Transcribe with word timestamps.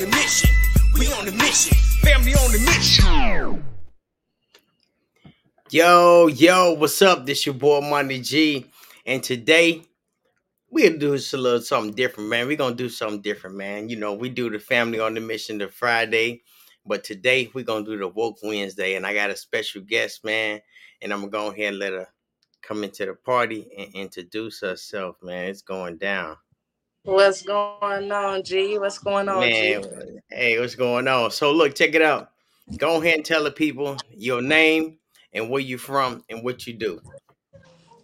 the 0.00 0.06
mission. 0.16 0.50
We 0.98 1.12
on 1.12 1.24
the 1.24 1.32
mission. 1.32 1.76
Family 2.02 2.34
on 2.34 2.52
the 2.52 2.58
mission. 2.60 3.64
Yo, 5.70 6.26
yo, 6.28 6.72
what's 6.72 7.00
up? 7.02 7.26
This 7.26 7.46
your 7.46 7.54
boy 7.54 7.80
Money 7.80 8.20
G. 8.20 8.66
And 9.06 9.22
today 9.22 9.82
we 10.70 10.84
gonna 10.84 10.98
do 10.98 11.14
a 11.14 11.36
little 11.36 11.60
something 11.60 11.94
different, 11.94 12.28
man. 12.28 12.46
we 12.46 12.56
gonna 12.56 12.74
do 12.74 12.88
something 12.88 13.20
different, 13.20 13.56
man. 13.56 13.88
You 13.88 13.96
know, 13.96 14.14
we 14.14 14.28
do 14.28 14.50
the 14.50 14.58
family 14.58 15.00
on 15.00 15.14
the 15.14 15.20
mission 15.20 15.58
the 15.58 15.68
Friday, 15.68 16.42
but 16.86 17.04
today 17.04 17.50
we're 17.52 17.64
gonna 17.64 17.84
do 17.84 17.98
the 17.98 18.08
woke 18.08 18.38
Wednesday, 18.42 18.94
and 18.94 19.06
I 19.06 19.14
got 19.14 19.30
a 19.30 19.36
special 19.36 19.82
guest, 19.82 20.24
man. 20.24 20.60
And 21.02 21.12
I'm 21.12 21.20
gonna 21.20 21.30
go 21.30 21.46
ahead 21.48 21.68
and 21.68 21.78
let 21.78 21.92
her 21.92 22.08
come 22.62 22.84
into 22.84 23.06
the 23.06 23.14
party 23.14 23.68
and 23.76 23.94
introduce 23.94 24.60
herself, 24.60 25.16
man. 25.22 25.48
It's 25.48 25.62
going 25.62 25.98
down. 25.98 26.36
What's 27.04 27.42
going 27.42 28.12
on, 28.12 28.42
G? 28.44 28.78
What's 28.78 28.98
going 28.98 29.28
on, 29.28 29.42
Man, 29.42 29.52
G? 29.52 29.84
hey, 30.30 30.58
what's 30.60 30.74
going 30.74 31.08
on? 31.08 31.30
So 31.30 31.52
look, 31.52 31.74
check 31.74 31.94
it 31.94 32.02
out. 32.02 32.30
Go 32.78 33.00
ahead 33.00 33.16
and 33.16 33.24
tell 33.24 33.44
the 33.44 33.50
people 33.50 33.96
your 34.10 34.42
name 34.42 34.98
and 35.32 35.48
where 35.50 35.60
you're 35.60 35.78
from 35.78 36.24
and 36.28 36.44
what 36.44 36.66
you 36.66 36.74
do. 36.74 37.00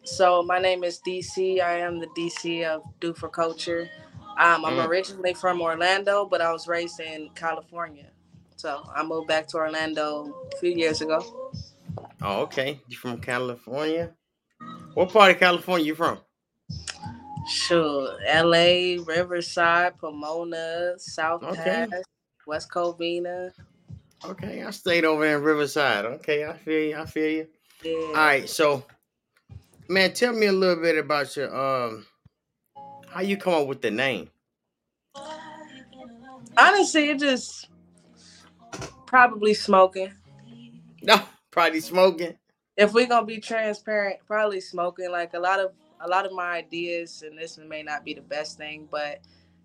So 0.04 0.42
my 0.42 0.58
name 0.58 0.84
is 0.84 1.00
DC. 1.06 1.60
I 1.60 1.78
am 1.80 1.98
the 2.00 2.06
DC 2.08 2.64
of 2.64 2.82
Do 3.00 3.12
for 3.14 3.28
Culture. 3.28 3.88
Um, 4.38 4.64
I'm 4.64 4.78
Mm. 4.78 4.86
originally 4.88 5.34
from 5.34 5.60
Orlando, 5.60 6.26
but 6.26 6.40
I 6.40 6.52
was 6.52 6.68
raised 6.68 7.00
in 7.00 7.30
California. 7.34 8.06
So 8.56 8.82
I 8.94 9.02
moved 9.02 9.28
back 9.28 9.46
to 9.48 9.58
Orlando 9.58 10.34
a 10.54 10.56
few 10.58 10.70
years 10.72 11.00
ago. 11.02 11.24
Oh, 12.22 12.42
okay. 12.42 12.80
You 12.88 12.96
from 12.96 13.18
California? 13.20 14.14
What 14.94 15.10
part 15.12 15.32
of 15.32 15.38
California 15.38 15.86
you 15.86 15.94
from? 15.94 16.20
Sure, 17.48 18.18
LA, 18.26 19.02
Riverside, 19.04 19.96
Pomona, 19.98 20.94
South 20.98 21.42
Okay. 21.44 21.86
Pass, 21.90 22.02
West 22.46 22.70
Covina. 22.70 23.52
Okay, 24.24 24.64
I 24.64 24.70
stayed 24.70 25.04
over 25.04 25.24
in 25.24 25.42
Riverside. 25.42 26.04
Okay, 26.06 26.44
I 26.44 26.54
feel 26.54 26.80
you. 26.88 26.96
I 26.96 27.06
feel 27.06 27.30
you. 27.30 27.46
Yeah. 27.84 28.06
All 28.08 28.14
right, 28.14 28.48
so 28.48 28.84
man, 29.88 30.12
tell 30.12 30.32
me 30.32 30.46
a 30.46 30.52
little 30.52 30.82
bit 30.82 30.98
about 30.98 31.36
your 31.36 31.54
um 31.54 32.06
how 33.08 33.20
you 33.20 33.36
come 33.36 33.54
up 33.54 33.66
with 33.68 33.82
the 33.82 33.90
name. 33.90 34.30
Honestly, 36.58 37.10
it 37.10 37.18
just 37.20 37.68
probably 39.06 39.54
smoking. 39.54 40.12
No, 41.02 41.20
probably 41.50 41.80
smoking. 41.80 42.36
if 42.76 42.92
we're 42.92 43.06
gonna 43.06 43.26
be 43.26 43.38
transparent, 43.38 44.18
probably 44.26 44.60
smoking. 44.60 45.10
Like 45.10 45.34
a 45.34 45.38
lot 45.38 45.60
of 45.60 45.72
a 46.00 46.08
lot 46.08 46.26
of 46.26 46.32
my 46.32 46.52
ideas, 46.52 47.22
and 47.26 47.38
this 47.38 47.58
may 47.58 47.82
not 47.82 48.04
be 48.04 48.14
the 48.14 48.20
best 48.22 48.56
thing, 48.58 48.88
but 48.90 49.20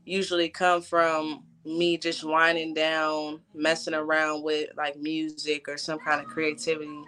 usually 0.06 0.50
come 0.50 0.82
from 0.82 1.44
me 1.66 1.98
just 1.98 2.24
winding 2.24 2.74
down, 2.74 3.40
messing 3.54 3.94
around 3.94 4.44
with 4.44 4.70
like 4.76 4.98
music 4.98 5.68
or 5.68 5.78
some 5.78 6.00
kind 6.00 6.20
of 6.22 6.28
creativity. 6.28 7.02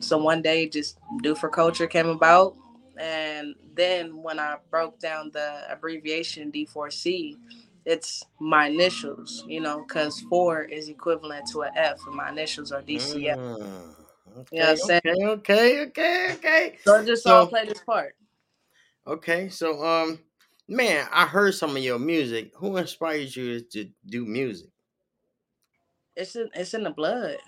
So 0.00 0.18
one 0.18 0.42
day, 0.42 0.68
just 0.68 0.98
do 1.22 1.34
for 1.34 1.48
culture 1.48 1.86
came 1.86 2.08
about, 2.08 2.56
and 2.98 3.54
then 3.74 4.22
when 4.22 4.38
I 4.38 4.56
broke 4.70 4.98
down 4.98 5.30
the 5.32 5.62
abbreviation 5.70 6.50
D4C, 6.52 7.36
it's 7.84 8.24
my 8.40 8.68
initials, 8.68 9.44
you 9.48 9.60
know, 9.60 9.84
because 9.86 10.20
four 10.22 10.62
is 10.62 10.88
equivalent 10.88 11.48
to 11.52 11.62
an 11.62 11.72
F, 11.76 12.00
and 12.06 12.16
my 12.16 12.28
initials 12.30 12.72
are 12.72 12.82
DCF. 12.82 13.36
Mm, 13.38 14.46
You 14.52 14.60
know 14.60 14.66
what 14.66 14.70
I'm 14.70 14.76
saying? 14.78 15.00
okay, 15.06 15.24
okay, 15.26 15.80
okay, 15.86 16.32
okay. 16.34 16.78
So 16.84 16.94
it 16.96 17.06
just 17.06 17.26
all 17.26 17.44
So- 17.44 17.48
played 17.50 17.68
its 17.68 17.80
part. 17.80 18.14
Okay, 19.06 19.48
so 19.48 19.84
um, 19.84 20.20
man, 20.68 21.06
I 21.12 21.26
heard 21.26 21.54
some 21.54 21.76
of 21.76 21.82
your 21.82 21.98
music. 21.98 22.52
Who 22.56 22.76
inspires 22.76 23.36
you 23.36 23.60
to 23.60 23.88
do 24.06 24.24
music? 24.24 24.68
It's 26.16 26.36
in 26.36 26.50
it's 26.54 26.74
in 26.74 26.84
the 26.84 26.90
blood. 26.90 27.38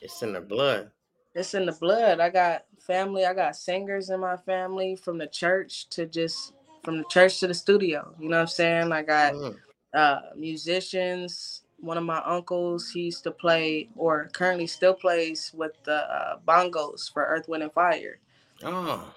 It's 0.00 0.22
in 0.22 0.32
the 0.32 0.40
blood. 0.40 0.90
It's 1.34 1.54
in 1.54 1.66
the 1.66 1.72
blood. 1.72 2.20
I 2.20 2.30
got 2.30 2.64
family. 2.78 3.24
I 3.24 3.34
got 3.34 3.56
singers 3.56 4.10
in 4.10 4.20
my 4.20 4.36
family 4.36 4.96
from 4.96 5.18
the 5.18 5.26
church 5.26 5.88
to 5.90 6.06
just 6.06 6.52
from 6.82 6.98
the 6.98 7.04
church 7.10 7.40
to 7.40 7.46
the 7.46 7.54
studio. 7.54 8.14
You 8.18 8.28
know 8.28 8.36
what 8.36 8.42
I'm 8.42 8.48
saying? 8.48 8.92
I 8.92 9.02
got 9.02 9.32
Mm, 9.34 9.56
uh 9.94 10.20
musicians. 10.36 11.62
One 11.78 11.96
of 11.96 12.04
my 12.04 12.22
uncles, 12.26 12.90
he 12.90 13.02
used 13.04 13.24
to 13.24 13.30
play 13.30 13.88
or 13.96 14.28
currently 14.34 14.66
still 14.66 14.92
plays 14.94 15.50
with 15.54 15.72
the 15.84 15.94
uh, 16.12 16.38
bongos 16.46 17.10
for 17.10 17.24
Earth, 17.24 17.48
Wind, 17.48 17.62
and 17.62 17.72
Fire. 17.72 18.18
Oh, 18.62 19.14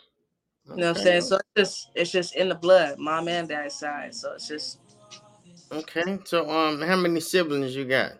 You 0.69 0.77
know 0.77 0.87
what 0.89 0.97
I'm 0.97 1.03
saying? 1.03 1.21
So 1.23 1.35
it's 1.37 1.49
just 1.57 1.89
it's 1.95 2.11
just 2.11 2.35
in 2.35 2.49
the 2.49 2.55
blood, 2.55 2.99
mom 2.99 3.27
and 3.27 3.47
dad's 3.47 3.75
side. 3.75 4.15
So 4.15 4.33
it's 4.33 4.47
just 4.47 4.79
Okay, 5.71 6.19
so 6.25 6.49
um, 6.49 6.81
how 6.81 6.95
many 6.95 7.19
siblings 7.19 7.75
you 7.75 7.85
got? 7.85 8.13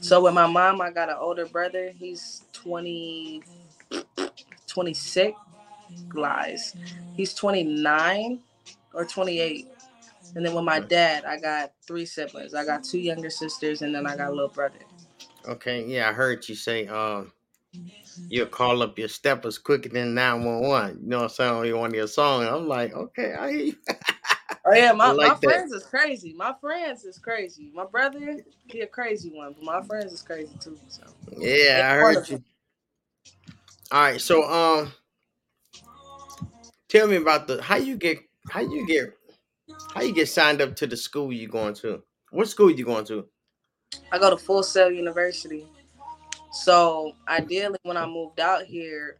so 0.00 0.22
with 0.22 0.34
my 0.34 0.46
mom, 0.46 0.80
I 0.80 0.90
got 0.90 1.08
an 1.08 1.16
older 1.18 1.46
brother. 1.46 1.92
He's 1.96 2.44
20, 2.52 3.42
26 4.66 5.38
lies. 6.14 6.74
He's 7.16 7.34
29 7.34 8.40
or 8.94 9.04
28. 9.04 9.68
And 10.34 10.44
then 10.44 10.54
with 10.54 10.64
my 10.64 10.80
dad, 10.80 11.24
I 11.24 11.38
got 11.38 11.72
three 11.86 12.04
siblings. 12.04 12.52
I 12.54 12.64
got 12.64 12.84
two 12.84 12.98
younger 12.98 13.30
sisters, 13.30 13.82
and 13.82 13.94
then 13.94 14.06
I 14.06 14.16
got 14.16 14.28
a 14.28 14.32
little 14.34 14.48
brother. 14.48 14.80
Okay, 15.46 15.84
yeah, 15.86 16.10
I 16.10 16.12
heard 16.12 16.48
you 16.48 16.54
say 16.54 16.86
um, 16.88 17.32
you'll 18.28 18.46
call 18.46 18.82
up 18.82 18.98
your 18.98 19.08
steppers 19.08 19.58
quicker 19.58 19.88
than 19.88 20.14
nine 20.14 20.44
one 20.44 20.60
one. 20.60 20.98
You 21.02 21.08
know 21.08 21.16
what 21.18 21.22
I'm 21.24 21.28
saying 21.30 21.74
on 21.74 21.80
one 21.80 21.90
of 21.90 21.96
your 21.96 22.06
songs. 22.06 22.46
I'm 22.46 22.68
like, 22.68 22.92
okay, 22.92 23.34
I 23.34 23.50
hear 23.52 23.60
you. 23.60 23.76
Oh 24.64 24.72
yeah, 24.74 24.92
my, 24.96 25.06
I 25.06 25.12
like 25.12 25.28
my 25.28 25.34
that. 25.40 25.42
friends 25.42 25.72
is 25.72 25.84
crazy. 25.84 26.34
My 26.34 26.54
friends 26.60 27.04
is 27.04 27.18
crazy. 27.18 27.70
My 27.74 27.84
brother, 27.84 28.38
he 28.66 28.80
a 28.80 28.86
crazy 28.86 29.30
one, 29.30 29.54
but 29.54 29.64
my 29.64 29.82
friends 29.82 30.12
is 30.12 30.22
crazy 30.22 30.52
too. 30.60 30.78
So 30.88 31.02
Yeah, 31.38 31.88
I 31.92 31.94
heard 31.96 32.28
you. 32.28 32.42
All 33.92 34.02
right, 34.02 34.20
so 34.20 34.42
um, 34.42 34.92
tell 36.88 37.06
me 37.06 37.16
about 37.16 37.46
the 37.46 37.62
how 37.62 37.76
you 37.76 37.96
get 37.96 38.18
how 38.50 38.60
you 38.60 38.86
get 38.86 39.16
how 39.94 40.02
you 40.02 40.12
get 40.12 40.28
signed 40.28 40.60
up 40.60 40.74
to 40.76 40.86
the 40.86 40.96
school 40.96 41.32
you 41.32 41.48
going 41.48 41.74
to. 41.74 42.02
What 42.30 42.48
school 42.48 42.70
you 42.70 42.84
going 42.84 43.04
to? 43.06 43.26
I 44.10 44.18
go 44.18 44.30
to 44.30 44.36
Full 44.36 44.62
Sail 44.64 44.90
University. 44.90 45.64
So 46.64 47.14
ideally, 47.28 47.78
when 47.84 47.96
I 47.98 48.06
moved 48.06 48.40
out 48.40 48.64
here, 48.64 49.18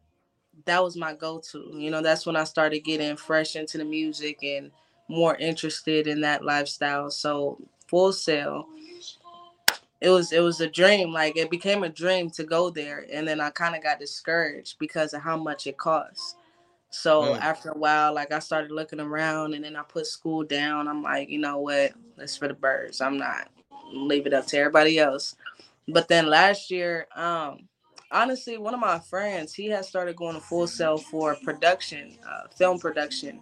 that 0.66 0.82
was 0.82 0.96
my 0.96 1.14
go-to. 1.14 1.72
You 1.74 1.90
know, 1.90 2.02
that's 2.02 2.26
when 2.26 2.36
I 2.36 2.44
started 2.44 2.80
getting 2.80 3.16
fresh 3.16 3.56
into 3.56 3.78
the 3.78 3.84
music 3.84 4.42
and 4.42 4.70
more 5.08 5.36
interested 5.36 6.06
in 6.06 6.20
that 6.22 6.44
lifestyle. 6.44 7.10
So 7.10 7.58
Full 7.88 8.12
Sail, 8.12 8.66
it 10.00 10.10
was 10.10 10.32
it 10.32 10.40
was 10.40 10.60
a 10.60 10.68
dream. 10.68 11.12
Like 11.12 11.36
it 11.36 11.50
became 11.50 11.84
a 11.84 11.88
dream 11.88 12.30
to 12.32 12.44
go 12.44 12.70
there, 12.70 13.06
and 13.12 13.26
then 13.28 13.40
I 13.40 13.50
kind 13.50 13.76
of 13.76 13.82
got 13.82 14.00
discouraged 14.00 14.78
because 14.78 15.14
of 15.14 15.22
how 15.22 15.36
much 15.36 15.66
it 15.66 15.78
costs. 15.78 16.36
So 16.90 17.34
Mm. 17.34 17.40
after 17.42 17.70
a 17.70 17.78
while, 17.78 18.14
like 18.14 18.32
I 18.32 18.40
started 18.40 18.70
looking 18.72 19.00
around, 19.00 19.54
and 19.54 19.64
then 19.64 19.76
I 19.76 19.82
put 19.82 20.06
school 20.06 20.44
down. 20.44 20.88
I'm 20.88 21.02
like, 21.02 21.28
you 21.30 21.38
know 21.40 21.58
what? 21.60 21.92
That's 22.16 22.36
for 22.36 22.48
the 22.48 22.54
birds. 22.54 23.00
I'm 23.00 23.18
not 23.18 23.48
leave 23.92 24.26
it 24.26 24.34
up 24.34 24.46
to 24.48 24.58
everybody 24.58 24.98
else. 24.98 25.36
But 25.88 26.08
then 26.08 26.26
last 26.26 26.70
year, 26.70 27.06
um, 27.14 27.68
honestly, 28.10 28.58
one 28.58 28.74
of 28.74 28.80
my 28.80 28.98
friends, 28.98 29.54
he 29.54 29.66
had 29.66 29.84
started 29.84 30.16
going 30.16 30.34
to 30.34 30.40
Full 30.40 30.66
Sail 30.66 30.98
for 30.98 31.36
production, 31.36 32.18
uh, 32.28 32.48
film 32.48 32.78
production. 32.78 33.40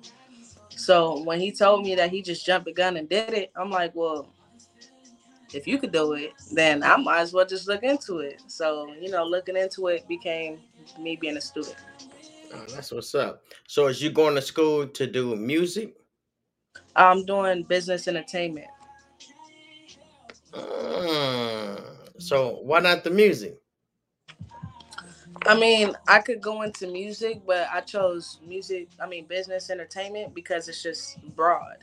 So 0.71 1.23
when 1.23 1.41
he 1.41 1.53
told 1.53 1.85
me 1.85 1.95
that 1.95 2.11
he 2.11 2.21
just 2.23 2.45
jumped 2.45 2.67
the 2.67 2.73
gun 2.73 2.97
and 2.97 3.09
did 3.09 3.33
it, 3.33 3.53
I'm 3.57 3.71
like, 3.71 3.93
well, 3.95 4.29
if 5.55 5.67
you 5.67 5.79
could 5.79 5.93
do 5.93 6.15
it, 6.15 6.33
then 6.53 6.83
I 6.83 6.97
might 6.97 7.21
as 7.21 7.33
well 7.33 7.47
just 7.47 7.69
look 7.69 7.83
into 7.83 8.19
it. 8.19 8.43
So, 8.49 8.93
you 9.01 9.11
know, 9.11 9.25
looking 9.25 9.57
into 9.57 9.87
it 9.89 10.07
became 10.09 10.61
me 10.99 11.17
being 11.17 11.37
a 11.37 11.41
student. 11.41 11.77
Oh, 12.53 12.65
that's 12.75 12.93
what's 12.93 13.15
up. 13.15 13.43
So 13.67 13.87
is 13.87 14.03
you 14.03 14.11
going 14.11 14.35
to 14.35 14.43
school 14.43 14.87
to 14.87 15.07
do 15.07 15.35
music? 15.37 15.97
I'm 16.97 17.25
doing 17.25 17.63
business 17.65 18.09
entertainment. 18.09 18.69
Mm, 20.53 21.83
so 22.19 22.59
why 22.63 22.81
not 22.81 23.05
the 23.05 23.11
music? 23.11 23.61
I 25.47 25.59
mean, 25.59 25.95
I 26.09 26.21
could 26.21 26.41
go 26.41 26.63
into 26.63 26.87
music, 26.87 27.43
but 27.47 27.69
I 27.73 27.81
chose 27.81 28.39
music, 28.47 28.89
I 29.01 29.07
mean, 29.07 29.27
business 29.27 29.71
entertainment 29.71 30.35
because 30.35 30.69
it's 30.69 30.83
just 30.83 31.21
broad. 31.35 31.79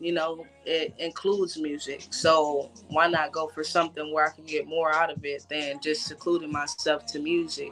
You 0.00 0.12
know, 0.12 0.46
it 0.64 0.94
includes 0.98 1.58
music. 1.58 2.06
So 2.10 2.70
why 2.88 3.08
not 3.08 3.32
go 3.32 3.48
for 3.48 3.62
something 3.62 4.12
where 4.12 4.26
I 4.26 4.30
can 4.30 4.44
get 4.44 4.66
more 4.66 4.92
out 4.92 5.10
of 5.10 5.24
it 5.24 5.46
than 5.48 5.80
just 5.80 6.06
secluding 6.06 6.50
myself 6.50 7.06
to 7.06 7.20
music 7.20 7.70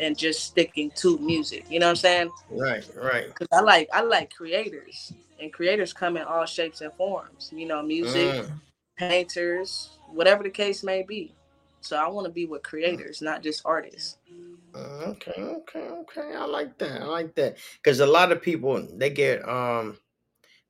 and 0.00 0.16
just 0.16 0.44
sticking 0.44 0.90
to 0.96 1.18
music? 1.18 1.66
You 1.68 1.80
know 1.80 1.86
what 1.86 1.90
I'm 1.90 1.96
saying? 1.96 2.30
Right, 2.50 2.88
right. 2.96 3.28
Because 3.28 3.48
I 3.52 3.60
like 3.60 3.88
I 3.92 4.02
like 4.02 4.34
creators, 4.34 5.12
and 5.40 5.52
creators 5.52 5.92
come 5.92 6.16
in 6.16 6.24
all 6.24 6.46
shapes 6.46 6.80
and 6.80 6.92
forms. 6.94 7.50
You 7.54 7.66
know, 7.66 7.82
music, 7.82 8.34
Mm, 8.34 8.50
painters, 8.96 9.90
whatever 10.12 10.42
the 10.42 10.50
case 10.50 10.82
may 10.82 11.02
be. 11.02 11.34
So 11.80 11.96
I 11.96 12.08
want 12.08 12.26
to 12.26 12.32
be 12.32 12.46
with 12.46 12.62
creators, 12.62 13.22
not 13.22 13.42
just 13.42 13.62
artists. 13.64 14.18
mm, 14.30 15.08
okay, 15.08 15.32
okay, 15.42 15.80
okay. 16.02 16.34
I 16.36 16.44
like 16.46 16.78
that. 16.78 17.02
I 17.02 17.04
like 17.04 17.34
that 17.36 17.56
because 17.82 18.00
a 18.00 18.06
lot 18.06 18.32
of 18.32 18.42
people 18.42 18.86
they 18.96 19.10
get 19.10 19.46
um 19.48 19.98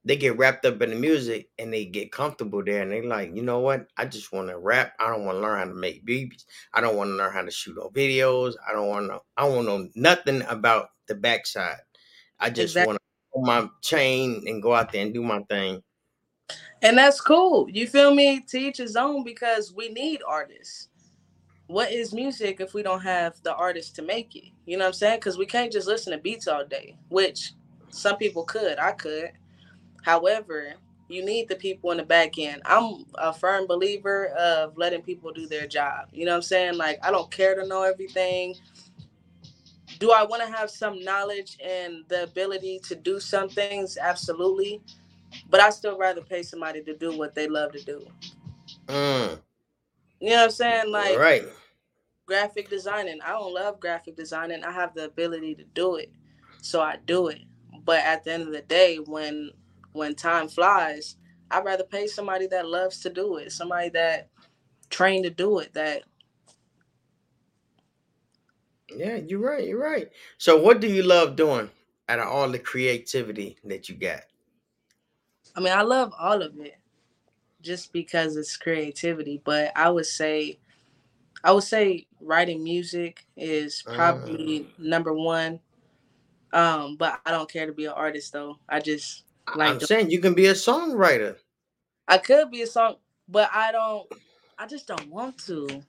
they 0.04 0.16
get 0.16 0.38
wrapped 0.38 0.64
up 0.66 0.80
in 0.82 0.90
the 0.90 0.96
music 0.96 1.50
and 1.58 1.72
they 1.72 1.84
get 1.84 2.12
comfortable 2.12 2.64
there 2.64 2.82
and 2.82 2.92
they 2.92 3.02
like, 3.02 3.36
you 3.36 3.42
know 3.42 3.60
what? 3.60 3.88
I 3.98 4.06
just 4.06 4.32
want 4.32 4.48
to 4.48 4.58
rap. 4.58 4.94
I 5.00 5.08
don't 5.10 5.24
want 5.26 5.36
to 5.36 5.42
learn 5.42 5.58
how 5.58 5.64
to 5.66 5.74
make 5.74 6.04
beats. 6.06 6.46
I 6.74 6.80
don't 6.80 6.96
want 6.96 7.08
to 7.10 7.14
learn 7.16 7.32
how 7.32 7.42
to 7.42 7.50
shoot 7.50 7.76
no 7.76 7.90
videos. 7.90 8.54
I 8.68 8.72
don't 8.72 8.88
want 8.88 9.08
to. 9.10 9.20
I 9.36 9.48
don't 9.48 9.66
know 9.66 9.88
nothing 9.96 10.42
about 10.48 10.90
the 11.08 11.14
backside. 11.16 11.78
I 12.40 12.50
just 12.50 12.76
Exactly. 12.76 12.86
want 12.86 12.96
to 12.98 13.02
pull 13.34 13.44
my 13.46 13.68
chain 13.82 14.44
and 14.46 14.62
go 14.62 14.74
out 14.74 14.92
there 14.92 15.02
and 15.04 15.14
do 15.14 15.22
my 15.22 15.40
thing. 15.50 15.82
And 16.82 16.98
that's 16.98 17.20
cool. 17.20 17.68
You 17.70 17.86
feel 17.86 18.14
me? 18.14 18.40
Teach 18.40 18.62
each 18.62 18.76
his 18.78 18.96
own 18.96 19.24
because 19.24 19.72
we 19.72 19.88
need 19.88 20.20
artists. 20.26 20.88
What 21.68 21.92
is 21.92 22.14
music 22.14 22.60
if 22.60 22.74
we 22.74 22.84
don't 22.84 23.02
have 23.02 23.42
the 23.44 23.54
artists 23.56 23.92
to 23.94 24.02
make 24.02 24.36
it? 24.36 24.50
You 24.66 24.78
know 24.78 24.84
what 24.86 24.90
I'm 24.90 24.94
saying? 24.94 25.18
Because 25.18 25.38
we 25.38 25.46
can't 25.46 25.72
just 25.72 25.88
listen 25.88 26.12
to 26.12 26.18
beats 26.20 26.48
all 26.48 26.66
day, 26.66 26.98
which 27.10 27.54
some 27.90 28.18
people 28.18 28.44
could. 28.44 28.78
I 28.80 28.92
could. 28.92 29.32
However, 30.02 30.74
you 31.08 31.24
need 31.24 31.48
the 31.48 31.56
people 31.56 31.92
in 31.92 31.98
the 31.98 32.04
back 32.04 32.38
end. 32.38 32.62
I'm 32.66 33.06
a 33.16 33.32
firm 33.32 33.66
believer 33.66 34.28
of 34.28 34.76
letting 34.78 35.02
people 35.02 35.32
do 35.32 35.46
their 35.48 35.66
job. 35.66 36.08
You 36.12 36.26
know 36.26 36.32
what 36.32 36.38
I'm 36.38 36.42
saying? 36.42 36.76
Like, 36.78 37.00
I 37.04 37.10
don't 37.12 37.30
care 37.30 37.54
to 37.56 37.66
know 37.66 37.82
everything. 37.84 38.56
Do 40.00 40.12
I 40.12 40.24
want 40.24 40.42
to 40.42 40.52
have 40.52 40.70
some 40.70 41.02
knowledge 41.04 41.58
and 41.64 42.04
the 42.08 42.24
ability 42.24 42.80
to 42.88 42.96
do 42.96 43.20
some 43.20 43.48
things? 43.50 43.98
Absolutely. 44.00 44.82
But 45.50 45.60
I 45.60 45.70
still 45.70 45.98
rather 45.98 46.22
pay 46.22 46.42
somebody 46.42 46.82
to 46.84 46.96
do 46.96 47.16
what 47.16 47.34
they 47.34 47.48
love 47.48 47.72
to 47.72 47.82
do. 47.82 48.06
Mm, 48.88 49.40
You 50.20 50.30
know 50.30 50.36
what 50.36 50.44
I'm 50.46 50.50
saying? 50.52 50.90
Like 50.92 51.16
right. 51.18 51.44
Graphic 52.28 52.68
designing. 52.68 53.20
I 53.22 53.30
don't 53.30 53.54
love 53.54 53.80
graphic 53.80 54.14
designing. 54.14 54.62
I 54.62 54.70
have 54.70 54.94
the 54.94 55.06
ability 55.06 55.54
to 55.56 55.64
do 55.64 55.96
it. 55.96 56.12
So 56.60 56.82
I 56.82 56.98
do 57.06 57.28
it. 57.28 57.40
But 57.84 58.00
at 58.04 58.22
the 58.22 58.34
end 58.34 58.42
of 58.42 58.52
the 58.52 58.60
day, 58.60 58.96
when 58.98 59.52
when 59.92 60.14
time 60.14 60.48
flies, 60.48 61.16
I'd 61.50 61.64
rather 61.64 61.84
pay 61.84 62.06
somebody 62.06 62.46
that 62.48 62.68
loves 62.68 63.00
to 63.00 63.10
do 63.10 63.38
it, 63.38 63.50
somebody 63.50 63.88
that 63.90 64.28
trained 64.90 65.24
to 65.24 65.30
do 65.30 65.58
it, 65.58 65.72
that 65.74 66.04
Yeah, 68.94 69.16
you're 69.16 69.40
right. 69.40 69.66
You're 69.66 69.80
right. 69.80 70.10
So, 70.38 70.56
what 70.58 70.80
do 70.80 70.88
you 70.88 71.02
love 71.02 71.36
doing 71.36 71.70
out 72.08 72.18
of 72.20 72.28
all 72.28 72.50
the 72.50 72.58
creativity 72.58 73.58
that 73.64 73.88
you 73.88 73.94
got? 73.96 74.22
I 75.56 75.60
mean, 75.60 75.72
I 75.72 75.82
love 75.82 76.12
all 76.18 76.42
of 76.42 76.58
it 76.60 76.76
just 77.62 77.92
because 77.92 78.36
it's 78.36 78.56
creativity, 78.56 79.40
but 79.44 79.72
I 79.76 79.90
would 79.90 80.06
say 80.06 80.58
I 81.44 81.52
would 81.52 81.64
say 81.64 82.06
writing 82.20 82.64
music 82.64 83.24
is 83.36 83.82
probably 83.82 84.60
Mm. 84.60 84.78
number 84.78 85.12
one. 85.14 85.60
Um, 86.52 86.96
but 86.96 87.20
I 87.26 87.30
don't 87.30 87.50
care 87.50 87.66
to 87.66 87.72
be 87.72 87.86
an 87.86 87.92
artist 87.92 88.32
though. 88.32 88.58
I 88.68 88.80
just 88.80 89.24
like 89.56 89.70
I'm 89.70 89.78
the- 89.78 89.86
saying 89.86 90.10
you 90.10 90.20
can 90.20 90.34
be 90.34 90.46
a 90.46 90.54
songwriter. 90.54 91.36
I 92.08 92.18
could 92.18 92.50
be 92.50 92.62
a 92.62 92.66
song, 92.66 92.96
but 93.28 93.50
I 93.52 93.72
don't. 93.72 94.08
I 94.58 94.66
just 94.66 94.86
don't 94.88 95.08
want 95.10 95.38
to. 95.46 95.82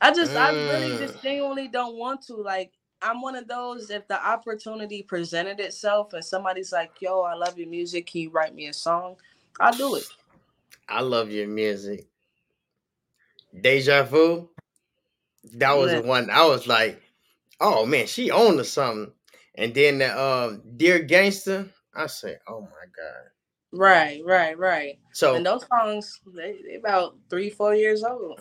I 0.00 0.12
just, 0.12 0.36
I 0.36 0.50
really 0.50 0.96
just 0.98 1.14
Mm. 1.16 1.22
genuinely 1.22 1.68
don't 1.68 1.96
want 1.96 2.22
to. 2.26 2.34
Like, 2.36 2.72
I'm 3.02 3.20
one 3.22 3.36
of 3.36 3.48
those. 3.48 3.90
If 3.90 4.06
the 4.08 4.24
opportunity 4.24 5.02
presented 5.02 5.60
itself 5.60 6.12
and 6.12 6.24
somebody's 6.24 6.72
like, 6.72 6.92
"Yo, 7.00 7.22
I 7.22 7.34
love 7.34 7.58
your 7.58 7.68
music. 7.68 8.06
Can 8.06 8.22
you 8.22 8.30
write 8.30 8.54
me 8.54 8.66
a 8.68 8.72
song?" 8.72 9.16
I'll 9.60 9.72
do 9.72 9.96
it. 9.96 10.06
I 10.88 11.00
love 11.00 11.30
your 11.30 11.48
music. 11.48 12.06
Deja 13.60 14.04
Vu. 14.04 14.50
That 15.54 15.72
was 15.76 15.92
the 15.92 16.02
one 16.02 16.30
I 16.30 16.44
was 16.46 16.66
like, 16.66 17.00
oh 17.60 17.86
man, 17.86 18.06
she 18.06 18.30
owned 18.30 18.58
to 18.58 18.64
something. 18.64 19.12
And 19.54 19.74
then 19.74 19.98
the 19.98 20.20
um 20.20 20.62
Dear 20.76 21.00
Gangster, 21.00 21.68
I 21.94 22.06
said, 22.06 22.38
oh 22.48 22.60
my 22.62 22.86
god. 22.96 23.30
Right, 23.72 24.20
right, 24.24 24.58
right. 24.58 24.98
So 25.12 25.34
And 25.34 25.46
those 25.46 25.66
songs, 25.66 26.20
they, 26.34 26.58
they 26.68 26.76
about 26.76 27.16
three, 27.30 27.50
four 27.50 27.74
years 27.74 28.02
old. 28.04 28.40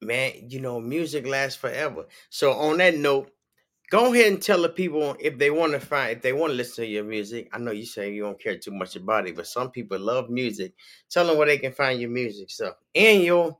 man, 0.00 0.32
you 0.48 0.60
know, 0.60 0.80
music 0.80 1.26
lasts 1.26 1.56
forever. 1.58 2.06
So 2.30 2.52
on 2.52 2.78
that 2.78 2.96
note, 2.96 3.30
go 3.90 4.12
ahead 4.12 4.32
and 4.32 4.42
tell 4.42 4.62
the 4.62 4.68
people 4.68 5.16
if 5.20 5.38
they 5.38 5.50
want 5.50 5.72
to 5.72 5.80
find 5.80 6.16
if 6.16 6.22
they 6.22 6.32
want 6.32 6.52
to 6.52 6.56
listen 6.56 6.84
to 6.84 6.90
your 6.90 7.04
music. 7.04 7.48
I 7.52 7.58
know 7.58 7.70
you 7.72 7.86
say 7.86 8.12
you 8.12 8.22
don't 8.22 8.40
care 8.40 8.58
too 8.58 8.72
much 8.72 8.96
about 8.96 9.28
it, 9.28 9.36
but 9.36 9.46
some 9.46 9.70
people 9.70 9.98
love 9.98 10.30
music. 10.30 10.74
Tell 11.10 11.26
them 11.26 11.38
where 11.38 11.46
they 11.46 11.58
can 11.58 11.72
find 11.72 12.00
your 12.00 12.10
music 12.10 12.50
stuff 12.50 12.74
and 12.94 13.22
your 13.22 13.58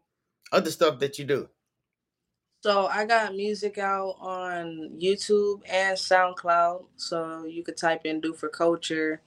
other 0.53 0.71
stuff 0.71 0.99
that 1.01 1.19
you 1.19 1.25
do. 1.25 1.49
So 2.63 2.87
I 2.87 3.05
got 3.05 3.35
music 3.35 3.79
out 3.79 4.17
on 4.21 4.91
YouTube 4.97 5.63
and 5.69 5.99
SoundCloud. 5.99 6.85
So 6.97 7.45
you 7.45 7.65
could 7.65 7.77
type 7.77 8.07
in 8.07 8.21
"Do 8.21 8.33
for 8.35 8.49
Culture." 8.49 9.21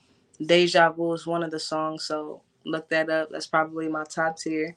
Deja 0.46 0.92
Vu 0.92 1.12
is 1.14 1.28
one 1.28 1.44
of 1.44 1.52
the 1.52 1.60
songs, 1.60 2.04
so 2.06 2.42
look 2.66 2.90
that 2.90 3.10
up. 3.10 3.30
That's 3.32 3.48
probably 3.48 3.88
my 3.90 4.06
top 4.06 4.38
tier. 4.38 4.76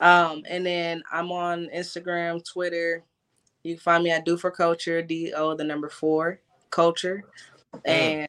Um, 0.00 0.44
and 0.48 0.64
then 0.64 1.02
I'm 1.10 1.32
on 1.32 1.68
Instagram, 1.74 2.44
Twitter. 2.44 3.02
You 3.64 3.74
can 3.74 3.80
find 3.82 4.04
me 4.04 4.10
at 4.10 4.24
Do 4.24 4.36
for 4.36 4.52
Culture, 4.52 5.02
D 5.02 5.32
O 5.34 5.54
the 5.54 5.64
number 5.64 5.88
four 5.88 6.40
Culture, 6.70 7.24
Mm. 7.74 7.80
and 7.84 8.28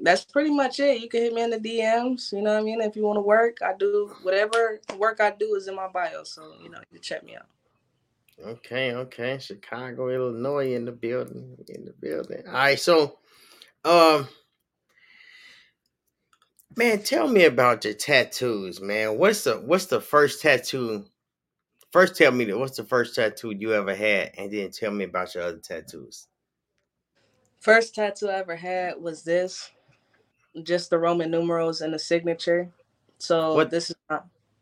that's 0.00 0.24
pretty 0.24 0.50
much 0.50 0.80
it. 0.80 1.00
You 1.00 1.08
can 1.08 1.22
hit 1.22 1.34
me 1.34 1.42
in 1.42 1.50
the 1.50 1.58
DMs. 1.58 2.32
You 2.32 2.42
know 2.42 2.54
what 2.54 2.60
I 2.60 2.64
mean? 2.64 2.80
If 2.80 2.96
you 2.96 3.04
want 3.04 3.16
to 3.18 3.22
work, 3.22 3.58
I 3.62 3.74
do 3.74 4.12
whatever 4.22 4.80
work 4.96 5.20
I 5.20 5.30
do 5.30 5.54
is 5.54 5.68
in 5.68 5.76
my 5.76 5.86
bio. 5.88 6.24
So 6.24 6.54
you 6.60 6.68
know 6.68 6.80
you 6.90 6.98
check 6.98 7.22
me 7.22 7.36
out. 7.36 7.46
Okay, 8.44 8.92
okay. 8.94 9.38
Chicago, 9.38 10.08
Illinois 10.08 10.74
in 10.74 10.84
the 10.84 10.92
building. 10.92 11.56
In 11.68 11.84
the 11.84 11.92
building. 11.92 12.42
All 12.46 12.52
right, 12.52 12.78
so 12.78 13.18
um 13.84 14.28
man, 16.76 17.02
tell 17.02 17.28
me 17.28 17.44
about 17.44 17.84
your 17.84 17.94
tattoos, 17.94 18.80
man. 18.80 19.18
What's 19.18 19.44
the 19.44 19.56
what's 19.56 19.86
the 19.86 20.00
first 20.00 20.42
tattoo? 20.42 21.06
First 21.92 22.16
tell 22.16 22.32
me 22.32 22.44
that 22.46 22.58
what's 22.58 22.76
the 22.76 22.84
first 22.84 23.14
tattoo 23.14 23.50
you 23.52 23.72
ever 23.74 23.94
had, 23.94 24.32
and 24.38 24.52
then 24.52 24.70
tell 24.70 24.90
me 24.92 25.04
about 25.04 25.34
your 25.34 25.44
other 25.44 25.58
tattoos. 25.58 26.28
First 27.60 27.94
tattoo 27.94 28.28
I 28.28 28.34
ever 28.36 28.56
had 28.56 29.00
was 29.00 29.24
this, 29.24 29.70
just 30.62 30.90
the 30.90 30.98
Roman 30.98 31.30
numerals 31.30 31.80
and 31.80 31.92
the 31.94 31.98
signature. 31.98 32.70
So 33.18 33.54
What- 33.54 33.70
this 33.70 33.90
is 33.90 33.96
my 34.10 34.20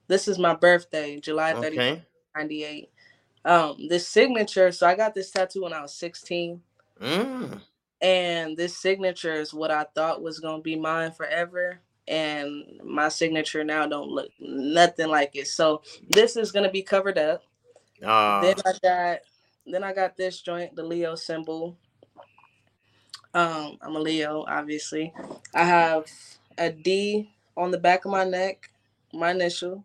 this 0.08 0.28
is 0.28 0.38
my 0.38 0.54
birthday, 0.54 1.18
July 1.20 1.52
31st, 1.54 1.78
Okay. 1.78 2.02
98. 2.36 2.90
Um, 3.46 3.86
this 3.88 4.08
signature, 4.08 4.72
so 4.72 4.88
I 4.88 4.96
got 4.96 5.14
this 5.14 5.30
tattoo 5.30 5.62
when 5.62 5.72
I 5.72 5.80
was 5.80 5.94
16. 5.94 6.60
Mm. 7.00 7.60
And 8.02 8.56
this 8.56 8.76
signature 8.76 9.34
is 9.34 9.54
what 9.54 9.70
I 9.70 9.84
thought 9.94 10.20
was 10.20 10.40
gonna 10.40 10.62
be 10.62 10.74
mine 10.74 11.12
forever. 11.12 11.78
And 12.08 12.80
my 12.84 13.08
signature 13.08 13.62
now 13.62 13.86
don't 13.86 14.08
look 14.08 14.30
nothing 14.40 15.08
like 15.08 15.36
it. 15.36 15.46
So 15.46 15.82
this 16.10 16.36
is 16.36 16.50
gonna 16.50 16.70
be 16.70 16.82
covered 16.82 17.18
up. 17.18 17.42
Uh, 18.04 18.40
Then 18.42 18.56
I 18.66 18.72
got 18.82 19.18
then 19.64 19.84
I 19.84 19.92
got 19.92 20.16
this 20.16 20.40
joint, 20.42 20.74
the 20.74 20.82
Leo 20.82 21.14
symbol. 21.14 21.76
Um, 23.32 23.78
I'm 23.80 23.94
a 23.94 24.00
Leo, 24.00 24.44
obviously. 24.48 25.12
I 25.54 25.64
have 25.64 26.06
a 26.58 26.70
D 26.70 27.30
on 27.56 27.70
the 27.70 27.78
back 27.78 28.04
of 28.04 28.10
my 28.10 28.24
neck, 28.24 28.70
my 29.12 29.30
initial. 29.30 29.84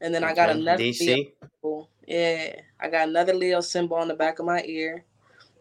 And 0.00 0.14
then 0.14 0.24
I 0.24 0.34
got 0.34 0.50
okay, 0.50 0.60
another 0.60 0.82
DC. 0.82 1.32
symbol. 1.40 1.88
Yeah. 2.10 2.56
I 2.80 2.88
got 2.90 3.08
another 3.08 3.34
Leo 3.34 3.60
symbol 3.60 3.96
on 3.96 4.08
the 4.08 4.14
back 4.14 4.38
of 4.38 4.46
my 4.46 4.62
ear. 4.64 5.04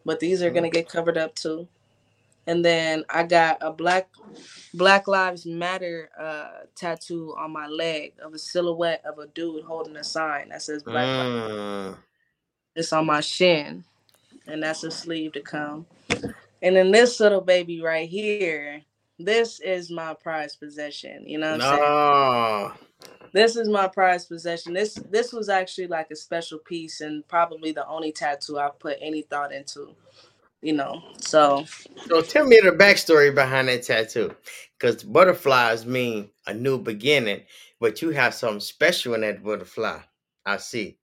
But 0.06 0.20
these 0.20 0.42
are 0.42 0.50
gonna 0.50 0.70
get 0.70 0.90
covered 0.90 1.18
up 1.18 1.36
too. 1.36 1.68
And 2.48 2.66
then 2.66 3.04
I 3.10 3.24
got 3.24 3.58
a 3.62 3.72
black 3.72 4.10
Black 4.74 5.08
Lives 5.08 5.46
Matter 5.46 6.10
uh 6.20 6.66
tattoo 6.76 7.36
on 7.38 7.52
my 7.52 7.68
leg 7.68 8.14
of 8.24 8.34
a 8.34 8.40
silhouette 8.40 9.04
of 9.06 9.20
a 9.20 9.28
dude 9.28 9.64
holding 9.64 9.96
a 9.98 10.04
sign 10.04 10.50
that 10.50 10.62
says 10.64 10.82
Black 10.84 11.06
Lives 11.06 11.52
Mm. 11.52 11.98
it's 12.76 12.94
on 12.94 13.06
my 13.06 13.20
shin, 13.22 13.84
and 14.48 14.64
that's 14.64 14.84
a 14.84 14.90
sleeve 14.92 15.34
to 15.34 15.42
come. 15.42 15.86
And 16.62 16.76
then 16.76 16.92
this 16.92 17.20
little 17.20 17.42
baby 17.42 17.82
right 17.82 18.10
here, 18.10 18.82
this 19.20 19.60
is 19.60 19.92
my 19.92 20.14
prized 20.16 20.60
possession. 20.60 21.28
You 21.28 21.38
know 21.38 21.52
what 21.52 21.62
I'm 21.62 21.78
saying? 22.72 22.89
This 23.34 23.56
is 23.56 23.70
my 23.70 23.88
prized 23.88 24.30
possession. 24.30 24.74
This 24.74 24.96
this 25.10 25.34
was 25.34 25.50
actually 25.50 25.88
like 25.88 26.12
a 26.12 26.16
special 26.16 26.60
piece 26.60 27.02
and 27.02 27.28
probably 27.28 27.72
the 27.72 27.88
only 27.88 28.12
tattoo 28.12 28.60
I've 28.60 28.80
put 28.80 28.98
any 29.02 29.22
thought 29.24 29.54
into. 29.54 29.96
You 30.62 30.74
know, 30.74 31.02
so 31.20 31.66
So 32.08 32.22
tell 32.22 32.46
me 32.46 32.60
the 32.64 32.72
backstory 32.72 33.34
behind 33.34 33.70
that 33.70 33.84
tattoo. 33.84 34.36
Because 34.80 35.04
butterflies 35.04 35.86
mean 35.86 36.30
a 36.48 36.54
new 36.54 36.78
beginning, 36.80 37.44
but 37.80 38.02
you 38.02 38.12
have 38.12 38.34
something 38.34 38.60
special 38.62 39.14
in 39.16 39.22
that 39.22 39.44
butterfly. 39.44 40.00
I 40.46 40.58
see. 40.58 40.98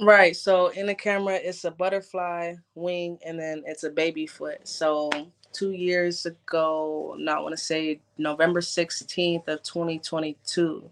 right. 0.00 0.36
So 0.36 0.68
in 0.68 0.86
the 0.86 0.94
camera, 0.94 1.36
it's 1.36 1.64
a 1.64 1.70
butterfly 1.70 2.54
wing, 2.74 3.18
and 3.24 3.38
then 3.38 3.62
it's 3.66 3.84
a 3.84 3.90
baby 3.90 4.26
foot. 4.26 4.66
So 4.68 5.10
two 5.52 5.72
years 5.72 6.26
ago, 6.26 7.16
no, 7.18 7.32
I 7.32 7.40
want 7.40 7.56
to 7.56 7.62
say 7.62 8.00
November 8.18 8.60
sixteenth 8.60 9.48
of 9.48 9.62
twenty 9.62 9.98
twenty 9.98 10.38
two, 10.46 10.90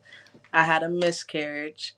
I 0.53 0.65
had 0.65 0.83
a 0.83 0.89
miscarriage. 0.89 1.95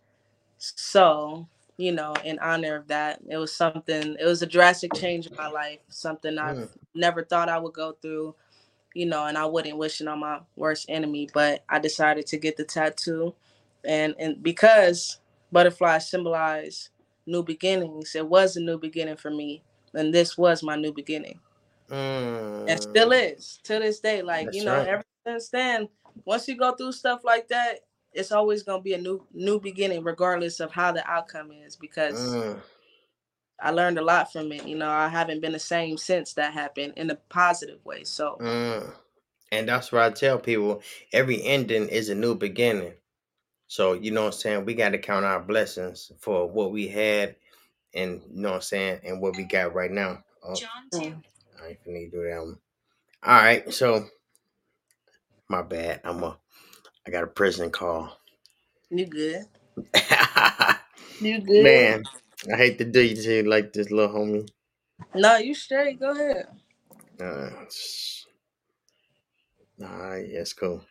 So 0.59 1.49
you 1.79 1.93
know, 1.93 2.15
in 2.25 2.39
honor 2.41 2.77
of 2.77 2.89
that, 2.89 3.21
it 3.29 3.37
was 3.39 3.55
something. 3.55 4.17
It 4.21 4.25
was 4.27 4.43
a 4.43 4.47
drastic 4.47 4.95
change 4.95 5.27
in 5.27 5.37
my 5.37 5.49
life. 5.49 5.81
Something 5.91 6.39
I've 6.39 6.59
Mm. 6.59 6.71
never 6.95 7.25
thought 7.25 7.49
I 7.51 7.59
would 7.59 7.75
go 7.75 7.93
through. 8.03 8.35
you 8.95 9.07
know, 9.07 9.27
and 9.27 9.39
I 9.39 9.47
wouldn't 9.47 9.79
wish 9.79 10.01
it 10.01 10.09
on 10.09 10.21
my 10.21 10.41
worst 10.57 10.87
enemy, 10.89 11.29
but 11.33 11.65
I 11.69 11.79
decided 11.79 12.27
to 12.29 12.39
get 12.39 12.57
the 12.57 12.65
tattoo. 12.65 13.35
And 13.85 14.15
and 14.19 14.43
because 14.43 15.19
butterflies 15.53 16.11
symbolize 16.11 16.91
new 17.27 17.43
beginnings, 17.43 18.15
it 18.15 18.27
was 18.27 18.57
a 18.57 18.61
new 18.61 18.79
beginning 18.79 19.17
for 19.17 19.31
me. 19.31 19.63
And 19.95 20.13
this 20.15 20.37
was 20.39 20.63
my 20.63 20.77
new 20.77 20.93
beginning. 20.93 21.41
Mm. 21.91 22.71
And 22.71 22.81
still 22.83 23.13
is 23.13 23.61
to 23.65 23.79
this 23.81 24.01
day. 24.01 24.23
Like, 24.23 24.47
That's 24.47 24.59
you 24.59 24.65
know, 24.65 24.81
right. 24.81 24.89
ever 24.89 25.05
since 25.27 25.49
then, 25.51 25.89
once 26.25 26.49
you 26.49 26.57
go 26.57 26.73
through 26.75 26.93
stuff 26.93 27.23
like 27.25 27.49
that, 27.49 27.81
it's 28.13 28.33
always 28.33 28.63
gonna 28.63 28.83
be 28.83 28.95
a 28.95 28.99
new 28.99 29.27
new 29.33 29.61
beginning, 29.61 30.05
regardless 30.05 30.61
of 30.61 30.73
how 30.73 30.93
the 30.93 31.09
outcome 31.09 31.53
is, 31.53 31.77
because 31.77 32.17
Mm. 32.17 32.61
I 33.61 33.71
learned 33.73 33.99
a 33.99 34.03
lot 34.03 34.33
from 34.33 34.53
it. 34.53 34.67
You 34.67 34.77
know, 34.77 34.91
I 34.91 35.09
haven't 35.09 35.41
been 35.41 35.53
the 35.53 35.59
same 35.59 35.99
since 35.99 36.35
that 36.35 36.55
happened 36.55 36.95
in 36.97 37.11
a 37.11 37.17
positive 37.17 37.85
way. 37.85 38.05
So 38.05 38.37
Mm. 38.41 38.95
And 39.53 39.69
that's 39.69 39.91
what 39.93 40.03
I 40.03 40.11
tell 40.11 40.39
people. 40.39 40.83
Every 41.13 41.43
ending 41.43 41.89
is 41.89 42.09
a 42.09 42.15
new 42.15 42.35
beginning. 42.37 42.95
So 43.69 43.93
you 43.95 44.11
know 44.11 44.23
what 44.23 44.35
I'm 44.35 44.41
saying? 44.41 44.65
We 44.65 44.75
gotta 44.75 44.99
count 44.99 45.25
our 45.25 45.41
blessings 45.41 46.13
for 46.21 46.49
what 46.49 46.73
we 46.73 46.89
had 46.89 47.37
and 47.95 48.23
you 48.33 48.43
know 48.43 48.51
what 48.51 48.57
I'm 48.57 48.63
saying, 48.63 49.01
and 49.05 49.21
what 49.21 49.37
we 49.37 49.45
got 49.45 49.75
right 49.75 49.91
now. 49.91 50.23
Oh, 50.45 50.55
mm, 50.95 51.23
I 51.63 51.69
ain't 51.69 51.85
finna 51.85 52.11
do 52.11 52.25
that 52.25 52.41
one. 52.41 52.59
All 53.23 53.35
right, 53.35 53.73
so 53.73 54.07
my 55.49 55.63
bad. 55.63 56.01
I'm 56.05 56.23
a 56.23 56.39
I 57.07 57.11
got 57.11 57.25
a 57.25 57.29
prison 57.29 57.71
call. 57.71 58.17
you 58.91 59.07
good. 59.07 59.45
You 61.21 61.39
good. 61.41 61.63
Man, 61.65 62.03
I 62.51 62.57
hate 62.57 62.79
to 62.79 62.85
do 62.87 63.03
you 63.03 63.15
to 63.15 63.37
you 63.37 63.43
like 63.43 63.75
this 63.75 63.91
little 63.91 64.15
homie. 64.15 64.49
No, 65.15 65.37
you 65.37 65.55
straight. 65.55 66.01
Go 66.01 66.13
ahead. 66.13 66.47
Uh, 67.21 67.51
all 69.83 69.99
right, 69.99 70.27
that's 70.33 70.55
cool. 70.55 70.83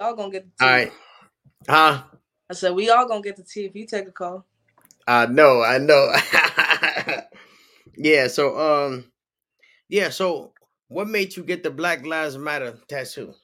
Y'all 0.00 0.16
gonna 0.16 0.32
get 0.32 0.44
the 0.44 0.50
tea. 0.58 0.64
All 0.64 0.70
right. 0.72 0.92
Huh? 1.68 2.02
I 2.50 2.54
said 2.54 2.74
we 2.74 2.90
all 2.90 3.06
gonna 3.06 3.22
get 3.22 3.36
the 3.36 3.44
tea 3.44 3.66
if 3.66 3.76
you 3.76 3.86
take 3.86 4.08
a 4.08 4.12
call. 4.12 4.44
I 5.06 5.26
know, 5.26 5.62
I 5.62 5.78
know. 5.78 6.12
yeah, 7.96 8.26
so 8.26 8.58
um 8.58 9.04
yeah, 9.88 10.10
so 10.10 10.52
what 10.88 11.08
made 11.08 11.36
you 11.36 11.44
get 11.44 11.62
the 11.62 11.70
Black 11.70 12.04
Lives 12.04 12.36
Matter 12.36 12.78
tattoo? 12.88 13.34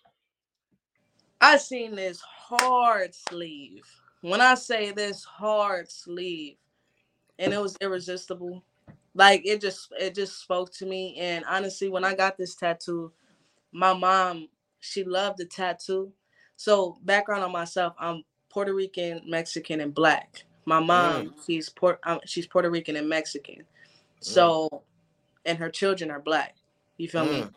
I 1.43 1.59
seen 1.59 1.97
this 1.97 2.21
hard 2.21 3.15
sleeve. 3.15 3.85
When 4.23 4.41
I 4.41 4.55
say 4.55 4.93
this 4.93 5.25
hard 5.25 5.91
sleeve, 5.91 6.57
and 7.39 7.53
it 7.53 7.61
was 7.61 7.77
irresistible. 7.81 8.65
Like 9.15 9.43
it 9.45 9.61
just 9.61 9.89
it 9.99 10.15
just 10.15 10.41
spoke 10.41 10.73
to 10.75 10.87
me. 10.87 11.17
And 11.19 11.45
honestly, 11.49 11.89
when 11.91 12.05
I 12.05 12.15
got 12.15 12.39
this 12.39 12.55
tattoo, 12.55 13.13
my 13.73 13.93
mom 13.93 14.49
she 14.81 15.05
loved 15.05 15.39
the 15.39 15.47
tattoo. 15.47 16.13
So 16.57 16.99
background 17.05 17.45
on 17.45 17.53
myself, 17.53 17.95
I'm 17.99 18.25
Puerto 18.51 18.75
Rican, 18.75 19.23
Mexican, 19.27 19.81
and 19.81 19.95
black. 19.95 20.45
My 20.67 20.81
mom, 20.81 21.35
she's 21.47 21.69
Port, 21.71 22.01
um, 22.05 22.21
she's 22.27 22.47
Puerto 22.47 22.71
Rican 22.71 22.97
and 22.97 23.09
Mexican. 23.09 23.65
So, 24.21 24.69
and 25.45 25.59
her 25.59 25.71
children 25.71 26.11
are 26.11 26.21
black. 26.21 26.57
You 26.99 27.09
feel 27.09 27.25
me? 27.27 27.43
Mm, 27.43 27.53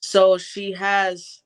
So 0.00 0.38
she 0.38 0.72
has 0.72 1.42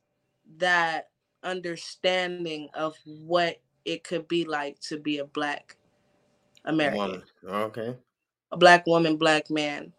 that 0.57 1.09
understanding 1.45 2.69
of 2.73 2.95
what 3.05 3.61
it 3.85 4.03
could 4.03 4.27
be 4.27 4.43
like 4.43 4.79
to 4.81 4.97
be 4.97 5.19
a 5.19 5.25
black 5.25 5.77
American, 6.65 6.99
woman. 6.99 7.23
Okay. 7.47 7.95
a 8.51 8.57
black 8.57 8.85
woman, 8.87 9.15
black 9.15 9.49
man. 9.49 9.93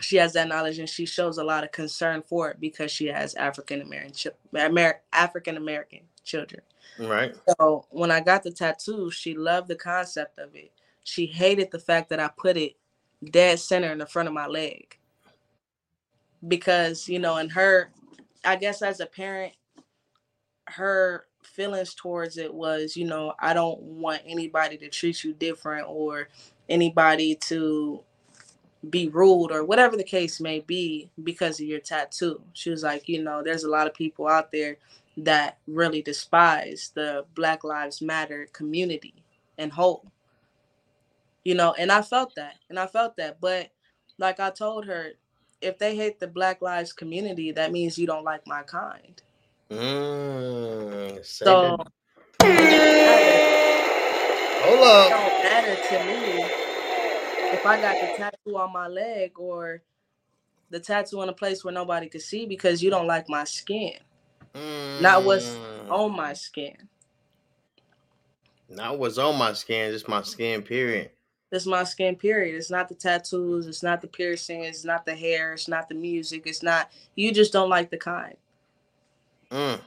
She 0.00 0.16
has 0.16 0.32
that 0.32 0.48
knowledge 0.48 0.78
and 0.78 0.88
she 0.88 1.04
shows 1.04 1.36
a 1.36 1.44
lot 1.44 1.64
of 1.64 1.72
concern 1.72 2.22
for 2.22 2.50
it 2.50 2.60
because 2.60 2.90
she 2.90 3.06
has 3.06 3.34
African 3.34 3.82
American 3.82 4.32
Amer- 4.56 5.02
African 5.12 5.56
American 5.58 6.00
children. 6.24 6.62
Right. 6.98 7.34
So 7.58 7.84
when 7.90 8.10
I 8.10 8.20
got 8.20 8.42
the 8.42 8.50
tattoo, 8.50 9.10
she 9.10 9.34
loved 9.34 9.68
the 9.68 9.76
concept 9.76 10.38
of 10.38 10.54
it. 10.54 10.72
She 11.04 11.26
hated 11.26 11.70
the 11.70 11.78
fact 11.78 12.08
that 12.10 12.20
I 12.20 12.30
put 12.36 12.56
it 12.56 12.76
dead 13.30 13.58
center 13.58 13.90
in 13.92 13.98
the 13.98 14.06
front 14.06 14.28
of 14.28 14.34
my 14.34 14.46
leg. 14.46 14.96
Because, 16.46 17.08
you 17.08 17.18
know, 17.18 17.36
and 17.36 17.52
her, 17.52 17.90
I 18.44 18.56
guess 18.56 18.80
as 18.80 19.00
a 19.00 19.06
parent, 19.06 19.52
her 20.70 21.26
feelings 21.42 21.94
towards 21.94 22.38
it 22.38 22.52
was, 22.52 22.96
you 22.96 23.04
know, 23.04 23.34
I 23.38 23.54
don't 23.54 23.80
want 23.80 24.22
anybody 24.26 24.76
to 24.78 24.88
treat 24.88 25.24
you 25.24 25.32
different 25.32 25.86
or 25.88 26.28
anybody 26.68 27.34
to 27.34 28.02
be 28.88 29.08
rude 29.08 29.52
or 29.52 29.64
whatever 29.64 29.96
the 29.96 30.04
case 30.04 30.40
may 30.40 30.60
be 30.60 31.10
because 31.22 31.60
of 31.60 31.66
your 31.66 31.80
tattoo. 31.80 32.40
She 32.54 32.70
was 32.70 32.82
like, 32.82 33.08
you 33.08 33.22
know, 33.22 33.42
there's 33.42 33.64
a 33.64 33.70
lot 33.70 33.86
of 33.86 33.94
people 33.94 34.26
out 34.26 34.52
there 34.52 34.78
that 35.18 35.58
really 35.66 36.02
despise 36.02 36.92
the 36.94 37.26
Black 37.34 37.62
Lives 37.64 38.00
Matter 38.00 38.48
community 38.52 39.14
and 39.58 39.72
whole. 39.72 40.04
You 41.44 41.54
know, 41.54 41.74
and 41.78 41.90
I 41.90 42.02
felt 42.02 42.34
that. 42.36 42.56
And 42.68 42.78
I 42.78 42.86
felt 42.86 43.16
that. 43.16 43.40
But 43.40 43.70
like 44.18 44.40
I 44.40 44.50
told 44.50 44.86
her, 44.86 45.10
if 45.60 45.78
they 45.78 45.94
hate 45.94 46.20
the 46.20 46.26
Black 46.26 46.62
Lives 46.62 46.92
community, 46.92 47.52
that 47.52 47.72
means 47.72 47.98
you 47.98 48.06
don't 48.06 48.24
like 48.24 48.46
my 48.46 48.62
kind. 48.62 49.20
Mm, 49.72 51.24
So 51.24 51.76
it 52.40 53.42
Hold 54.60 54.84
up. 54.84 55.06
It 55.06 55.10
don't 55.10 55.34
matter 55.42 55.76
to 55.76 56.00
me 56.00 56.52
if 57.50 57.66
I 57.66 57.78
got 57.78 58.00
the 58.00 58.08
tattoo 58.08 58.58
on 58.58 58.72
my 58.72 58.88
leg 58.88 59.32
or 59.38 59.82
the 60.70 60.80
tattoo 60.80 61.22
in 61.22 61.28
a 61.28 61.32
place 61.34 61.64
where 61.64 61.74
nobody 61.74 62.08
could 62.08 62.22
see 62.22 62.46
because 62.46 62.82
you 62.82 62.90
don't 62.90 63.06
like 63.06 63.28
my 63.28 63.44
skin, 63.44 63.94
not 64.98 65.24
what's 65.24 65.58
Mm, 65.58 65.90
on 65.90 66.16
my 66.16 66.32
skin. 66.34 66.76
Not 68.68 68.98
what's 68.98 69.18
on 69.18 69.38
my 69.38 69.52
skin, 69.54 69.92
just 69.92 70.08
my 70.08 70.22
skin, 70.22 70.62
period. 70.62 71.10
It's 71.52 71.66
my 71.66 71.84
skin, 71.84 72.16
period. 72.16 72.56
It's 72.56 72.70
not 72.70 72.88
the 72.88 72.94
tattoos, 72.96 73.66
it's 73.66 73.82
not 73.82 74.02
the 74.02 74.08
piercing, 74.08 74.64
it's 74.64 74.84
not 74.84 75.06
the 75.06 75.14
hair, 75.16 75.52
it's 75.54 75.68
not 75.68 75.88
the 75.88 75.96
music, 75.96 76.44
it's 76.46 76.62
not, 76.62 76.90
you 77.16 77.32
just 77.32 77.52
don't 77.52 77.70
like 77.70 77.90
the 77.90 77.98
kind. 77.98 78.36
Mm. 79.50 79.80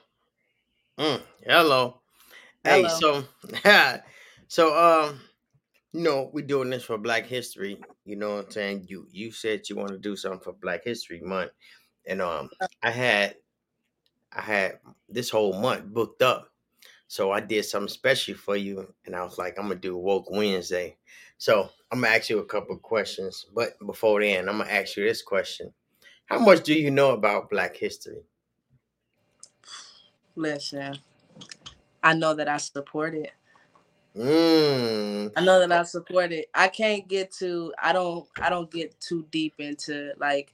Mm. 0.99 1.21
Hello. 1.45 2.01
Hey, 2.63 2.83
Hello. 2.83 2.89
so 2.89 3.23
so 4.47 4.77
um, 4.77 5.21
you 5.93 6.01
know, 6.01 6.29
we're 6.33 6.45
doing 6.45 6.69
this 6.71 6.85
for 6.85 6.97
Black 6.97 7.25
History. 7.27 7.85
You 8.05 8.17
know 8.17 8.37
what 8.37 8.45
I'm 8.47 8.51
saying? 8.51 8.85
You 8.89 9.07
you 9.11 9.31
said 9.31 9.69
you 9.69 9.75
want 9.77 9.91
to 9.91 9.99
do 9.99 10.15
something 10.15 10.41
for 10.41 10.53
Black 10.53 10.83
History 10.85 11.21
Month. 11.21 11.51
And 12.07 12.21
um 12.21 12.49
I 12.83 12.91
had 12.91 13.37
I 14.33 14.41
had 14.41 14.79
this 15.09 15.29
whole 15.29 15.53
month 15.53 15.85
booked 15.93 16.21
up. 16.21 16.49
So 17.07 17.31
I 17.31 17.41
did 17.41 17.65
something 17.65 17.89
special 17.89 18.35
for 18.35 18.55
you, 18.57 18.93
and 19.05 19.15
I 19.15 19.23
was 19.23 19.37
like, 19.37 19.57
I'm 19.59 19.67
gonna 19.69 19.79
do 19.79 19.97
Woke 19.97 20.31
Wednesday. 20.31 20.97
So 21.37 21.69
I'm 21.91 22.01
gonna 22.01 22.15
ask 22.15 22.29
you 22.29 22.39
a 22.39 22.45
couple 22.45 22.77
questions, 22.79 23.45
but 23.53 23.73
before 23.85 24.21
then, 24.21 24.49
I'm 24.49 24.59
gonna 24.59 24.71
ask 24.71 24.97
you 24.97 25.05
this 25.05 25.21
question: 25.21 25.73
How 26.25 26.39
much 26.39 26.63
do 26.63 26.73
you 26.73 26.91
know 26.91 27.11
about 27.11 27.49
Black 27.49 27.77
history? 27.77 28.23
Listen, 30.35 30.97
I 32.03 32.13
know 32.15 32.35
that 32.35 32.49
I 32.49 32.57
support 32.57 33.15
it. 33.15 33.31
Mm, 34.17 35.31
I 35.35 35.41
know 35.45 35.59
that 35.59 35.71
I 35.73 35.83
support 35.83 36.31
it. 36.33 36.47
I 36.53 36.69
can't 36.69 37.07
get 37.07 37.31
to 37.39 37.73
I 37.81 37.93
don't 37.93 38.27
I 38.41 38.49
don't 38.49 38.71
get 38.71 38.99
too 39.01 39.27
deep 39.31 39.55
into 39.59 40.13
like 40.19 40.53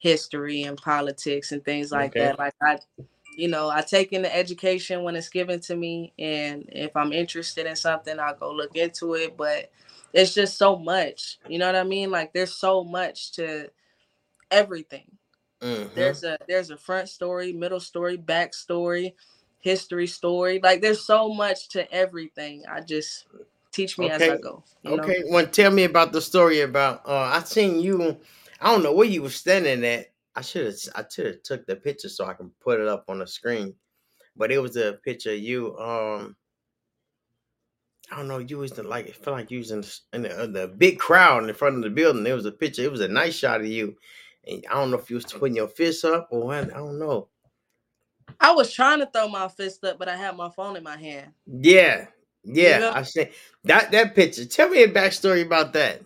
history 0.00 0.64
and 0.64 0.78
politics 0.78 1.52
and 1.52 1.64
things 1.64 1.92
like 1.92 2.16
Okay. 2.16 2.20
that. 2.20 2.38
Like 2.38 2.54
I 2.62 2.78
you 3.38 3.48
know, 3.48 3.70
I 3.70 3.82
take 3.82 4.12
in 4.12 4.22
the 4.22 4.34
education 4.36 5.04
when 5.04 5.16
it's 5.16 5.30
given 5.30 5.60
to 5.62 5.76
me 5.76 6.12
and 6.18 6.64
if 6.72 6.96
I'm 6.96 7.12
interested 7.12 7.66
in 7.66 7.76
something, 7.76 8.18
I'll 8.20 8.36
go 8.36 8.52
look 8.52 8.76
into 8.76 9.14
it, 9.14 9.36
but 9.36 9.70
it's 10.12 10.34
just 10.34 10.58
so 10.58 10.76
much. 10.78 11.38
You 11.48 11.58
know 11.58 11.66
what 11.66 11.76
I 11.76 11.84
mean? 11.84 12.10
Like 12.10 12.32
there's 12.34 12.54
so 12.54 12.84
much 12.84 13.32
to 13.34 13.70
everything. 14.50 15.10
Mhm. 15.62 15.94
There's 15.94 16.24
a 16.24 16.36
there's 16.48 16.70
a 16.70 16.76
front 16.76 17.08
story, 17.08 17.52
middle 17.52 17.80
story, 17.80 18.16
back 18.16 18.54
story, 18.54 19.14
history 19.60 20.06
story. 20.06 20.60
Like 20.62 20.82
there's 20.82 21.04
so 21.04 21.32
much 21.32 21.68
to 21.70 21.90
everything. 21.92 22.64
I 22.68 22.80
just 22.80 23.26
teach 23.72 23.98
me 23.98 24.10
as 24.10 24.22
I 24.22 24.36
go. 24.36 24.62
You 24.82 24.96
know? 24.96 25.02
Okay, 25.02 25.22
well, 25.28 25.46
tell 25.46 25.70
me 25.70 25.84
about 25.84 26.12
the 26.12 26.20
story 26.20 26.60
about. 26.60 27.02
Uh, 27.06 27.30
I 27.32 27.42
seen 27.42 27.80
you. 27.80 28.18
I 28.60 28.70
don't 28.70 28.82
know 28.82 28.92
where 28.92 29.08
you 29.08 29.22
were 29.22 29.30
standing 29.30 29.84
at. 29.84 30.12
I 30.36 30.42
should 30.42 30.66
have. 30.66 30.76
I 30.94 31.04
should 31.10 31.26
have 31.26 31.42
took 31.42 31.66
the 31.66 31.76
picture 31.76 32.08
so 32.08 32.26
I 32.26 32.34
can 32.34 32.50
put 32.60 32.80
it 32.80 32.88
up 32.88 33.04
on 33.08 33.18
the 33.18 33.26
screen. 33.26 33.74
But 34.36 34.52
it 34.52 34.58
was 34.58 34.76
a 34.76 34.98
picture 35.04 35.32
of 35.32 35.38
you. 35.38 35.76
Um, 35.78 36.36
I 38.10 38.16
don't 38.16 38.28
know. 38.28 38.38
You 38.38 38.58
was 38.58 38.72
the, 38.72 38.82
like. 38.82 39.06
It 39.06 39.16
felt 39.16 39.36
like 39.36 39.50
you 39.50 39.58
was 39.58 39.70
in, 39.70 39.80
the, 39.80 39.98
in 40.12 40.22
the, 40.22 40.42
uh, 40.42 40.46
the 40.46 40.68
big 40.68 40.98
crowd 40.98 41.42
in 41.42 41.46
the 41.48 41.54
front 41.54 41.76
of 41.76 41.82
the 41.82 41.90
building. 41.90 42.26
It 42.26 42.32
was 42.32 42.46
a 42.46 42.52
picture. 42.52 42.82
It 42.82 42.92
was 42.92 43.00
a 43.00 43.08
nice 43.08 43.34
shot 43.34 43.60
of 43.60 43.66
you. 43.66 43.96
And 44.46 44.64
I 44.70 44.74
don't 44.74 44.90
know 44.90 44.98
if 44.98 45.08
you 45.08 45.16
was 45.16 45.26
putting 45.26 45.56
your 45.56 45.68
fist 45.68 46.04
up 46.04 46.28
or 46.30 46.46
what. 46.46 46.72
I 46.74 46.78
don't 46.78 46.98
know. 46.98 47.28
I 48.40 48.52
was 48.52 48.72
trying 48.72 48.98
to 49.00 49.06
throw 49.06 49.28
my 49.28 49.48
fist 49.48 49.84
up, 49.84 49.98
but 49.98 50.08
I 50.08 50.16
had 50.16 50.36
my 50.36 50.50
phone 50.50 50.76
in 50.76 50.82
my 50.82 50.96
hand. 50.96 51.32
Yeah, 51.46 52.06
yeah. 52.44 52.78
know? 52.78 52.92
I 52.92 53.02
see 53.02 53.28
that 53.64 53.90
that 53.92 54.14
picture. 54.14 54.44
Tell 54.44 54.68
me 54.68 54.82
a 54.82 54.88
backstory 54.88 55.44
about 55.44 55.72
that. 55.74 56.02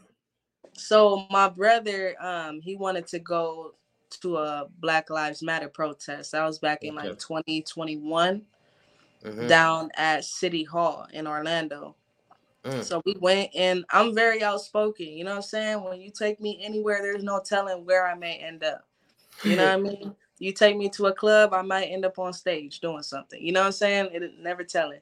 So 0.74 1.26
my 1.30 1.48
brother, 1.48 2.14
um, 2.20 2.60
he 2.60 2.76
wanted 2.76 3.06
to 3.08 3.18
go 3.18 3.74
to 4.20 4.36
a 4.36 4.68
Black 4.78 5.08
Lives 5.08 5.42
Matter 5.42 5.68
protest. 5.68 6.32
That 6.32 6.44
was 6.44 6.58
back 6.58 6.82
in 6.82 6.96
Okay. 6.96 7.08
like 7.08 7.18
2021 7.18 8.44
Mhm. 9.24 9.48
down 9.48 9.90
at 9.94 10.24
City 10.24 10.62
Hall 10.62 11.06
in 11.12 11.26
Orlando. 11.26 11.96
Mm. 12.66 12.84
So 12.84 13.00
we 13.04 13.14
went 13.20 13.50
and 13.54 13.84
I'm 13.90 14.14
very 14.14 14.42
outspoken. 14.42 15.06
You 15.06 15.24
know 15.24 15.30
what 15.30 15.36
I'm 15.36 15.42
saying? 15.42 15.84
When 15.84 16.00
you 16.00 16.10
take 16.10 16.40
me 16.40 16.60
anywhere, 16.62 17.00
there's 17.00 17.22
no 17.22 17.40
telling 17.40 17.86
where 17.86 18.06
I 18.06 18.14
may 18.14 18.38
end 18.38 18.64
up. 18.64 18.86
You 19.44 19.56
know 19.56 19.64
what 19.64 19.72
I 19.72 19.76
mean? 19.76 20.14
You 20.38 20.52
take 20.52 20.76
me 20.76 20.90
to 20.90 21.06
a 21.06 21.14
club, 21.14 21.54
I 21.54 21.62
might 21.62 21.86
end 21.86 22.04
up 22.04 22.18
on 22.18 22.34
stage 22.34 22.80
doing 22.80 23.02
something. 23.02 23.42
You 23.42 23.52
know 23.52 23.60
what 23.60 23.68
I'm 23.68 23.72
saying? 23.72 24.10
It 24.12 24.38
never 24.38 24.64
telling. 24.64 25.00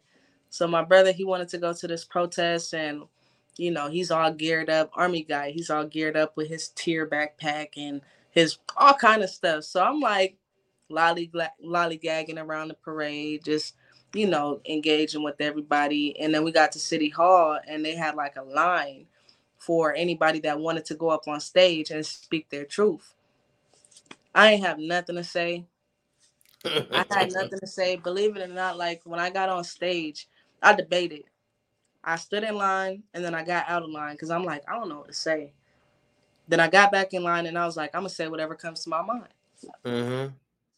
So 0.49 0.69
my 0.69 0.85
brother, 0.85 1.11
he 1.11 1.25
wanted 1.25 1.49
to 1.49 1.59
go 1.59 1.73
to 1.73 1.89
this 1.89 2.05
protest 2.05 2.73
and 2.73 3.03
you 3.57 3.73
know, 3.73 3.89
he's 3.89 4.13
all 4.13 4.33
geared 4.33 4.71
up, 4.71 4.91
army 4.95 5.25
guy. 5.25 5.51
He's 5.51 5.71
all 5.71 5.87
geared 5.87 6.17
up 6.17 6.37
with 6.37 6.49
his 6.49 6.69
tear 6.69 7.09
backpack 7.09 7.71
and 7.77 8.01
his 8.31 8.59
all 8.77 8.95
kind 8.95 9.25
of 9.25 9.31
stuff. 9.31 9.65
So 9.65 9.83
I'm 9.83 9.99
like 9.99 10.37
lolly 10.89 11.31
lollygagging 11.65 12.39
around 12.41 12.69
the 12.69 12.75
parade, 12.75 13.45
just 13.45 13.75
you 14.15 14.29
know, 14.29 14.61
engaging 14.67 15.25
with 15.25 15.41
everybody. 15.41 16.19
And 16.21 16.35
then 16.35 16.45
we 16.45 16.53
got 16.53 16.73
to 16.75 16.81
City 16.81 17.11
Hall 17.11 17.61
and 17.69 17.85
they 17.85 17.97
had 17.97 18.17
like 18.17 18.37
a 18.37 18.43
line 18.45 19.07
for 19.59 19.95
anybody 19.95 20.41
that 20.41 20.61
wanted 20.61 20.87
to 20.87 20.97
go 20.97 21.11
up 21.11 21.29
on 21.29 21.41
stage 21.41 21.91
and 21.93 22.07
speak 22.07 22.51
their 22.51 22.67
truth. 22.67 23.15
I 24.35 24.53
ain't 24.53 24.65
have 24.67 24.79
nothing 24.79 25.17
to 25.17 25.25
say. 25.25 25.67
I 26.95 27.05
had 27.11 27.33
nothing 27.33 27.61
to 27.61 27.67
say. 27.69 27.97
Believe 27.97 28.37
it 28.37 28.43
or 28.51 28.53
not, 28.53 28.79
like 28.79 29.03
when 29.05 29.21
I 29.21 29.31
got 29.31 29.51
on 29.51 29.65
stage, 29.65 30.29
I 30.63 30.75
debated. 30.75 31.25
I 32.05 32.17
stood 32.17 32.45
in 32.45 32.57
line 32.57 33.05
and 33.15 33.25
then 33.25 33.35
I 33.35 33.45
got 33.45 33.69
out 33.69 33.83
of 33.85 33.91
line 33.91 34.15
because 34.15 34.31
I'm 34.31 34.45
like, 34.45 34.63
I 34.69 34.75
don't 34.75 34.89
know 34.89 34.99
what 35.01 35.09
to 35.09 35.15
say. 35.15 35.53
Then 36.49 36.61
I 36.61 36.69
got 36.69 36.93
back 36.93 37.15
in 37.15 37.23
line 37.25 37.47
and 37.47 37.59
I 37.59 37.67
was 37.67 37.77
like, 37.77 37.91
I'm 37.95 38.03
gonna 38.03 38.11
say 38.11 38.29
whatever 38.29 38.55
comes 38.55 38.85
to 38.85 38.91
my 38.91 39.03
mind. 39.03 39.29
hmm 39.85 40.27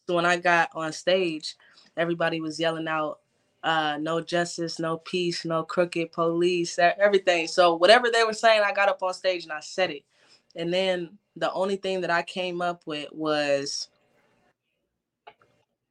So 0.07 0.15
when 0.15 0.25
I 0.25 0.37
got 0.37 0.69
on 0.75 0.93
stage, 0.93 1.55
everybody 1.97 2.41
was 2.41 2.59
yelling 2.59 2.87
out, 2.87 3.19
uh, 3.67 3.97
no 3.99 4.21
justice, 4.21 4.79
no 4.79 4.95
peace, 4.95 5.43
no 5.43 5.61
crooked 5.61 6.13
police, 6.13 6.79
everything. 6.79 7.47
So 7.47 7.75
whatever 7.75 8.09
they 8.09 8.23
were 8.23 8.31
saying, 8.31 8.61
I 8.65 8.71
got 8.71 8.87
up 8.87 9.03
on 9.03 9.13
stage 9.13 9.43
and 9.43 9.51
I 9.51 9.59
said 9.59 9.91
it. 9.91 10.05
And 10.55 10.73
then 10.73 11.17
the 11.35 11.51
only 11.51 11.75
thing 11.75 11.99
that 12.01 12.09
I 12.09 12.21
came 12.21 12.61
up 12.61 12.83
with 12.85 13.11
was 13.11 13.89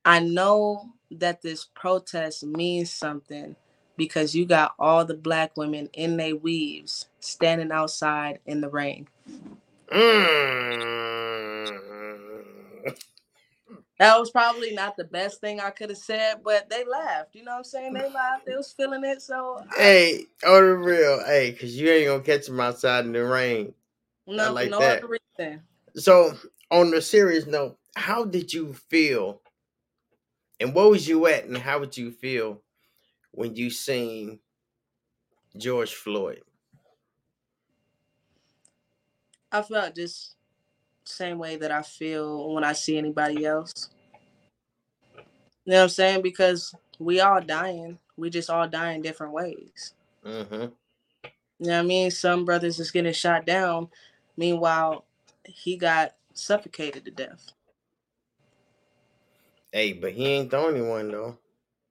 I 0.07 0.21
know 0.21 0.89
that 1.11 1.43
this 1.43 1.67
protest 1.75 2.45
means 2.45 2.91
something 2.91 3.55
because 3.99 4.35
you 4.35 4.47
got 4.47 4.73
all 4.79 5.05
the 5.05 5.13
black 5.13 5.55
women 5.59 5.91
in 5.93 6.17
their 6.17 6.35
weaves 6.35 7.09
standing 7.21 7.71
outside 7.71 8.39
in 8.47 8.63
the 8.63 8.71
rain. 8.71 9.07
Mm. 9.93 10.47
That 13.99 14.19
was 14.19 14.31
probably 14.31 14.73
not 14.75 14.97
the 14.97 15.05
best 15.05 15.41
thing 15.41 15.59
I 15.59 15.71
could 15.71 15.89
have 15.89 15.99
said, 15.99 16.43
but 16.45 16.69
they 16.69 16.85
laughed. 16.85 17.35
You 17.35 17.45
know 17.45 17.53
what 17.53 17.59
I'm 17.59 17.65
saying? 17.65 17.95
They 17.95 18.11
laughed. 18.11 18.45
They 18.47 18.55
was 18.55 18.73
feeling 18.73 19.05
it. 19.05 19.23
So 19.23 19.63
I, 19.71 19.77
Hey, 19.77 20.27
on 20.47 20.63
the 20.67 20.75
real, 20.77 21.25
hey, 21.25 21.53
cause 21.53 21.73
you 21.75 21.89
ain't 21.91 22.07
gonna 22.09 22.23
catch 22.23 22.47
them 22.47 22.61
outside 22.61 23.07
in 23.07 23.13
the 23.13 23.25
rain. 23.25 23.73
no, 24.27 24.53
like 24.53 24.71
no 24.71 24.79
that. 24.81 24.99
other 25.03 25.19
reason. 25.39 25.63
So, 25.97 26.35
on 26.71 26.91
the 26.91 27.01
serious 27.01 27.47
note, 27.47 27.79
how 27.97 28.25
did 28.27 28.53
you 28.53 28.75
feel, 28.75 29.41
and 30.61 30.75
what 30.75 30.91
was 30.91 31.09
you 31.09 31.27
at, 31.27 31.45
and 31.47 31.57
how 31.57 31.79
would 31.79 31.97
you 31.97 32.11
feel 32.11 32.61
when 33.33 33.57
you 33.57 33.71
seen 33.71 34.41
George 35.57 35.95
Floyd? 35.95 36.43
I 39.53 39.63
felt 39.63 39.95
just 39.95 40.35
same 41.09 41.39
way 41.39 41.57
that 41.57 41.71
I 41.71 41.83
feel 41.83 42.53
when 42.53 42.65
I 42.65 42.73
see 42.73 42.99
anybody 42.99 43.45
else. 43.47 43.91
You 45.65 45.73
know 45.73 45.79
what 45.79 45.83
I'm 45.85 45.89
saying? 45.89 46.23
Because 46.23 46.75
we 46.99 47.21
all 47.21 47.41
dying. 47.41 47.99
We 48.17 48.31
just 48.31 48.51
all 48.51 48.69
die 48.69 48.93
in 48.93 49.03
different 49.03 49.33
ways. 49.33 49.95
Mm-hmm. 50.25 50.55
You 50.55 50.71
know 51.61 51.73
what 51.73 51.79
I 51.79 51.83
mean? 51.83 52.11
Some 52.11 52.45
brothers 52.45 52.79
is 52.79 52.91
getting 52.91 53.13
shot 53.13 53.47
down. 53.47 53.89
Meanwhile, 54.37 55.05
he 55.45 55.77
got 55.77 56.15
suffocated 56.35 57.05
to 57.05 57.11
death. 57.11 57.53
Hey, 59.73 59.93
but 59.93 60.13
he 60.13 60.27
ain't 60.27 60.51
the 60.51 60.59
only 60.59 60.83
one 60.83 61.11
though. 61.11 61.39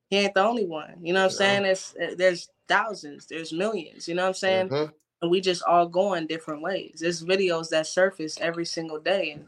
He 0.10 0.18
ain't 0.18 0.34
the 0.34 0.44
only 0.44 0.66
one. 0.66 1.00
You 1.02 1.14
know 1.14 1.22
what 1.26 1.32
I'm 1.32 1.32
No. 1.32 1.64
saying? 1.64 1.66
It's, 1.66 1.96
uh, 1.96 2.16
there's 2.18 2.50
thousands, 2.68 3.26
there's 3.26 3.52
millions. 3.52 4.08
You 4.08 4.16
know 4.16 4.24
what 4.24 4.30
I'm 4.30 4.34
saying? 4.36 4.70
Mhm. 4.70 4.94
And 5.26 5.32
we 5.32 5.42
just 5.42 5.64
all 5.64 5.88
going 5.88 6.28
different 6.28 6.62
ways. 6.62 7.00
There's 7.00 7.24
videos 7.24 7.70
that 7.70 7.88
surface 7.88 8.38
every 8.40 8.64
single 8.64 9.00
day, 9.00 9.32
and 9.32 9.46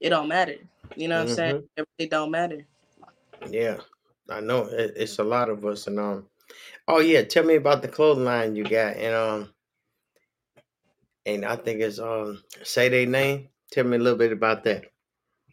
it 0.00 0.08
don't 0.08 0.28
matter. 0.28 0.56
You 0.96 1.08
know 1.08 1.18
what 1.18 1.28
I'm 1.28 1.34
saying? 1.34 1.68
It, 1.76 1.88
it 1.98 2.10
don't 2.10 2.30
matter. 2.30 2.64
Yeah, 3.46 3.76
I 4.30 4.40
know 4.40 4.64
it, 4.64 4.94
it's 4.96 5.18
a 5.18 5.22
lot 5.22 5.50
of 5.50 5.66
us, 5.66 5.86
and 5.88 6.00
um, 6.00 6.26
oh 6.88 7.00
yeah, 7.00 7.20
tell 7.20 7.44
me 7.44 7.56
about 7.56 7.82
the 7.82 7.88
clothing 7.88 8.24
line 8.24 8.56
you 8.56 8.64
got, 8.64 8.96
and 8.96 9.14
um, 9.14 9.52
and 11.26 11.44
I 11.44 11.56
think 11.56 11.82
it's 11.82 11.98
um, 11.98 12.42
say 12.62 12.88
their 12.88 13.04
name. 13.04 13.48
Tell 13.70 13.84
me 13.84 13.98
a 13.98 14.00
little 14.00 14.18
bit 14.18 14.32
about 14.32 14.64
that. 14.64 14.86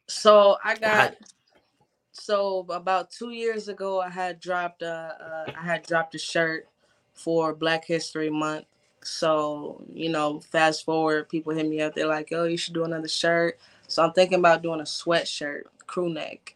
So 0.08 0.56
I 0.64 0.76
got. 0.76 1.18
So 2.14 2.66
about 2.70 3.12
two 3.12 3.32
years 3.32 3.68
ago, 3.68 4.00
I 4.00 4.10
had 4.10 4.40
dropped 4.40 4.82
a, 4.82 5.46
uh, 5.48 5.52
I 5.60 5.66
had 5.66 5.84
dropped 5.84 6.16
a 6.16 6.18
shirt 6.18 6.70
for 7.14 7.54
Black 7.54 7.84
History 7.84 8.30
Month. 8.30 8.66
So 9.08 9.84
you 9.94 10.10
know, 10.10 10.40
fast 10.40 10.86
forward, 10.86 11.30
people 11.30 11.54
hit 11.54 11.68
me 11.68 11.82
up. 11.82 11.96
They're 11.96 12.08
like, 12.08 12.30
"Oh, 12.32 12.46
you 12.46 12.58
should 12.58 12.74
do 12.74 12.84
another 12.84 13.08
shirt." 13.08 13.60
So 13.88 14.04
I'm 14.04 14.14
thinking 14.14 14.40
about 14.40 14.62
doing 14.64 14.82
a 14.82 14.84
sweatshirt, 14.84 15.64
crew 15.88 16.10
neck. 16.10 16.56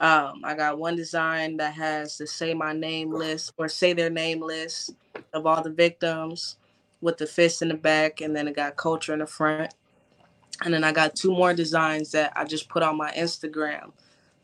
Um, 0.00 0.42
I 0.44 0.54
got 0.54 0.78
one 0.78 0.96
design 0.96 1.56
that 1.56 1.74
has 1.74 2.18
the 2.18 2.26
say 2.26 2.54
my 2.54 2.72
name 2.72 3.12
list 3.12 3.52
or 3.58 3.68
say 3.68 3.92
their 3.92 4.10
name 4.10 4.40
list 4.40 4.92
of 5.32 5.46
all 5.46 5.62
the 5.62 5.70
victims 5.70 6.56
with 7.00 7.18
the 7.18 7.26
fist 7.26 7.62
in 7.62 7.68
the 7.68 7.74
back, 7.74 8.20
and 8.20 8.34
then 8.34 8.48
it 8.48 8.56
got 8.56 8.76
culture 8.76 9.12
in 9.12 9.18
the 9.20 9.26
front. 9.26 9.74
And 10.64 10.74
then 10.74 10.84
I 10.84 10.92
got 10.92 11.16
two 11.16 11.30
more 11.32 11.54
designs 11.54 12.12
that 12.12 12.32
I 12.36 12.44
just 12.44 12.68
put 12.68 12.82
on 12.82 12.96
my 12.96 13.12
Instagram. 13.12 13.92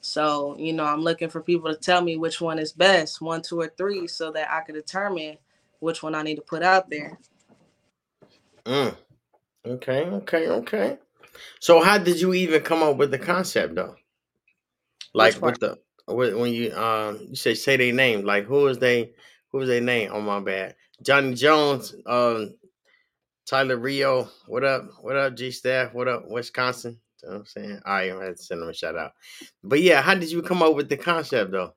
So, 0.01 0.57
you 0.59 0.73
know, 0.73 0.85
I'm 0.85 1.01
looking 1.03 1.29
for 1.31 1.41
people 1.41 1.73
to 1.73 1.81
tell 1.81 2.03
me 2.03 2.17
which 2.17 2.41
one 2.41 2.59
is 2.59 2.73
best, 2.73 3.21
one, 3.21 3.43
two, 3.43 3.61
or 3.61 3.73
three, 3.77 4.07
so 4.07 4.31
that 4.33 4.51
I 4.51 4.61
can 4.61 4.75
determine 4.75 5.39
which 5.81 6.03
one 6.03 6.15
I 6.15 6.23
need 6.23 6.37
to 6.37 6.43
put 6.43 6.63
out 6.63 6.91
there. 6.91 7.19
Mm. 8.67 8.97
Okay, 9.67 10.03
okay, 10.05 10.49
okay. 10.49 10.99
So 11.61 11.83
how 11.83 11.99
did 11.99 12.21
you 12.21 12.35
even 12.35 12.63
come 12.63 12.83
up 12.83 12.97
with 12.97 13.11
the 13.11 13.19
concept 13.19 13.75
though? 13.75 13.97
Like 15.15 15.41
with 15.41 15.61
the 15.61 15.79
when 16.07 16.53
you 16.53 16.75
um 16.75 17.27
you 17.29 17.37
say 17.37 17.55
say 17.55 17.77
their 17.77 17.93
name, 17.93 18.25
like 18.25 18.45
who 18.45 18.67
is 18.67 18.79
they 18.79 19.13
who 19.51 19.61
is 19.61 19.69
their 19.69 19.81
name? 19.81 20.11
Oh 20.13 20.21
my 20.21 20.41
bad. 20.41 20.77
Johnny 21.03 21.35
Jones, 21.35 21.95
um 22.07 22.55
Tyler 23.47 23.77
Rio, 23.77 24.29
what 24.47 24.65
up? 24.65 24.85
What 25.03 25.17
up, 25.17 25.37
G 25.37 25.51
Staff? 25.51 25.93
What 25.93 26.09
up, 26.09 26.25
Wisconsin? 26.29 26.99
You 27.23 27.29
know 27.29 27.35
what 27.35 27.41
I'm 27.41 27.47
saying? 27.47 27.81
All 27.85 27.95
right, 27.95 28.13
I 28.13 28.25
had 28.25 28.37
to 28.37 28.43
send 28.43 28.63
them 28.63 28.69
a 28.69 28.75
shout 28.75 28.97
out. 28.97 29.13
But 29.63 29.81
yeah, 29.81 30.03
how 30.03 30.15
did 30.15 30.31
you 30.31 30.43
come 30.43 30.63
up 30.63 30.75
with 30.75 30.89
the 30.89 30.97
concept 30.97 31.53
though? 31.53 31.75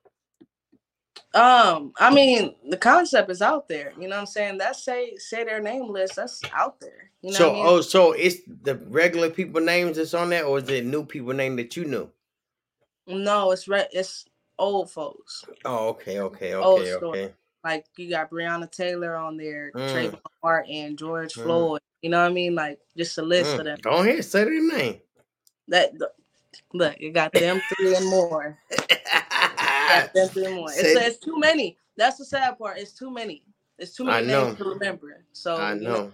Um, 1.34 1.92
I 1.98 2.12
mean, 2.12 2.54
the 2.68 2.76
concept 2.76 3.30
is 3.30 3.42
out 3.42 3.68
there. 3.68 3.92
You 3.98 4.08
know 4.08 4.16
what 4.16 4.20
I'm 4.20 4.26
saying? 4.26 4.58
That 4.58 4.76
say 4.76 5.16
say 5.16 5.44
their 5.44 5.60
name 5.60 5.88
list, 5.90 6.16
that's 6.16 6.42
out 6.52 6.80
there. 6.80 7.10
You 7.22 7.32
know 7.32 7.38
so 7.38 7.44
what 7.48 7.50
I 7.50 7.54
mean? 7.54 7.66
oh 7.66 7.80
so 7.80 8.12
it's 8.12 8.36
the 8.62 8.76
regular 8.88 9.30
people 9.30 9.60
names 9.60 9.96
that's 9.96 10.14
on 10.14 10.30
there, 10.30 10.44
or 10.44 10.58
is 10.58 10.68
it 10.68 10.86
new 10.86 11.04
people 11.04 11.34
name 11.34 11.56
that 11.56 11.76
you 11.76 11.84
knew? 11.84 12.08
No, 13.06 13.52
it's 13.52 13.68
re- 13.68 13.88
it's 13.92 14.24
old 14.58 14.90
folks. 14.90 15.44
Oh, 15.64 15.88
okay, 15.88 16.20
okay, 16.20 16.54
okay, 16.54 16.92
okay. 16.94 17.34
Like 17.64 17.86
you 17.96 18.08
got 18.10 18.30
Breonna 18.30 18.70
Taylor 18.70 19.16
on 19.16 19.36
there, 19.36 19.72
Mm. 19.74 19.92
Trayvon 19.92 20.20
Martin, 20.42 20.96
George 20.96 21.34
Mm. 21.34 21.42
Floyd. 21.42 21.80
You 22.02 22.10
know 22.10 22.20
what 22.22 22.30
I 22.30 22.34
mean? 22.34 22.54
Like 22.54 22.78
just 22.96 23.18
a 23.18 23.22
list 23.22 23.54
of 23.54 23.60
Mm. 23.60 23.64
them. 23.64 23.78
Go 23.82 23.90
ahead, 24.00 24.24
say 24.24 24.44
their 24.44 24.62
name. 24.78 25.00
That 25.68 25.92
look, 26.72 26.98
you 27.00 27.12
got 27.12 27.32
them 27.32 27.60
three 27.76 27.94
and 27.94 28.06
more. 28.06 28.58
got 28.70 30.12
them 30.14 30.28
three 30.28 30.46
and 30.46 30.54
more. 30.54 30.68
It's, 30.74 31.06
it's 31.06 31.18
too 31.18 31.38
many. 31.38 31.76
That's 31.96 32.18
the 32.18 32.24
sad 32.24 32.58
part. 32.58 32.78
It's 32.78 32.92
too 32.92 33.10
many. 33.10 33.42
It's 33.78 33.94
too 33.94 34.04
many 34.04 34.26
names 34.26 34.58
to 34.58 34.64
remember. 34.64 35.24
So 35.32 35.56
I 35.56 35.74
you 35.74 35.80
know. 35.80 36.12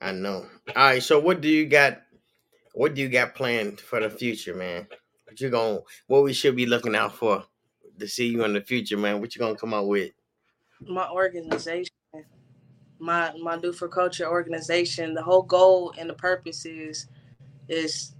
I 0.00 0.12
know. 0.12 0.46
All 0.68 0.84
right. 0.84 1.02
So 1.02 1.18
what 1.18 1.40
do 1.40 1.48
you 1.48 1.66
got? 1.66 2.02
What 2.74 2.94
do 2.94 3.02
you 3.02 3.08
got 3.08 3.34
planned 3.34 3.80
for 3.80 4.00
the 4.00 4.08
future, 4.08 4.54
man? 4.54 4.86
What 5.26 5.40
you 5.40 5.50
going 5.50 5.80
What 6.06 6.22
we 6.22 6.32
should 6.32 6.56
be 6.56 6.66
looking 6.66 6.94
out 6.94 7.14
for 7.14 7.44
to 7.98 8.08
see 8.08 8.28
you 8.28 8.44
in 8.44 8.54
the 8.54 8.60
future, 8.60 8.96
man? 8.96 9.20
What 9.20 9.34
you 9.34 9.40
gonna 9.40 9.56
come 9.56 9.74
out 9.74 9.88
with? 9.88 10.12
my 10.88 11.08
organization, 11.08 11.94
my 12.98 13.32
my 13.40 13.58
Do 13.58 13.72
for 13.72 13.88
Culture 13.88 14.28
organization, 14.28 15.14
the 15.14 15.22
whole 15.22 15.42
goal 15.42 15.92
and 15.98 16.08
the 16.08 16.14
purpose 16.14 16.64
is 16.64 17.06
is 17.68 18.14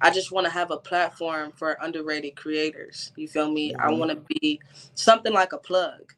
I 0.00 0.10
just 0.10 0.32
want 0.32 0.44
to 0.46 0.50
have 0.52 0.70
a 0.70 0.76
platform 0.76 1.52
for 1.52 1.76
underrated 1.80 2.36
creators. 2.36 3.12
You 3.16 3.28
feel 3.28 3.50
me? 3.50 3.74
I 3.76 3.88
Mhm. 3.88 3.98
want 3.98 4.10
to 4.10 4.16
be 4.40 4.60
something 4.94 5.32
like 5.32 5.52
a 5.52 5.58
plug. 5.58 6.12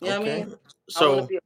You 0.00 0.10
know 0.10 0.20
what 0.20 0.28
I 0.28 0.34
mean? 0.44 0.54
So 0.88 1.20
to 1.20 1.26
be 1.26 1.38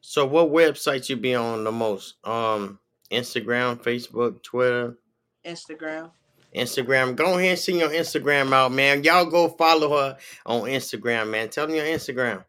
so 0.00 0.26
what 0.26 0.48
websites 0.50 1.08
you 1.08 1.16
be 1.16 1.34
on 1.34 1.62
the 1.62 1.70
most? 1.70 2.14
Um, 2.26 2.80
Instagram, 3.12 3.80
Facebook, 3.80 4.42
Twitter. 4.42 4.96
Instagram. 5.44 6.10
Instagram. 6.54 7.14
Go 7.14 7.38
ahead 7.38 7.50
and 7.50 7.58
send 7.58 7.78
your 7.78 7.90
Instagram 7.90 8.52
out, 8.52 8.72
man. 8.72 9.04
Y'all 9.04 9.24
go 9.26 9.48
follow 9.50 9.96
her 9.96 10.18
on 10.46 10.62
Instagram, 10.62 11.30
man. 11.30 11.48
Tell 11.48 11.68
me 11.68 11.76
your 11.76 11.84
Instagram. 11.86 12.44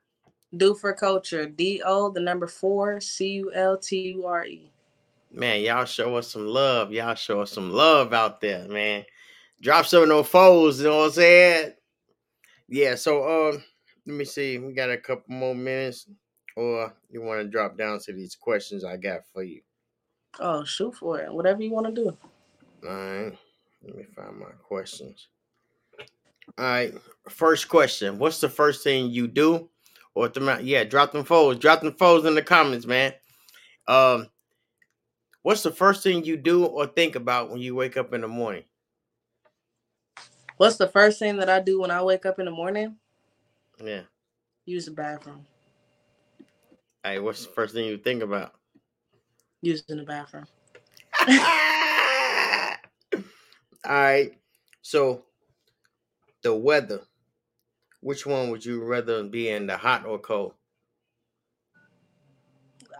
Do 0.58 0.74
for 0.74 0.92
culture. 0.94 1.46
D 1.46 1.82
O 1.86 2.10
the 2.10 2.20
number 2.20 2.48
four 2.48 3.00
C 3.00 3.28
U 3.34 3.52
L 3.54 3.78
T 3.78 4.14
U 4.14 4.26
R 4.26 4.46
E. 4.46 4.72
Man, 5.34 5.62
y'all 5.62 5.86
show 5.86 6.16
us 6.18 6.28
some 6.28 6.46
love. 6.46 6.92
Y'all 6.92 7.16
show 7.16 7.42
us 7.42 7.52
some 7.52 7.72
love 7.72 8.14
out 8.14 8.42
there, 8.42 8.68
man. 8.68 9.06
Drop 9.62 9.86
some 9.86 10.04
of 10.04 10.10
those 10.10 10.28
foes, 10.28 10.80
you 10.80 10.88
know 10.88 10.98
what 10.98 11.06
I'm 11.06 11.12
saying? 11.12 11.74
Yeah, 12.68 12.96
so 12.96 13.24
uh 13.24 13.58
let 14.06 14.16
me 14.16 14.26
see. 14.26 14.58
We 14.58 14.74
got 14.74 14.90
a 14.90 14.98
couple 14.98 15.34
more 15.34 15.56
minutes. 15.56 16.08
Or 16.58 16.94
you 17.10 17.22
want 17.22 17.42
to 17.42 17.48
drop 17.48 17.78
down 17.78 18.00
to 18.00 18.14
these 18.14 18.36
questions 18.36 18.84
I 18.84 18.98
got 18.98 19.22
for 19.32 19.44
you. 19.44 19.62
Oh, 20.40 20.64
shoot 20.64 20.96
for 20.96 21.20
it. 21.20 21.32
Whatever 21.32 21.62
you 21.62 21.72
want 21.72 21.88
to 21.88 21.94
do. 21.94 22.18
All 22.88 22.96
right. 22.96 23.38
Let 23.84 23.96
me 23.96 24.04
find 24.16 24.38
my 24.38 24.52
questions. 24.62 25.28
All 26.58 26.66
right. 26.66 26.94
First 27.30 27.70
question. 27.70 28.20
What's 28.20 28.42
the 28.42 28.50
first 28.50 28.84
thing 28.84 29.12
you 29.12 29.28
do? 29.28 29.70
Or 30.14 30.28
the 30.28 30.60
yeah, 30.62 30.84
drop 30.84 31.14
them 31.14 31.24
foes. 31.24 31.58
Drop 31.58 31.82
them 31.82 31.94
foes 31.94 32.26
in 32.26 32.36
the 32.36 32.42
comments, 32.42 32.86
man. 32.86 33.14
Um, 33.88 34.28
what's 35.44 35.64
the 35.64 35.72
first 35.72 36.04
thing 36.04 36.24
you 36.24 36.38
do 36.38 36.66
or 36.66 36.88
think 36.88 37.16
about 37.16 37.50
when 37.50 37.60
you 37.60 37.76
wake 37.76 37.98
up 37.98 38.14
in 38.14 38.22
the 38.22 38.28
morning? 38.28 38.64
What's 40.58 40.78
the 40.78 40.88
first 40.88 41.20
thing 41.20 41.38
that 41.38 41.50
I 41.50 41.60
do 41.60 41.82
when 41.82 41.92
I 41.92 42.04
wake 42.04 42.26
up 42.26 42.40
in 42.40 42.46
the 42.46 42.52
morning? 42.52 42.96
Yeah. 43.84 44.02
Use 44.66 44.86
the 44.86 44.92
bathroom. 44.92 45.46
Hey, 47.04 47.18
what's 47.18 47.46
the 47.46 47.52
first 47.52 47.74
thing 47.74 47.86
you 47.86 47.98
think 47.98 48.22
about? 48.22 48.54
Using 49.64 49.98
the 49.98 50.04
bathroom. 50.04 50.46
All 53.84 53.92
right. 53.92 54.32
So 54.84 55.24
the 56.44 56.56
weather. 56.56 57.02
Which 58.02 58.26
one 58.26 58.50
would 58.50 58.66
you 58.66 58.84
rather 58.84 59.24
be 59.24 59.50
in, 59.50 59.68
the 59.68 59.78
hot 59.78 60.06
or 60.06 60.18
cold? 60.20 60.54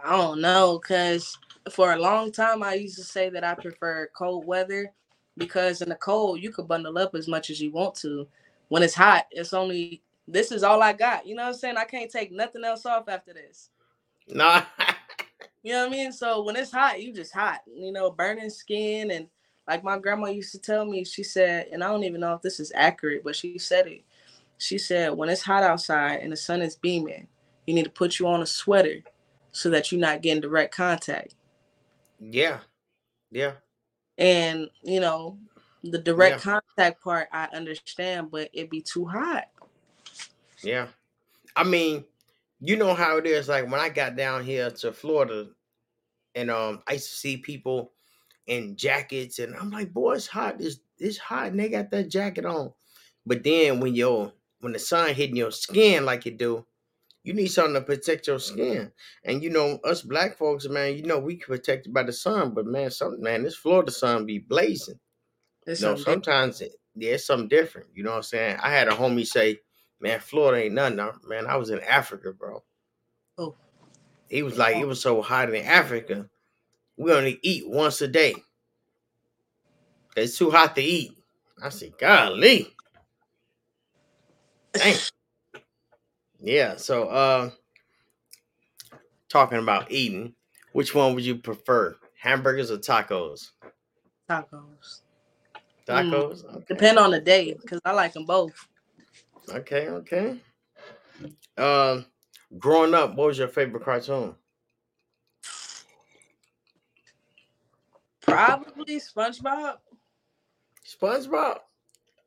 I 0.04 0.16
don't 0.16 0.40
know, 0.40 0.78
cause 0.78 1.38
for 1.70 1.92
a 1.92 1.98
long 1.98 2.32
time 2.32 2.62
I 2.62 2.74
used 2.74 2.96
to 2.96 3.04
say 3.04 3.30
that 3.30 3.44
I 3.44 3.54
prefer 3.54 4.08
cold 4.16 4.46
weather 4.46 4.92
because 5.36 5.82
in 5.82 5.88
the 5.88 5.94
cold 5.96 6.42
you 6.42 6.50
could 6.50 6.68
bundle 6.68 6.98
up 6.98 7.14
as 7.14 7.28
much 7.28 7.50
as 7.50 7.60
you 7.60 7.70
want 7.70 7.94
to. 7.96 8.26
When 8.68 8.82
it's 8.82 8.94
hot, 8.94 9.26
it's 9.30 9.52
only 9.52 10.02
this 10.26 10.52
is 10.52 10.62
all 10.62 10.82
I 10.82 10.92
got. 10.92 11.26
You 11.26 11.34
know 11.34 11.42
what 11.42 11.48
I'm 11.48 11.54
saying? 11.54 11.76
I 11.76 11.84
can't 11.84 12.10
take 12.10 12.32
nothing 12.32 12.64
else 12.64 12.86
off 12.86 13.08
after 13.08 13.32
this. 13.32 13.70
Nah. 14.28 14.62
you 15.62 15.72
know 15.72 15.80
what 15.80 15.88
I 15.88 15.90
mean? 15.90 16.12
So 16.12 16.42
when 16.42 16.56
it's 16.56 16.72
hot, 16.72 17.02
you 17.02 17.12
just 17.12 17.34
hot. 17.34 17.60
You 17.66 17.92
know, 17.92 18.10
burning 18.10 18.50
skin 18.50 19.10
and 19.10 19.28
like 19.68 19.84
my 19.84 19.98
grandma 19.98 20.26
used 20.26 20.52
to 20.52 20.58
tell 20.58 20.84
me, 20.84 21.04
she 21.04 21.22
said, 21.22 21.68
and 21.72 21.84
I 21.84 21.88
don't 21.88 22.04
even 22.04 22.20
know 22.20 22.34
if 22.34 22.42
this 22.42 22.58
is 22.58 22.72
accurate, 22.74 23.22
but 23.22 23.36
she 23.36 23.58
said 23.58 23.86
it. 23.86 24.02
She 24.58 24.78
said, 24.78 25.12
when 25.12 25.28
it's 25.28 25.42
hot 25.42 25.62
outside 25.62 26.20
and 26.20 26.32
the 26.32 26.36
sun 26.36 26.62
is 26.62 26.76
beaming, 26.76 27.28
you 27.66 27.74
need 27.74 27.84
to 27.84 27.90
put 27.90 28.18
you 28.18 28.26
on 28.26 28.42
a 28.42 28.46
sweater 28.46 29.02
so 29.52 29.70
that 29.70 29.90
you're 29.90 30.00
not 30.00 30.22
getting 30.22 30.40
direct 30.40 30.74
contact. 30.74 31.34
Yeah. 32.30 32.60
Yeah. 33.30 33.52
And, 34.18 34.68
you 34.82 35.00
know, 35.00 35.38
the 35.82 35.98
direct 35.98 36.44
yeah. 36.44 36.60
contact 36.60 37.02
part 37.02 37.28
I 37.32 37.48
understand, 37.54 38.30
but 38.30 38.50
it'd 38.52 38.70
be 38.70 38.82
too 38.82 39.04
hot. 39.04 39.44
Yeah. 40.62 40.86
I 41.56 41.64
mean, 41.64 42.04
you 42.60 42.76
know 42.76 42.94
how 42.94 43.16
it 43.16 43.26
is. 43.26 43.48
Like 43.48 43.64
when 43.64 43.80
I 43.80 43.88
got 43.88 44.16
down 44.16 44.44
here 44.44 44.70
to 44.70 44.92
Florida 44.92 45.48
and 46.34 46.50
um 46.50 46.82
I 46.86 46.94
used 46.94 47.10
to 47.10 47.16
see 47.16 47.36
people 47.36 47.92
in 48.46 48.76
jackets, 48.76 49.38
and 49.38 49.54
I'm 49.56 49.70
like, 49.70 49.92
boy, 49.92 50.14
it's 50.14 50.26
hot. 50.26 50.60
It's 50.60 50.80
it's 50.98 51.18
hot, 51.18 51.48
and 51.48 51.60
they 51.60 51.68
got 51.68 51.90
that 51.90 52.08
jacket 52.08 52.44
on. 52.44 52.72
But 53.26 53.42
then 53.42 53.80
when 53.80 53.94
your 53.94 54.32
when 54.60 54.72
the 54.72 54.78
sun 54.78 55.14
hitting 55.14 55.36
your 55.36 55.50
skin 55.50 56.04
like 56.04 56.26
it 56.26 56.38
do, 56.38 56.64
you 57.24 57.32
need 57.32 57.48
something 57.48 57.74
to 57.74 57.80
protect 57.80 58.26
your 58.26 58.38
skin. 58.38 58.90
And 59.24 59.42
you 59.42 59.50
know, 59.50 59.78
us 59.84 60.02
black 60.02 60.36
folks, 60.36 60.68
man, 60.68 60.96
you 60.96 61.04
know, 61.04 61.18
we 61.18 61.36
can 61.36 61.46
protect 61.46 61.86
it 61.86 61.92
by 61.92 62.02
the 62.02 62.12
sun, 62.12 62.52
but 62.54 62.66
man, 62.66 62.90
some 62.90 63.20
man, 63.20 63.42
this 63.42 63.56
Florida 63.56 63.90
sun 63.90 64.26
be 64.26 64.38
blazing. 64.38 64.98
It's 65.66 65.80
you 65.80 65.88
know, 65.88 65.96
sometimes 65.96 66.60
it, 66.60 66.72
yeah, 66.94 67.12
it's 67.12 67.26
something 67.26 67.48
different. 67.48 67.88
You 67.94 68.02
know 68.02 68.10
what 68.10 68.16
I'm 68.16 68.22
saying? 68.24 68.58
I 68.62 68.70
had 68.70 68.88
a 68.88 68.92
homie 68.92 69.26
say, 69.26 69.60
Man, 70.00 70.18
Florida 70.18 70.64
ain't 70.64 70.74
nothing. 70.74 70.98
Man, 71.28 71.46
I 71.46 71.56
was 71.56 71.70
in 71.70 71.78
Africa, 71.80 72.32
bro. 72.32 72.62
Oh. 73.38 73.54
He 74.28 74.42
was 74.42 74.58
like, 74.58 74.76
it 74.76 74.86
was 74.86 75.00
so 75.00 75.22
hot 75.22 75.54
in 75.54 75.64
Africa 75.64 76.28
we 76.96 77.12
only 77.12 77.38
eat 77.42 77.68
once 77.68 78.00
a 78.00 78.08
day. 78.08 78.34
It's 80.16 80.36
too 80.36 80.50
hot 80.50 80.74
to 80.76 80.82
eat. 80.82 81.16
I 81.62 81.70
said, 81.70 81.96
golly. 81.98 82.68
Dang. 84.72 84.96
Yeah, 86.42 86.76
so 86.76 87.08
uh 87.08 87.50
talking 89.28 89.58
about 89.58 89.90
eating, 89.90 90.34
which 90.72 90.94
one 90.94 91.14
would 91.14 91.24
you 91.24 91.36
prefer? 91.36 91.96
Hamburgers 92.20 92.70
or 92.70 92.78
tacos? 92.78 93.50
Tacos. 94.28 95.00
Tacos? 95.86 96.44
Mm, 96.44 96.56
okay. 96.56 96.64
Depend 96.68 96.98
on 96.98 97.10
the 97.10 97.20
day, 97.20 97.54
because 97.60 97.80
I 97.84 97.92
like 97.92 98.12
them 98.12 98.26
both. 98.26 98.52
Okay, 99.48 99.88
okay. 99.88 100.38
Um, 101.56 102.06
growing 102.58 102.94
up, 102.94 103.14
what 103.16 103.28
was 103.28 103.38
your 103.38 103.48
favorite 103.48 103.84
cartoon? 103.84 104.34
Probably 108.20 109.00
SpongeBob. 109.00 109.78
SpongeBob. 110.86 111.58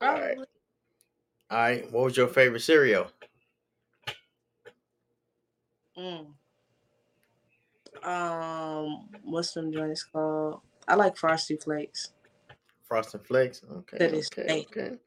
All 0.02 0.14
right. 0.14 0.38
All 0.38 1.58
right. 1.58 1.92
What 1.92 2.06
was 2.06 2.18
your 2.18 2.28
favorite 2.28 2.62
cereal? 2.62 3.08
Mm. 5.98 6.28
Um, 8.04 9.10
what's 9.24 9.54
them 9.54 9.72
joints 9.72 10.04
called? 10.04 10.62
I 10.88 10.96
like 10.96 11.18
Frosty 11.18 11.58
Flakes. 11.58 12.12
Frosty 12.88 13.18
Flakes. 13.18 13.62
Okay. 13.70 13.98
That 13.98 14.14
is 14.14 14.30
okay, 14.38 14.66
okay. 14.70 14.98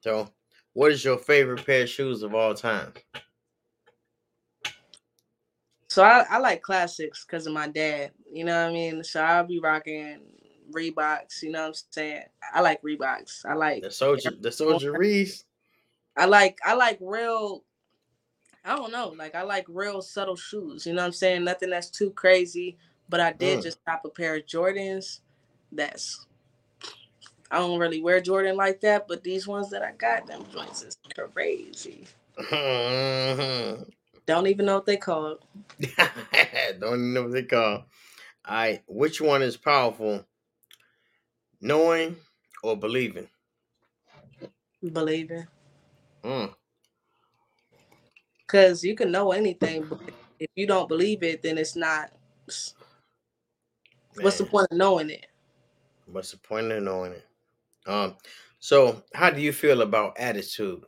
So, 0.00 0.28
what 0.72 0.92
is 0.92 1.04
your 1.04 1.18
favorite 1.18 1.66
pair 1.66 1.82
of 1.82 1.88
shoes 1.88 2.22
of 2.22 2.34
all 2.34 2.54
time? 2.54 2.92
So 5.92 6.02
I, 6.02 6.24
I 6.30 6.38
like 6.38 6.62
classics 6.62 7.26
because 7.26 7.46
of 7.46 7.52
my 7.52 7.68
dad. 7.68 8.12
You 8.32 8.44
know 8.44 8.62
what 8.62 8.70
I 8.70 8.72
mean? 8.72 9.04
So 9.04 9.20
I'll 9.20 9.46
be 9.46 9.60
rocking 9.60 10.20
Reeboks. 10.74 11.42
You 11.42 11.50
know 11.50 11.60
what 11.60 11.68
I'm 11.68 11.74
saying? 11.90 12.22
I 12.54 12.62
like 12.62 12.80
Reeboks. 12.80 13.44
I 13.44 13.52
like 13.52 13.82
the 13.82 13.90
soldier, 13.90 14.30
the 14.40 14.50
soldier 14.50 14.92
Reese. 14.92 15.44
I 16.16 16.24
like 16.24 16.56
I 16.64 16.72
like 16.72 16.96
real. 17.02 17.64
I 18.64 18.76
don't 18.76 18.92
know. 18.92 19.14
Like 19.16 19.34
I 19.34 19.42
like 19.42 19.66
real 19.68 20.02
subtle 20.02 20.36
shoes. 20.36 20.86
You 20.86 20.92
know 20.92 21.02
what 21.02 21.06
I'm 21.06 21.12
saying? 21.12 21.44
Nothing 21.44 21.70
that's 21.70 21.90
too 21.90 22.10
crazy. 22.10 22.76
But 23.08 23.20
I 23.20 23.32
did 23.32 23.58
mm. 23.58 23.62
just 23.62 23.84
cop 23.84 24.04
a 24.04 24.08
pair 24.08 24.36
of 24.36 24.46
Jordans. 24.46 25.20
That's 25.72 26.26
I 27.52 27.58
don't 27.58 27.78
really 27.78 28.00
wear 28.00 28.18
Jordan 28.22 28.56
like 28.56 28.80
that, 28.80 29.06
but 29.06 29.22
these 29.22 29.46
ones 29.46 29.68
that 29.70 29.82
I 29.82 29.92
got, 29.92 30.26
them 30.26 30.42
joints 30.50 30.82
is 30.82 30.96
crazy. 31.14 32.06
Mm-hmm. 32.38 33.82
Don't 34.24 34.46
even 34.46 34.64
know 34.64 34.76
what 34.76 34.86
they 34.86 34.96
called. 34.96 35.44
Don't 36.80 36.94
even 36.94 37.12
know 37.12 37.24
what 37.24 37.32
they 37.32 37.42
call. 37.42 37.84
All 38.46 38.56
right, 38.56 38.82
which 38.86 39.20
one 39.20 39.42
is 39.42 39.58
powerful? 39.58 40.24
Knowing 41.60 42.16
or 42.62 42.74
believing? 42.74 43.28
Believing. 44.82 45.46
Mm. 46.24 46.54
Cause 48.52 48.84
you 48.84 48.94
can 48.94 49.10
know 49.10 49.32
anything, 49.32 49.86
but 49.88 49.98
if 50.38 50.50
you 50.56 50.66
don't 50.66 50.86
believe 50.86 51.22
it, 51.22 51.42
then 51.42 51.56
it's 51.56 51.74
not. 51.74 52.10
What's 54.20 54.36
the 54.36 54.44
point 54.44 54.68
of 54.70 54.76
knowing 54.76 55.08
it? 55.08 55.24
What's 56.04 56.32
the 56.32 56.36
point 56.36 56.70
of 56.70 56.82
knowing 56.82 57.12
it? 57.12 57.24
Um. 57.86 58.16
So, 58.60 59.02
how 59.14 59.30
do 59.30 59.40
you 59.40 59.54
feel 59.54 59.80
about 59.80 60.18
attitude? 60.18 60.84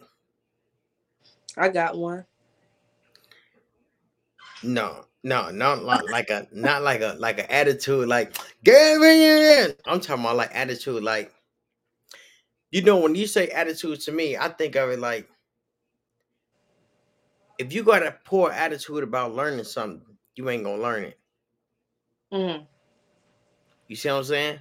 I 1.57 1.71
got 1.71 1.97
one. 1.97 2.27
No, 4.63 5.07
no, 5.23 5.51
not 5.51 5.85
like, 5.85 6.03
like 6.11 6.29
a 6.29 6.47
not 6.53 6.83
like 6.83 7.01
a 7.01 7.17
like 7.19 7.39
an 7.39 7.47
attitude 7.49 8.09
like 8.09 8.37
get 8.63 9.01
in. 9.01 9.75
I'm 9.87 10.01
talking 10.01 10.23
about 10.23 10.37
like 10.37 10.55
attitude 10.55 11.03
like 11.03 11.33
you 12.71 12.83
know 12.83 12.99
when 12.99 13.15
you 13.15 13.27
say 13.27 13.49
attitude 13.49 14.03
to 14.03 14.13
me, 14.13 14.37
I 14.37 14.49
think 14.49 14.77
of 14.77 14.91
it 14.91 14.99
like 14.99 15.31
if 17.59 17.73
you 17.73 17.83
got 17.83 18.07
a 18.07 18.17
poor 18.25 18.51
attitude 18.51 19.03
about 19.03 19.35
learning 19.35 19.65
something, 19.65 20.03
you 20.37 20.49
ain't 20.51 20.65
gonna 20.65 20.83
learn 20.83 21.05
it. 21.05 21.19
Mm-hmm. 22.33 22.65
You 23.89 23.97
see 23.97 24.09
what 24.09 24.17
I'm 24.17 24.25
saying? 24.25 24.59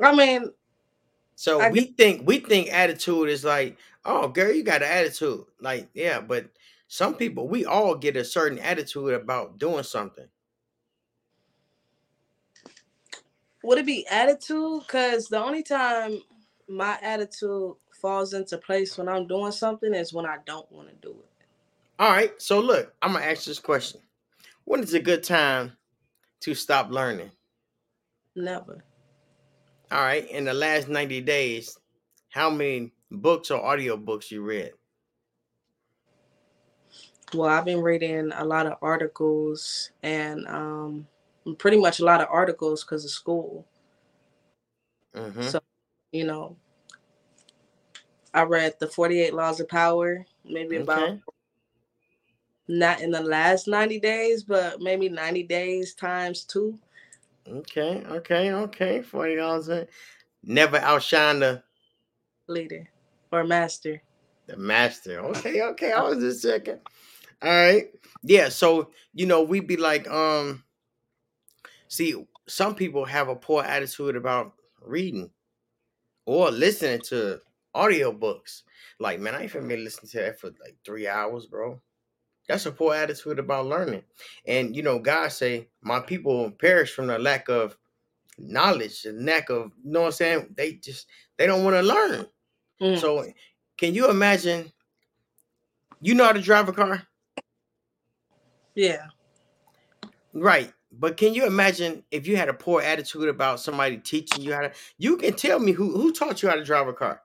I 0.00 0.14
mean, 0.14 0.50
so 1.36 1.60
I 1.60 1.70
we 1.70 1.86
think 1.86 2.26
we 2.26 2.38
think 2.38 2.72
attitude 2.72 3.28
is 3.28 3.44
like, 3.44 3.76
oh, 4.04 4.28
girl, 4.28 4.52
you 4.52 4.62
got 4.62 4.82
an 4.82 4.90
attitude. 4.90 5.44
Like, 5.60 5.88
yeah, 5.94 6.20
but 6.20 6.46
some 6.88 7.14
people, 7.14 7.48
we 7.48 7.64
all 7.64 7.94
get 7.94 8.16
a 8.16 8.24
certain 8.24 8.58
attitude 8.58 9.14
about 9.14 9.58
doing 9.58 9.84
something. 9.84 10.26
Would 13.62 13.78
it 13.78 13.86
be 13.86 14.06
attitude? 14.08 14.82
Because 14.86 15.28
the 15.28 15.42
only 15.42 15.62
time 15.62 16.20
my 16.68 16.98
attitude 17.02 17.74
falls 18.04 18.34
into 18.34 18.58
place 18.58 18.98
when 18.98 19.08
I'm 19.08 19.26
doing 19.26 19.50
something 19.50 19.94
is 19.94 20.12
when 20.12 20.26
I 20.26 20.36
don't 20.44 20.70
want 20.70 20.90
to 20.90 20.94
do 20.96 21.08
it. 21.08 21.46
All 21.98 22.10
right. 22.10 22.30
So 22.36 22.60
look, 22.60 22.92
I'm 23.00 23.14
gonna 23.14 23.24
ask 23.24 23.46
this 23.46 23.58
question. 23.58 23.98
When 24.64 24.82
is 24.82 24.92
a 24.92 25.00
good 25.00 25.22
time 25.22 25.72
to 26.40 26.54
stop 26.54 26.90
learning? 26.90 27.30
Never. 28.36 28.84
All 29.90 30.02
right. 30.02 30.30
In 30.30 30.44
the 30.44 30.52
last 30.52 30.86
90 30.86 31.22
days, 31.22 31.78
how 32.28 32.50
many 32.50 32.92
books 33.10 33.50
or 33.50 33.64
audio 33.64 33.96
books 33.96 34.30
you 34.30 34.42
read? 34.42 34.72
Well, 37.32 37.48
I've 37.48 37.64
been 37.64 37.80
reading 37.80 38.32
a 38.34 38.44
lot 38.44 38.66
of 38.66 38.76
articles 38.82 39.92
and 40.02 40.46
um, 40.46 41.06
pretty 41.56 41.80
much 41.80 42.00
a 42.00 42.04
lot 42.04 42.20
of 42.20 42.28
articles 42.30 42.84
because 42.84 43.06
of 43.06 43.10
school. 43.10 43.66
Mm-hmm. 45.16 45.40
So, 45.40 45.60
you 46.12 46.26
know, 46.26 46.58
I 48.34 48.42
read 48.42 48.74
the 48.80 48.88
48 48.88 49.32
Laws 49.32 49.60
of 49.60 49.68
Power, 49.68 50.26
maybe 50.44 50.76
about 50.76 51.18
not 52.66 53.00
in 53.00 53.10
the 53.10 53.22
last 53.22 53.68
90 53.68 54.00
days, 54.00 54.42
but 54.42 54.80
maybe 54.80 55.08
90 55.08 55.44
days 55.44 55.94
times 55.94 56.44
two. 56.44 56.78
Okay. 57.46 58.02
Okay. 58.08 58.52
Okay. 58.52 59.02
Forty 59.02 59.36
dollars. 59.36 59.68
Never 60.42 60.78
outshine 60.78 61.40
the 61.40 61.62
leader 62.46 62.88
or 63.30 63.44
master. 63.44 64.02
the 64.46 64.56
master. 64.56 65.20
Okay. 65.20 65.60
Okay. 65.62 65.92
I 65.92 66.02
was 66.02 66.18
just 66.18 66.42
checking. 66.42 66.80
All 67.42 67.50
right. 67.50 67.88
Yeah. 68.22 68.48
So 68.48 68.90
you 69.12 69.26
know, 69.26 69.42
we'd 69.42 69.66
be 69.66 69.76
like, 69.76 70.08
um, 70.10 70.64
see, 71.88 72.14
some 72.48 72.74
people 72.74 73.04
have 73.04 73.28
a 73.28 73.36
poor 73.36 73.62
attitude 73.62 74.16
about 74.16 74.54
reading 74.82 75.30
or 76.24 76.50
listening 76.50 77.00
to 77.08 77.40
audiobooks. 77.74 78.62
Like, 78.98 79.20
man, 79.20 79.34
I 79.34 79.42
ain't 79.42 79.52
finna 79.52 79.68
be 79.68 79.76
listening 79.76 80.10
to 80.10 80.16
that 80.18 80.40
for 80.40 80.48
like 80.48 80.76
three 80.84 81.08
hours, 81.08 81.46
bro. 81.46 81.80
That's 82.48 82.66
a 82.66 82.72
poor 82.72 82.94
attitude 82.94 83.38
about 83.38 83.66
learning. 83.66 84.02
And 84.46 84.76
you 84.76 84.82
know, 84.82 84.98
God 84.98 85.32
say, 85.32 85.68
My 85.82 86.00
people 86.00 86.50
perish 86.50 86.92
from 86.92 87.06
the 87.06 87.18
lack 87.18 87.48
of 87.48 87.76
knowledge, 88.38 89.02
the 89.02 89.12
lack 89.12 89.50
of 89.50 89.72
you 89.82 89.92
know 89.92 90.00
what 90.00 90.06
I'm 90.06 90.12
saying? 90.12 90.54
They 90.56 90.74
just 90.74 91.06
they 91.36 91.46
don't 91.46 91.64
want 91.64 91.76
to 91.76 91.82
learn. 91.82 92.26
Mm. 92.80 92.98
So 92.98 93.24
can 93.76 93.94
you 93.94 94.10
imagine 94.10 94.70
you 96.00 96.14
know 96.14 96.24
how 96.24 96.32
to 96.32 96.40
drive 96.40 96.68
a 96.68 96.72
car? 96.72 97.02
yeah. 98.74 99.06
Right. 100.32 100.72
But 100.92 101.16
can 101.16 101.34
you 101.34 101.46
imagine 101.46 102.04
if 102.10 102.26
you 102.26 102.36
had 102.36 102.48
a 102.48 102.54
poor 102.54 102.80
attitude 102.80 103.28
about 103.28 103.60
somebody 103.60 103.98
teaching 103.98 104.42
you 104.42 104.52
how 104.52 104.62
to 104.62 104.72
you 104.98 105.16
can 105.16 105.34
tell 105.34 105.58
me 105.58 105.72
who 105.72 105.92
who 105.92 106.12
taught 106.12 106.42
you 106.42 106.48
how 106.48 106.56
to 106.56 106.64
drive 106.64 106.88
a 106.88 106.92
car? 106.92 107.20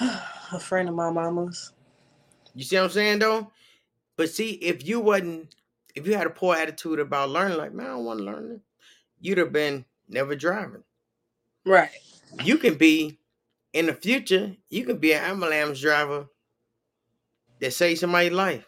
a 0.52 0.60
friend 0.60 0.88
of 0.88 0.94
my 0.94 1.10
mama's. 1.10 1.72
You 2.54 2.64
see 2.64 2.76
what 2.76 2.84
I'm 2.84 2.90
saying 2.90 3.18
though? 3.20 3.50
But 4.16 4.30
see, 4.30 4.50
if 4.52 4.86
you 4.86 5.00
wasn't 5.00 5.54
if 5.94 6.06
you 6.06 6.14
had 6.14 6.26
a 6.26 6.30
poor 6.30 6.56
attitude 6.56 7.00
about 7.00 7.30
learning, 7.30 7.58
like 7.58 7.72
man, 7.72 7.86
I 7.86 7.90
don't 7.90 8.04
want 8.04 8.18
to 8.18 8.24
learn 8.24 8.52
it, 8.52 8.60
you'd 9.20 9.38
have 9.38 9.52
been 9.52 9.84
never 10.08 10.34
driving. 10.34 10.84
Right. 11.64 11.90
You 12.42 12.58
can 12.58 12.74
be 12.74 13.18
in 13.72 13.86
the 13.86 13.94
future, 13.94 14.56
you 14.68 14.84
can 14.84 14.98
be 14.98 15.12
an 15.12 15.22
ambulance 15.22 15.80
driver 15.80 16.28
that 17.60 17.72
saves 17.72 18.00
somebody's 18.00 18.32
life. 18.32 18.66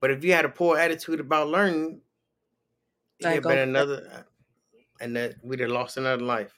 But 0.00 0.10
if 0.10 0.24
you 0.24 0.32
had 0.32 0.44
a 0.44 0.50
poor 0.50 0.78
attitude 0.78 1.20
about 1.20 1.48
learning, 1.48 2.00
it 3.18 3.26
had 3.26 3.42
been 3.42 3.58
another 3.58 4.08
uh, 4.12 4.22
and 5.00 5.16
that 5.16 5.36
we'd 5.42 5.60
have 5.60 5.70
lost 5.70 5.96
another 5.96 6.24
life. 6.24 6.55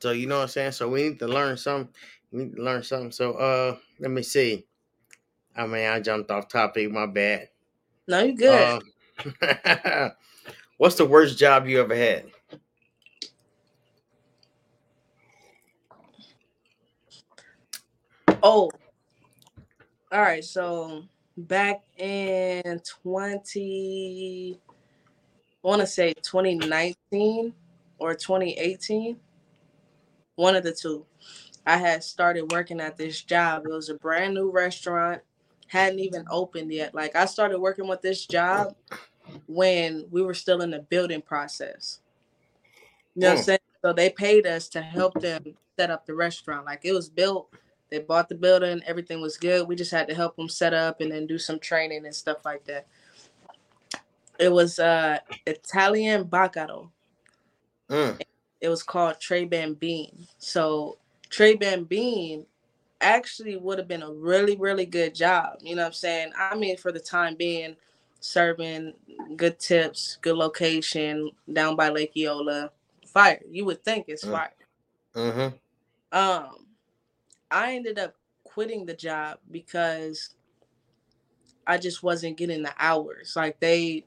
So 0.00 0.12
you 0.12 0.26
know 0.26 0.36
what 0.36 0.42
I'm 0.42 0.48
saying? 0.48 0.72
So 0.72 0.88
we 0.88 1.02
need 1.04 1.18
to 1.20 1.28
learn 1.28 1.56
something. 1.56 1.92
We 2.30 2.44
need 2.44 2.56
to 2.56 2.62
learn 2.62 2.82
something. 2.82 3.12
So 3.12 3.32
uh 3.34 3.76
let 3.98 4.10
me 4.10 4.22
see. 4.22 4.64
I 5.56 5.66
mean 5.66 5.86
I 5.86 6.00
jumped 6.00 6.30
off 6.30 6.48
topic, 6.48 6.90
my 6.90 7.06
bad. 7.06 7.48
No, 8.06 8.22
you 8.22 8.34
good. 8.34 8.82
Uh, 9.44 10.10
what's 10.78 10.94
the 10.94 11.04
worst 11.04 11.38
job 11.38 11.66
you 11.66 11.80
ever 11.80 11.94
had? 11.94 12.26
oh. 18.42 18.70
All 20.10 20.20
right. 20.20 20.44
So 20.44 21.04
back 21.36 21.82
in 21.98 22.80
20, 23.02 24.60
I 25.62 25.66
want 25.66 25.80
to 25.80 25.86
say 25.86 26.14
2019 26.14 27.52
or 27.98 28.14
2018, 28.14 29.18
one 30.38 30.54
of 30.54 30.62
the 30.62 30.72
two. 30.72 31.04
I 31.66 31.76
had 31.76 32.02
started 32.04 32.52
working 32.52 32.80
at 32.80 32.96
this 32.96 33.22
job. 33.22 33.66
It 33.66 33.72
was 33.72 33.88
a 33.88 33.94
brand 33.94 34.34
new 34.34 34.50
restaurant, 34.50 35.20
hadn't 35.66 35.98
even 35.98 36.24
opened 36.30 36.72
yet. 36.72 36.94
Like 36.94 37.16
I 37.16 37.26
started 37.26 37.58
working 37.58 37.88
with 37.88 38.00
this 38.00 38.24
job 38.24 38.74
when 39.46 40.06
we 40.10 40.22
were 40.22 40.34
still 40.34 40.62
in 40.62 40.70
the 40.70 40.78
building 40.78 41.20
process. 41.22 42.00
You 43.14 43.22
know 43.22 43.28
what 43.28 43.32
I'm 43.32 43.42
Mm. 43.42 43.44
saying? 43.44 43.58
So 43.84 43.92
they 43.92 44.10
paid 44.10 44.46
us 44.46 44.68
to 44.70 44.80
help 44.80 45.20
them 45.20 45.56
set 45.76 45.90
up 45.90 46.06
the 46.06 46.14
restaurant. 46.14 46.64
Like 46.66 46.84
it 46.84 46.92
was 46.92 47.08
built, 47.08 47.52
they 47.90 47.98
bought 47.98 48.28
the 48.28 48.34
building, 48.36 48.80
everything 48.86 49.20
was 49.20 49.36
good. 49.36 49.66
We 49.66 49.74
just 49.76 49.90
had 49.90 50.08
to 50.08 50.14
help 50.14 50.36
them 50.36 50.48
set 50.48 50.72
up 50.72 51.00
and 51.00 51.10
then 51.10 51.26
do 51.26 51.38
some 51.38 51.58
training 51.58 52.06
and 52.06 52.14
stuff 52.14 52.44
like 52.44 52.64
that. 52.66 52.86
It 54.38 54.52
was 54.52 54.78
uh 54.78 55.18
Italian 55.46 56.24
Baccaro. 56.24 56.90
Mm, 57.90 58.20
It 58.60 58.68
was 58.68 58.82
called 58.82 59.20
Trey 59.20 59.44
Bambine. 59.44 60.26
So 60.38 60.98
Trey 61.30 61.54
Bambine 61.54 62.46
actually 63.00 63.56
would 63.56 63.78
have 63.78 63.86
been 63.88 64.02
a 64.02 64.10
really, 64.12 64.56
really 64.56 64.86
good 64.86 65.14
job. 65.14 65.58
You 65.60 65.76
know 65.76 65.82
what 65.82 65.88
I'm 65.88 65.92
saying? 65.92 66.32
I 66.36 66.56
mean, 66.56 66.76
for 66.76 66.90
the 66.90 66.98
time 67.00 67.36
being, 67.36 67.76
serving 68.20 68.94
good 69.36 69.60
tips, 69.60 70.18
good 70.22 70.34
location 70.36 71.30
down 71.52 71.76
by 71.76 71.88
Lake 71.88 72.16
Eola. 72.16 72.70
Fire. 73.06 73.40
You 73.48 73.64
would 73.66 73.84
think 73.84 74.06
it's 74.08 74.24
Mm. 74.24 74.32
fire. 74.32 74.52
mm-hmm. 75.14 76.16
Um, 76.16 76.66
I 77.50 77.74
ended 77.76 77.98
up 77.98 78.14
quitting 78.44 78.86
the 78.86 78.94
job 78.94 79.38
because 79.50 80.34
I 81.66 81.78
just 81.78 82.02
wasn't 82.02 82.36
getting 82.36 82.62
the 82.62 82.74
hours. 82.78 83.34
Like 83.36 83.60
they 83.60 84.04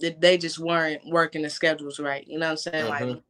they- 0.00 0.38
just 0.38 0.58
weren't 0.58 1.06
working 1.06 1.42
the 1.42 1.50
schedules 1.50 2.00
right. 2.00 2.26
You 2.26 2.38
know 2.38 2.46
what 2.46 2.50
I'm 2.52 2.56
saying? 2.56 2.88
Like 2.88 3.02
Mhm. 3.04 3.22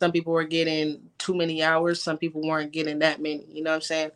Some 0.00 0.12
people 0.12 0.32
were 0.32 0.44
getting 0.44 1.02
too 1.18 1.34
many 1.34 1.62
hours, 1.62 2.02
some 2.02 2.18
people 2.18 2.42
weren't 2.42 2.72
getting 2.72 2.98
that 3.00 3.20
many. 3.20 3.44
You 3.48 3.62
know 3.62 3.70
what 3.70 3.76
I'm 3.76 3.82
saying? 3.82 4.10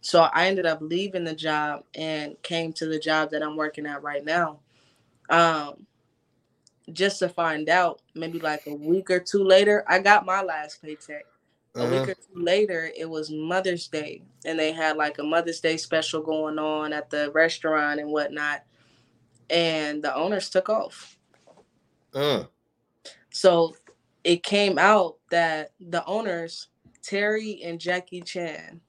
So 0.00 0.22
I 0.34 0.46
ended 0.48 0.66
up 0.66 0.80
leaving 0.80 1.24
the 1.24 1.34
job 1.34 1.84
and 1.94 2.40
came 2.42 2.72
to 2.74 2.86
the 2.86 2.98
job 2.98 3.30
that 3.30 3.42
I'm 3.42 3.56
working 3.56 3.86
at 3.86 4.02
right 4.02 4.24
now. 4.24 4.60
Um 5.30 5.86
just 6.92 7.18
to 7.20 7.28
find 7.28 7.68
out 7.68 8.02
maybe 8.14 8.38
like 8.40 8.62
a 8.66 8.74
week 8.74 9.10
or 9.10 9.20
two 9.20 9.42
later, 9.44 9.84
I 9.88 10.00
got 10.00 10.26
my 10.26 10.42
last 10.42 10.82
paycheck. 10.82 11.24
A 11.76 11.80
Mhm. 11.80 11.90
week 11.90 12.08
or 12.08 12.14
two 12.14 12.42
later, 12.42 12.90
it 12.96 13.08
was 13.08 13.30
Mother's 13.30 13.88
Day, 13.88 14.22
and 14.44 14.58
they 14.58 14.72
had 14.72 14.96
like 14.96 15.18
a 15.18 15.24
Mother's 15.24 15.60
Day 15.60 15.76
special 15.76 16.22
going 16.22 16.58
on 16.58 16.92
at 16.92 17.10
the 17.10 17.30
restaurant 17.32 18.00
and 18.00 18.10
whatnot. 18.10 18.64
And 19.50 20.02
the 20.02 20.14
owners 20.14 20.50
took 20.50 20.68
off. 20.68 21.18
Mm. 22.12 22.48
So 23.30 23.76
it 24.24 24.42
came 24.42 24.78
out 24.78 25.16
that 25.30 25.72
the 25.78 26.04
owners, 26.06 26.68
Terry 27.02 27.62
and 27.62 27.78
Jackie 27.78 28.22
Chan, 28.22 28.80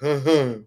Mhm. 0.00 0.66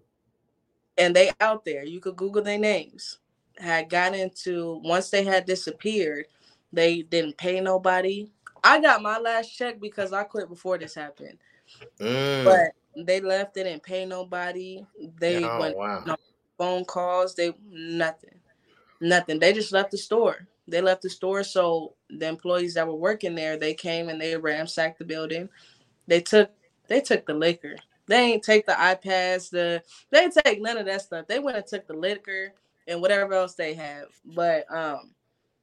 and 0.98 1.16
they 1.16 1.30
out 1.40 1.64
there, 1.64 1.84
you 1.84 2.00
could 2.00 2.16
Google 2.16 2.42
their 2.42 2.58
names, 2.58 3.18
had 3.58 3.88
got 3.88 4.14
into 4.14 4.80
once 4.84 5.10
they 5.10 5.24
had 5.24 5.46
disappeared, 5.46 6.26
they 6.72 7.02
didn't 7.02 7.38
pay 7.38 7.60
nobody. 7.60 8.30
I 8.64 8.80
got 8.80 9.02
my 9.02 9.18
last 9.18 9.50
check 9.56 9.80
because 9.80 10.12
I 10.12 10.24
quit 10.24 10.48
before 10.48 10.78
this 10.78 10.94
happened. 10.94 11.38
Mm. 12.00 12.44
But 12.44 13.04
they 13.06 13.20
left, 13.20 13.54
they 13.54 13.62
didn't 13.62 13.82
pay 13.82 14.04
nobody. 14.04 14.84
They 15.20 15.44
oh 15.44 15.60
went 15.60 15.76
wow. 15.76 16.02
no. 16.04 16.16
phone 16.58 16.84
calls, 16.84 17.34
they 17.34 17.52
nothing. 17.70 18.40
Nothing. 19.00 19.38
They 19.38 19.52
just 19.52 19.72
left 19.72 19.90
the 19.90 19.98
store. 19.98 20.48
They 20.68 20.80
left 20.80 21.02
the 21.02 21.10
store. 21.10 21.44
So 21.44 21.94
the 22.10 22.28
employees 22.28 22.74
that 22.74 22.86
were 22.86 22.94
working 22.94 23.34
there, 23.34 23.56
they 23.56 23.74
came 23.74 24.08
and 24.08 24.20
they 24.20 24.36
ransacked 24.36 24.98
the 24.98 25.04
building. 25.04 25.48
They 26.06 26.20
took 26.20 26.50
they 26.88 27.00
took 27.00 27.26
the 27.26 27.34
liquor. 27.34 27.76
They 28.06 28.32
ain't 28.32 28.44
take 28.44 28.66
the 28.66 28.72
iPads, 28.72 29.50
the 29.50 29.82
they 30.10 30.20
ain't 30.20 30.36
take 30.44 30.60
none 30.62 30.78
of 30.78 30.86
that 30.86 31.02
stuff. 31.02 31.26
They 31.26 31.38
went 31.38 31.56
and 31.56 31.66
took 31.66 31.86
the 31.86 31.94
liquor 31.94 32.52
and 32.86 33.00
whatever 33.00 33.34
else 33.34 33.54
they 33.54 33.74
had. 33.74 34.04
But 34.24 34.70
um 34.72 35.10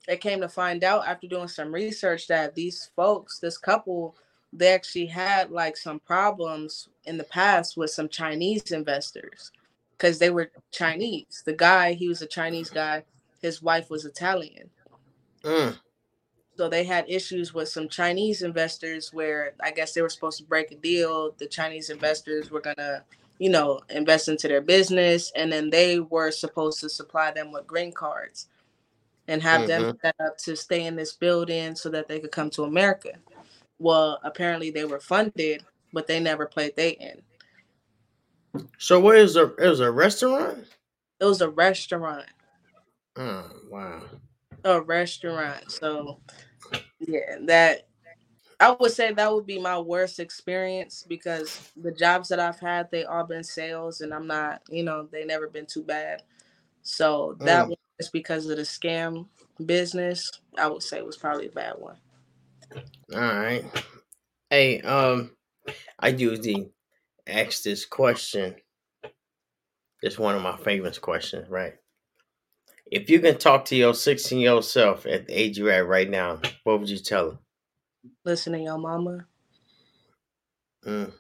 it 0.08 0.22
came 0.22 0.42
to 0.42 0.50
find 0.50 0.84
out 0.84 1.08
after 1.08 1.28
doing 1.28 1.48
some 1.48 1.74
research 1.74 2.28
that 2.28 2.56
these 2.56 2.89
folks, 2.96 3.39
this 3.39 3.58
couple, 3.58 4.18
they 4.52 4.74
actually 4.74 5.06
had 5.06 5.50
like 5.50 5.78
some 5.78 6.00
problems 6.00 6.89
in 7.06 7.18
the 7.18 7.24
past 7.24 7.78
with 7.78 7.89
some 7.89 8.10
Chinese 8.10 8.72
investors 8.72 9.52
because 9.98 10.20
they 10.20 10.30
were 10.30 10.52
Chinese. 10.72 11.42
The 11.46 11.54
guy, 11.54 11.94
he 11.94 12.08
was 12.10 12.22
a 12.22 12.28
Chinese 12.28 12.70
guy. 12.70 13.04
his 13.42 13.62
wife 13.62 13.89
was 13.89 14.06
Italian. 14.06 14.70
Mm. 15.43 15.77
So 16.56 16.69
they 16.69 16.84
had 16.84 17.06
issues 17.10 17.53
with 17.53 17.69
some 17.69 17.89
Chinese 17.89 18.43
investors 18.43 19.12
where 19.12 19.53
I 19.60 19.71
guess 19.71 19.93
they 19.93 20.01
were 20.01 20.10
supposed 20.10 20.38
to 20.39 20.45
break 20.45 20.71
a 20.71 20.75
deal. 20.75 21.32
The 21.38 21.47
Chinese 21.47 21.89
investors 21.89 22.51
were 22.51 22.62
gonna, 22.62 23.03
you 23.39 23.49
know, 23.49 23.82
invest 23.89 24.27
into 24.29 24.47
their 24.47 24.62
business, 24.62 25.32
and 25.36 25.51
then 25.51 25.69
they 25.69 25.99
were 25.99 26.32
supposed 26.32 26.79
to 26.82 26.89
supply 26.89 27.32
them 27.32 27.51
with 27.51 27.65
green 27.65 27.91
cards 27.91 28.47
and 29.27 29.41
have 29.41 29.67
them 29.67 29.82
Mhm. 29.84 30.01
set 30.01 30.15
up 30.19 30.38
to 30.39 30.56
stay 30.56 30.86
in 30.86 30.95
this 30.95 31.13
building 31.13 31.75
so 31.75 31.89
that 31.89 32.08
they 32.08 32.19
could 32.19 32.32
come 32.32 32.49
to 32.51 32.63
America. 32.63 33.13
Well, 33.79 34.19
apparently 34.23 34.69
they 34.69 34.86
were 34.86 34.99
funded, 34.99 35.65
but 35.91 36.08
they 36.08 36.19
never 36.19 36.45
played 36.45 36.75
they 36.75 36.91
in. 36.91 37.23
So 38.77 38.99
where 38.99 39.17
is 39.17 39.36
a 39.36 39.53
it 39.56 39.67
was 39.67 39.79
a 39.79 39.91
restaurant? 39.91 40.67
It 41.19 41.25
was 41.25 41.41
a 41.41 41.49
restaurant. 41.49 42.27
Oh 43.15 43.49
wow. 43.69 44.03
A 44.65 44.82
restaurant. 44.82 45.71
So 45.71 46.19
yeah, 46.99 47.38
that 47.47 47.88
I 48.60 48.76
would 48.80 48.91
say 48.91 49.13
that 49.13 49.34
would 49.34 49.45
be 49.47 49.60
my 49.60 49.80
worst 49.80 50.19
experience 50.19 51.06
because 51.08 51.71
the 51.78 51.91
jobs 51.91 52.30
that 52.30 52.39
I've 52.39 52.60
had, 52.60 52.91
they 52.91 53.06
all 53.06 53.26
been 53.26 53.43
sales 53.43 54.02
and 54.02 54.13
I'm 54.13 54.28
not, 54.28 54.62
you 54.69 54.84
know, 54.84 55.08
they 55.12 55.26
never 55.26 55.47
been 55.49 55.67
too 55.67 55.84
bad. 55.84 56.23
So 56.84 57.38
that 57.43 57.67
Mm. 57.67 57.69
one 57.69 57.78
because 58.13 58.47
of 58.47 58.58
the 58.58 58.63
scam 58.63 59.28
business, 59.65 60.32
I 60.58 60.67
would 60.67 60.84
say 60.84 61.02
was 61.02 61.17
probably 61.17 61.47
a 61.47 61.52
bad 61.52 61.76
one. 61.80 61.97
All 63.13 63.19
right. 63.21 63.65
Hey, 64.49 64.82
um, 64.82 65.32
I 65.99 66.10
usually 66.10 66.71
ask 67.28 67.63
this 67.63 67.86
question. 67.86 68.56
It's 70.02 70.19
one 70.19 70.36
of 70.36 70.43
my 70.43 70.58
favorite 70.58 71.02
questions, 71.02 71.49
right? 71.49 71.76
If 72.93 73.10
you 73.10 73.19
can 73.19 73.39
talk 73.39 73.65
to 73.65 73.75
your 73.75 73.95
16 73.95 74.39
year 74.39 74.51
old 74.51 74.65
self 74.65 75.08
at 75.08 75.25
the 75.27 75.34
age 75.34 75.58
you're 75.58 75.71
at 75.71 75.88
right 75.88 76.08
now, 76.08 76.39
what 76.63 76.79
would 76.79 76.89
you 76.89 76.99
tell 76.99 77.32
her? 77.32 77.38
Listen 78.23 78.53
to 78.53 78.60
your 78.60 78.77
mama. 78.77 79.25
Mm, 80.86 81.12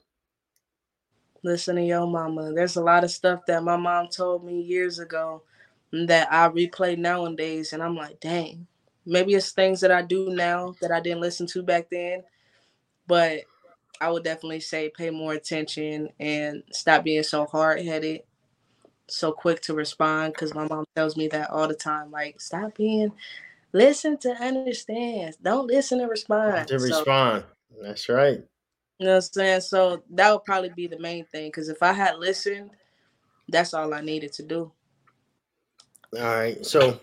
Listen 1.43 1.77
to 1.77 1.81
your 1.81 2.05
mama. 2.05 2.53
There's 2.53 2.75
a 2.75 2.83
lot 2.83 3.03
of 3.03 3.09
stuff 3.09 3.41
that 3.47 3.63
my 3.63 3.75
mom 3.75 4.09
told 4.09 4.45
me 4.45 4.61
years 4.61 4.99
ago 4.99 5.41
that 5.91 6.31
I 6.31 6.47
replay 6.49 6.95
nowadays, 6.95 7.73
and 7.73 7.81
I'm 7.81 7.95
like, 7.95 8.19
dang. 8.19 8.67
Maybe 9.07 9.33
it's 9.33 9.51
things 9.51 9.81
that 9.81 9.91
I 9.91 10.03
do 10.03 10.29
now 10.29 10.75
that 10.79 10.91
I 10.91 10.99
didn't 10.99 11.21
listen 11.21 11.47
to 11.47 11.63
back 11.63 11.89
then, 11.89 12.23
but 13.07 13.41
I 13.99 14.11
would 14.11 14.23
definitely 14.23 14.59
say 14.59 14.91
pay 14.95 15.09
more 15.09 15.33
attention 15.33 16.09
and 16.19 16.61
stop 16.71 17.03
being 17.03 17.23
so 17.23 17.45
hard 17.45 17.81
headed, 17.83 18.21
so 19.13 19.31
quick 19.31 19.61
to 19.61 19.73
respond. 19.73 20.33
Because 20.33 20.53
my 20.53 20.67
mom 20.67 20.85
tells 20.95 21.15
me 21.15 21.27
that 21.29 21.49
all 21.49 21.67
the 21.67 21.75
time. 21.75 22.11
Like, 22.11 22.41
stop 22.41 22.75
being, 22.75 23.11
listen 23.71 24.17
to 24.19 24.31
understand. 24.31 25.37
Don't 25.41 25.67
listen 25.67 25.99
to 25.99 26.05
respond. 26.05 26.67
to 26.67 26.79
So, 26.79 26.85
respond. 26.85 27.43
That's 27.81 28.09
right. 28.09 28.39
you 28.99 29.05
know 29.05 29.11
what 29.11 29.15
I'm 29.15 29.21
saying? 29.21 29.61
So 29.61 30.03
that 30.11 30.31
would 30.31 30.45
probably 30.45 30.69
be 30.69 30.87
the 30.87 30.99
main 30.99 31.25
thing. 31.25 31.47
Because 31.47 31.69
if 31.69 31.81
I 31.83 31.93
had 31.93 32.17
listened, 32.17 32.71
that's 33.49 33.73
all 33.73 33.93
I 33.93 34.01
needed 34.01 34.33
to 34.33 34.43
do. 34.43 34.71
All 36.15 36.21
right. 36.21 36.65
So, 36.65 36.99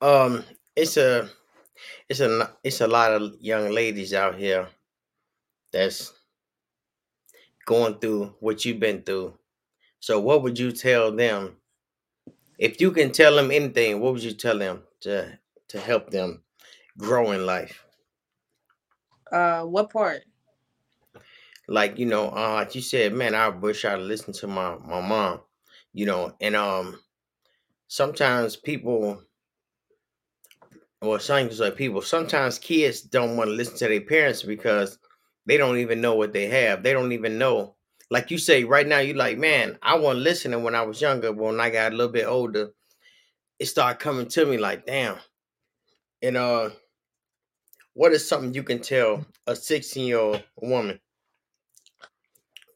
um, 0.00 0.44
it's 0.74 0.96
a, 0.96 1.28
it's 2.08 2.20
a, 2.20 2.50
it's 2.62 2.80
a 2.80 2.86
lot 2.86 3.12
of 3.12 3.34
young 3.40 3.70
ladies 3.70 4.12
out 4.12 4.36
here 4.36 4.68
that's 5.72 6.12
going 7.66 7.98
through 7.98 8.34
what 8.40 8.64
you've 8.64 8.80
been 8.80 9.02
through. 9.02 9.34
So, 10.06 10.20
what 10.20 10.44
would 10.44 10.56
you 10.56 10.70
tell 10.70 11.10
them? 11.10 11.56
If 12.60 12.80
you 12.80 12.92
can 12.92 13.10
tell 13.10 13.34
them 13.34 13.50
anything, 13.50 13.98
what 13.98 14.12
would 14.12 14.22
you 14.22 14.34
tell 14.34 14.56
them 14.56 14.84
to 15.00 15.36
to 15.66 15.80
help 15.80 16.10
them 16.10 16.44
grow 16.96 17.32
in 17.32 17.44
life? 17.44 17.84
Uh, 19.32 19.62
what 19.62 19.90
part? 19.90 20.22
Like 21.66 21.98
you 21.98 22.06
know, 22.06 22.28
uh, 22.28 22.52
like 22.52 22.76
you 22.76 22.82
said, 22.82 23.14
man, 23.14 23.34
I 23.34 23.48
wish 23.48 23.84
I'd 23.84 23.98
listened 23.98 24.36
to 24.36 24.46
my 24.46 24.76
my 24.76 25.00
mom. 25.00 25.40
You 25.92 26.06
know, 26.06 26.36
and 26.40 26.54
um, 26.54 27.00
sometimes 27.88 28.54
people, 28.54 29.24
or 31.02 31.18
sometimes 31.18 31.58
like 31.58 31.74
people, 31.74 32.00
sometimes 32.00 32.60
kids 32.60 33.00
don't 33.00 33.36
want 33.36 33.48
to 33.48 33.54
listen 33.54 33.76
to 33.78 33.88
their 33.88 34.02
parents 34.02 34.44
because 34.44 35.00
they 35.46 35.56
don't 35.56 35.78
even 35.78 36.00
know 36.00 36.14
what 36.14 36.32
they 36.32 36.46
have. 36.46 36.84
They 36.84 36.92
don't 36.92 37.10
even 37.10 37.38
know. 37.38 37.75
Like 38.10 38.30
you 38.30 38.38
say, 38.38 38.64
right 38.64 38.86
now, 38.86 38.98
you 38.98 39.14
like, 39.14 39.38
man, 39.38 39.78
I 39.82 39.96
wasn't 39.96 40.24
listening 40.24 40.62
when 40.62 40.74
I 40.74 40.82
was 40.82 41.00
younger. 41.00 41.32
But 41.32 41.44
when 41.44 41.60
I 41.60 41.70
got 41.70 41.92
a 41.92 41.96
little 41.96 42.12
bit 42.12 42.26
older, 42.26 42.70
it 43.58 43.66
started 43.66 43.98
coming 43.98 44.28
to 44.28 44.46
me 44.46 44.58
like, 44.58 44.86
damn. 44.86 45.16
And 46.22 46.36
uh, 46.36 46.70
what 47.94 48.12
is 48.12 48.26
something 48.26 48.54
you 48.54 48.62
can 48.62 48.80
tell 48.80 49.24
a 49.46 49.56
16 49.56 50.06
year 50.06 50.18
old 50.18 50.42
woman? 50.60 51.00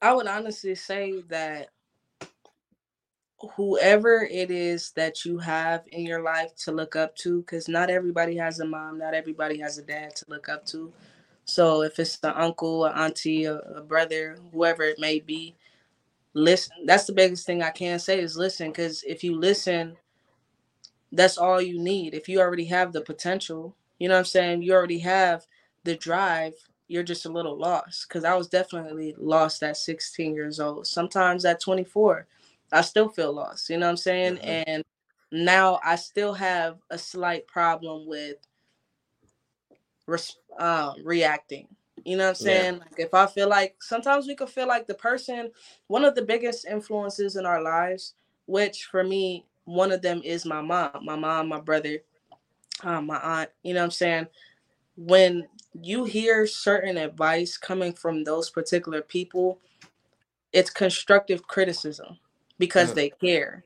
I 0.03 0.15
would 0.15 0.27
honestly 0.27 0.75
say 0.75 1.23
that 1.29 1.69
whoever 3.57 4.23
it 4.31 4.51
is 4.51 4.93
that 4.97 5.25
you 5.25 5.39
have 5.39 5.85
in 5.93 6.05
your 6.05 6.23
life 6.23 6.55
to 6.65 6.73
look 6.73 6.97
up 6.97 7.15
to, 7.17 7.41
because 7.41 7.69
not 7.69 7.91
everybody 7.91 8.37
has 8.37 8.61
a 8.61 8.65
mom, 8.65 8.99
not 8.99 9.15
everybody 9.15 9.59
has 9.59 9.79
a 9.79 9.83
dad 9.83 10.15
to 10.17 10.25
look 10.29 10.49
up 10.49 10.65
to. 10.67 10.93
So 11.51 11.83
if 11.83 11.99
it's 11.99 12.19
an 12.23 12.33
uncle, 12.37 12.85
an 12.87 12.93
auntie, 12.97 13.45
a, 13.45 13.57
a 13.59 13.83
brother, 13.83 14.39
whoever 14.53 14.83
it 14.85 14.99
may 14.99 15.21
be, 15.21 15.57
listen. 16.35 16.75
That's 16.87 17.07
the 17.07 17.13
biggest 17.13 17.47
thing 17.47 17.63
I 17.63 17.71
can 17.71 17.99
say 17.99 18.21
is 18.21 18.37
listen, 18.37 18.69
because 18.69 19.03
if 19.05 19.25
you 19.25 19.39
listen, 19.39 19.97
that's 21.13 21.39
all 21.39 21.61
you 21.61 21.79
need. 21.81 22.15
If 22.15 22.29
you 22.29 22.41
already 22.41 22.67
have 22.67 22.93
the 22.93 23.01
potential, 23.01 23.77
you 23.99 24.09
know 24.09 24.15
what 24.15 24.21
I'm 24.21 24.25
saying? 24.27 24.63
You 24.63 24.75
already 24.75 25.01
have 25.01 25.45
the 25.85 25.97
drive. 25.97 26.55
You're 26.89 27.03
just 27.03 27.27
a 27.27 27.33
little 27.33 27.59
lost. 27.59 28.07
Because 28.09 28.25
I 28.25 28.35
was 28.35 28.49
definitely 28.49 29.15
lost 29.19 29.63
at 29.63 29.77
16 29.77 30.35
years 30.35 30.61
old. 30.61 30.87
Sometimes 30.87 31.45
at 31.45 31.61
24, 31.61 32.27
I 32.73 32.83
still 32.83 33.09
feel 33.09 33.33
lost. 33.33 33.71
You 33.71 33.79
know 33.79 33.87
what 33.87 33.91
I'm 33.91 33.97
saying? 33.97 34.37
Mhm. 34.37 34.65
And 34.67 34.85
now 35.33 35.81
I 35.85 35.97
still 35.97 36.35
have 36.35 36.79
a 36.91 36.99
slight 36.99 37.47
problem 37.47 38.07
with 38.07 38.37
res- 40.11 40.39
um, 40.59 40.97
reacting. 41.05 41.69
You 42.05 42.17
know 42.19 42.25
what 42.25 42.41
I'm 42.41 42.47
Yeah. 42.47 42.63
saying? 42.65 42.79
Like 42.81 42.95
if 42.99 43.15
I 43.15 43.27
feel 43.27 43.49
like 43.49 43.77
sometimes 43.83 44.27
we 44.27 44.37
can 44.37 44.49
feel 44.49 44.69
like 44.69 44.87
the 44.87 44.95
person, 44.95 45.53
one 45.89 46.05
of 46.05 46.15
the 46.15 46.23
biggest 46.23 46.67
influences 46.67 47.37
in 47.37 47.47
our 47.47 47.63
lives, 47.63 48.15
which 48.47 48.87
for 48.87 49.05
me, 49.05 49.47
one 49.67 49.93
of 49.93 50.03
them 50.03 50.23
is 50.25 50.47
my 50.47 50.63
mom, 50.63 50.91
my 51.05 51.17
mom, 51.17 51.49
my 51.49 51.61
brother, 51.61 52.01
um, 52.83 53.07
my 53.07 53.19
aunt. 53.21 53.51
You 53.63 53.75
know 53.75 53.81
what 53.81 53.87
I'm 53.87 53.91
saying? 53.93 54.27
When 54.97 55.47
you 55.81 56.05
hear 56.05 56.47
certain 56.47 56.97
advice 56.99 57.57
coming 57.57 57.93
from 57.93 58.25
those 58.25 58.51
particular 58.51 59.03
people, 59.03 59.61
it's 60.53 60.71
constructive 60.71 61.47
criticism 61.47 62.19
because 62.59 62.95
they 62.95 63.11
care. 63.11 63.65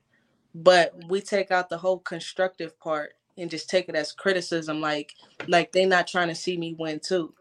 But 0.55 0.93
we 1.09 1.21
take 1.21 1.51
out 1.51 1.69
the 1.69 1.77
whole 1.77 1.99
constructive 1.99 2.79
part 2.79 3.13
and 3.37 3.49
just 3.49 3.69
take 3.69 3.89
it 3.89 3.95
as 3.95 4.11
criticism, 4.11 4.81
like 4.81 5.13
like 5.47 5.71
they 5.71 5.85
not 5.85 6.07
trying 6.07 6.29
to 6.29 6.35
see 6.35 6.57
me 6.57 6.75
win 6.77 6.99
too. 6.99 7.33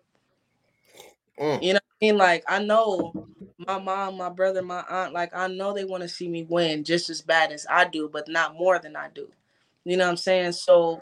Mm. 1.40 1.62
You 1.62 1.72
know 1.74 1.80
what 1.98 2.02
I 2.02 2.04
mean? 2.04 2.18
Like 2.18 2.44
I 2.48 2.62
know 2.62 3.12
my 3.58 3.78
mom, 3.78 4.16
my 4.16 4.28
brother, 4.28 4.62
my 4.62 4.84
aunt, 4.88 5.12
like 5.12 5.34
I 5.34 5.48
know 5.48 5.72
they 5.72 5.84
want 5.84 6.02
to 6.02 6.08
see 6.08 6.28
me 6.28 6.44
win 6.44 6.84
just 6.84 7.10
as 7.10 7.22
bad 7.22 7.52
as 7.52 7.66
I 7.70 7.86
do, 7.86 8.08
but 8.12 8.28
not 8.28 8.56
more 8.56 8.78
than 8.78 8.96
I 8.96 9.08
do. 9.14 9.28
You 9.84 9.96
know 9.96 10.04
what 10.04 10.10
I'm 10.10 10.16
saying? 10.16 10.52
So 10.52 11.00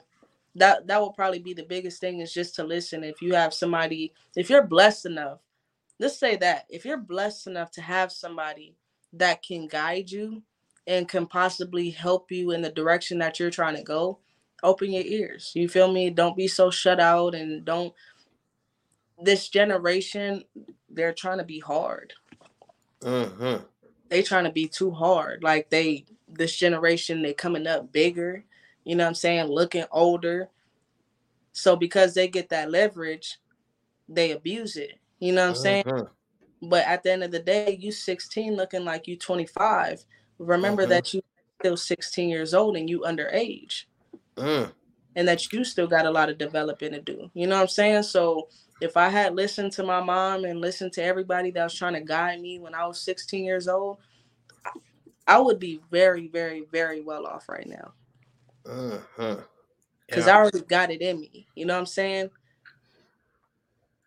that 0.55 0.87
that 0.87 1.01
will 1.01 1.13
probably 1.13 1.39
be 1.39 1.55
the 1.55 1.63
biggest 1.65 2.01
thing 2.01 2.21
is 2.21 2.33
just 2.33 2.55
to 2.57 2.65
listen. 2.65 3.05
If 3.05 3.23
you 3.23 3.35
have 3.35 3.55
somebody, 3.55 4.13
if 4.37 4.51
you're 4.51 4.67
blessed 4.67 5.07
enough, 5.07 5.39
let's 5.99 6.19
say 6.19 6.37
that 6.37 6.67
if 6.69 6.85
you're 6.85 6.99
blessed 6.99 7.47
enough 7.47 7.71
to 7.73 7.83
have 7.83 8.13
somebody 8.13 8.75
that 9.15 9.43
can 9.43 9.67
guide 9.67 10.11
you 10.11 10.43
and 10.87 11.09
can 11.09 11.27
possibly 11.27 11.91
help 11.91 12.31
you 12.31 12.51
in 12.51 12.61
the 12.61 12.71
direction 12.71 13.19
that 13.19 13.39
you're 13.39 13.51
trying 13.51 13.77
to 13.77 13.83
go, 13.83 14.19
open 14.63 14.93
your 14.93 15.05
ears. 15.05 15.53
You 15.55 15.69
feel 15.69 15.93
me? 15.93 16.11
Don't 16.11 16.37
be 16.37 16.49
so 16.49 16.71
shut 16.71 17.01
out 17.01 17.35
and 17.35 17.65
don't 17.65 17.93
this 19.21 19.49
generation, 19.49 20.45
they're 20.89 21.13
trying 21.13 21.39
to 21.39 21.45
be 21.45 21.61
hard. 21.61 22.13
hmm 23.03 23.57
They 24.09 24.23
trying 24.23 24.45
to 24.45 24.51
be 24.53 24.69
too 24.69 24.91
hard. 24.91 25.43
Like 25.43 25.71
they 25.71 26.05
this 26.29 26.57
generation, 26.57 27.23
they 27.23 27.35
coming 27.35 27.67
up 27.67 27.93
bigger, 27.93 28.45
you 28.85 28.97
know 28.97 29.05
what 29.05 29.09
I'm 29.09 29.15
saying, 29.15 29.47
looking 29.47 29.85
older. 29.91 30.49
So 31.53 31.77
because 31.77 32.15
they 32.15 32.29
get 32.29 32.49
that 32.49 32.71
leverage, 32.71 33.39
they 34.09 34.33
abuse 34.33 34.77
it. 34.77 34.99
You 35.21 35.33
know 35.33 35.43
what 35.43 35.49
I'm 35.51 35.55
saying? 35.55 35.85
hmm 35.87 36.05
But 36.63 36.87
at 36.87 37.03
the 37.03 37.13
end 37.13 37.25
of 37.25 37.31
the 37.31 37.41
day, 37.41 37.77
you 37.81 37.93
16 37.93 38.57
looking 38.57 38.85
like 38.85 39.07
you 39.07 39.17
25. 39.17 40.05
Remember 40.39 40.85
Mhm. 40.85 40.89
that 40.89 41.15
you 41.15 41.23
still 41.61 41.77
16 41.77 42.29
years 42.29 42.55
old 42.55 42.77
and 42.77 42.89
you 42.89 43.01
underage. 43.01 43.85
Mm. 44.37 44.73
and 45.17 45.29
that 45.29 45.53
you 45.53 45.65
still 45.65 45.87
got 45.87 46.07
a 46.07 46.11
lot 46.11 46.31
of 46.31 46.39
developing 46.39 46.93
to 46.93 47.01
do. 47.01 47.31
You 47.35 47.47
know 47.47 47.57
what 47.57 47.63
I'm 47.63 47.69
saying? 47.69 48.05
So 48.05 48.49
if 48.81 48.97
I 48.97 49.09
had 49.09 49.35
listened 49.35 49.73
to 49.73 49.83
my 49.85 50.03
mom 50.03 50.45
and 50.45 50.61
listened 50.61 50.93
to 50.95 51.05
everybody 51.05 51.51
that 51.53 51.65
was 51.65 51.75
trying 51.75 51.95
to 51.95 52.01
guide 52.01 52.41
me 52.41 52.59
when 52.59 52.75
I 52.75 52.87
was 52.87 53.01
16 53.03 53.45
years 53.45 53.69
old, 53.69 53.99
I 55.27 55.39
would 55.41 55.61
be 55.61 55.81
very, 55.91 56.29
very, 56.29 56.67
very 56.73 57.03
well 57.03 57.27
off 57.27 57.49
right 57.49 57.67
now. 57.69 57.93
hmm 58.67 59.35
because 60.09 60.27
Yeah. 60.27 60.29
I 60.29 60.37
already 60.37 60.63
got 60.63 60.91
it 60.91 61.03
in 61.03 61.21
me. 61.21 61.49
You 61.55 61.67
know 61.67 61.75
what 61.75 61.81
I'm 61.81 61.87
saying? 61.87 62.31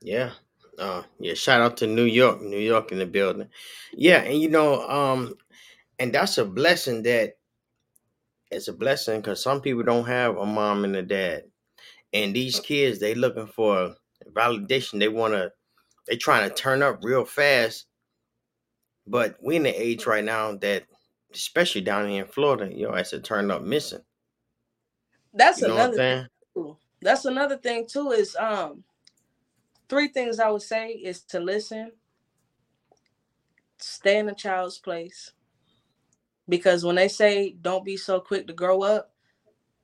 Yeah. 0.01 0.31
Uh 0.77 1.03
yeah, 1.19 1.33
shout 1.35 1.61
out 1.61 1.77
to 1.77 1.87
New 1.87 2.05
York, 2.05 2.41
New 2.41 2.59
York 2.59 2.91
in 2.91 2.99
the 2.99 3.05
building. 3.05 3.49
Yeah, 3.93 4.19
and 4.21 4.39
you 4.39 4.49
know, 4.49 4.87
um, 4.89 5.35
and 5.99 6.13
that's 6.13 6.37
a 6.37 6.45
blessing 6.45 7.03
that 7.03 7.37
it's 8.51 8.67
a 8.67 8.73
blessing 8.73 9.21
because 9.21 9.41
some 9.43 9.61
people 9.61 9.83
don't 9.83 10.05
have 10.05 10.37
a 10.37 10.45
mom 10.45 10.83
and 10.85 10.95
a 10.95 11.03
dad. 11.03 11.43
And 12.13 12.35
these 12.35 12.59
kids, 12.59 12.99
they 12.99 13.15
looking 13.15 13.47
for 13.47 13.95
validation. 14.33 14.99
They 14.99 15.09
wanna 15.09 15.51
they 16.07 16.17
trying 16.17 16.49
to 16.49 16.55
turn 16.55 16.83
up 16.83 16.99
real 17.03 17.25
fast. 17.25 17.87
But 19.07 19.37
we 19.43 19.57
in 19.57 19.63
the 19.63 19.69
age 19.81 20.05
right 20.05 20.23
now 20.23 20.55
that 20.57 20.85
especially 21.33 21.81
down 21.81 22.09
here 22.09 22.25
in 22.25 22.31
Florida, 22.31 22.73
yo, 22.73 22.93
it's 22.93 23.13
a 23.13 23.19
turn 23.19 23.51
up 23.51 23.63
missing. 23.63 24.01
That's 25.33 25.61
You 25.61 25.67
know 25.67 25.75
another 25.75 25.99
too. 26.55 26.77
That's 27.01 27.25
another 27.25 27.57
thing 27.57 27.87
too. 27.87 28.11
Is 28.11 28.35
um 28.37 28.83
three 29.89 30.09
things 30.09 30.39
I 30.39 30.49
would 30.49 30.61
say 30.63 30.89
is 30.91 31.21
to 31.25 31.39
listen, 31.39 31.93
stay 33.79 34.19
in 34.19 34.29
a 34.29 34.35
child's 34.35 34.79
place. 34.79 35.33
Because 36.47 36.83
when 36.85 36.95
they 36.95 37.07
say 37.07 37.55
don't 37.61 37.85
be 37.85 37.97
so 37.97 38.19
quick 38.19 38.47
to 38.47 38.53
grow 38.53 38.83
up, 38.83 39.11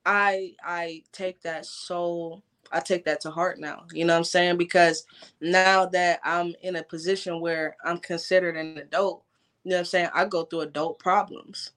I 0.06 0.54
I 0.64 1.04
take 1.12 1.42
that 1.42 1.66
so 1.66 2.42
I 2.72 2.80
take 2.80 3.06
that 3.06 3.22
to 3.22 3.32
heart 3.32 3.60
now. 3.60 3.86
You 3.94 4.06
know 4.06 4.14
what 4.14 4.20
I'm 4.20 4.24
saying? 4.24 4.58
Because 4.58 5.06
now 5.42 5.86
that 5.88 6.20
I'm 6.24 6.54
in 6.62 6.78
a 6.78 6.84
position 6.84 7.42
where 7.42 7.76
I'm 7.84 7.98
considered 7.98 8.56
an 8.58 8.78
adult, 8.78 9.24
you 9.64 9.72
know 9.72 9.78
what 9.78 9.80
I'm 9.82 9.86
saying? 9.86 10.10
I 10.14 10.26
go 10.26 10.44
through 10.46 10.62
adult 10.62 11.00
problems. 11.00 11.72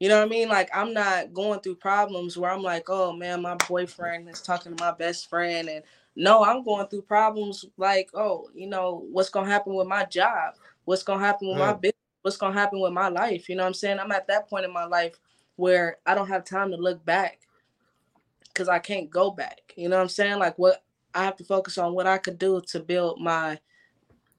You 0.00 0.08
know 0.08 0.18
what 0.18 0.26
I 0.26 0.28
mean? 0.28 0.48
Like 0.48 0.70
I'm 0.74 0.92
not 0.92 1.32
going 1.32 1.60
through 1.60 1.76
problems 1.76 2.36
where 2.36 2.50
I'm 2.50 2.62
like, 2.62 2.84
oh 2.88 3.12
man, 3.12 3.42
my 3.42 3.56
boyfriend 3.68 4.28
is 4.28 4.40
talking 4.42 4.76
to 4.76 4.84
my 4.84 4.92
best 4.92 5.28
friend. 5.28 5.68
And 5.68 5.82
no, 6.16 6.44
I'm 6.44 6.64
going 6.64 6.86
through 6.88 7.02
problems 7.02 7.64
like, 7.76 8.10
oh, 8.14 8.48
you 8.54 8.68
know, 8.68 9.06
what's 9.10 9.30
gonna 9.30 9.50
happen 9.50 9.74
with 9.74 9.88
my 9.88 10.04
job? 10.04 10.54
What's 10.84 11.02
gonna 11.02 11.24
happen 11.24 11.48
with 11.48 11.58
my 11.58 11.72
business? 11.74 11.94
What's 12.28 12.36
gonna 12.36 12.52
happen 12.52 12.78
with 12.78 12.92
my 12.92 13.08
life? 13.08 13.48
You 13.48 13.56
know 13.56 13.62
what 13.62 13.68
I'm 13.68 13.74
saying? 13.74 13.98
I'm 13.98 14.12
at 14.12 14.26
that 14.28 14.50
point 14.50 14.66
in 14.66 14.72
my 14.72 14.84
life 14.84 15.14
where 15.56 15.96
I 16.04 16.14
don't 16.14 16.28
have 16.28 16.44
time 16.44 16.70
to 16.72 16.76
look 16.76 17.02
back 17.06 17.38
because 18.48 18.68
I 18.68 18.80
can't 18.80 19.08
go 19.08 19.30
back. 19.30 19.72
You 19.76 19.88
know 19.88 19.96
what 19.96 20.02
I'm 20.02 20.10
saying? 20.10 20.38
Like 20.38 20.58
what 20.58 20.84
I 21.14 21.24
have 21.24 21.36
to 21.36 21.44
focus 21.44 21.78
on 21.78 21.94
what 21.94 22.06
I 22.06 22.18
could 22.18 22.38
do 22.38 22.60
to 22.68 22.80
build 22.80 23.18
my 23.18 23.58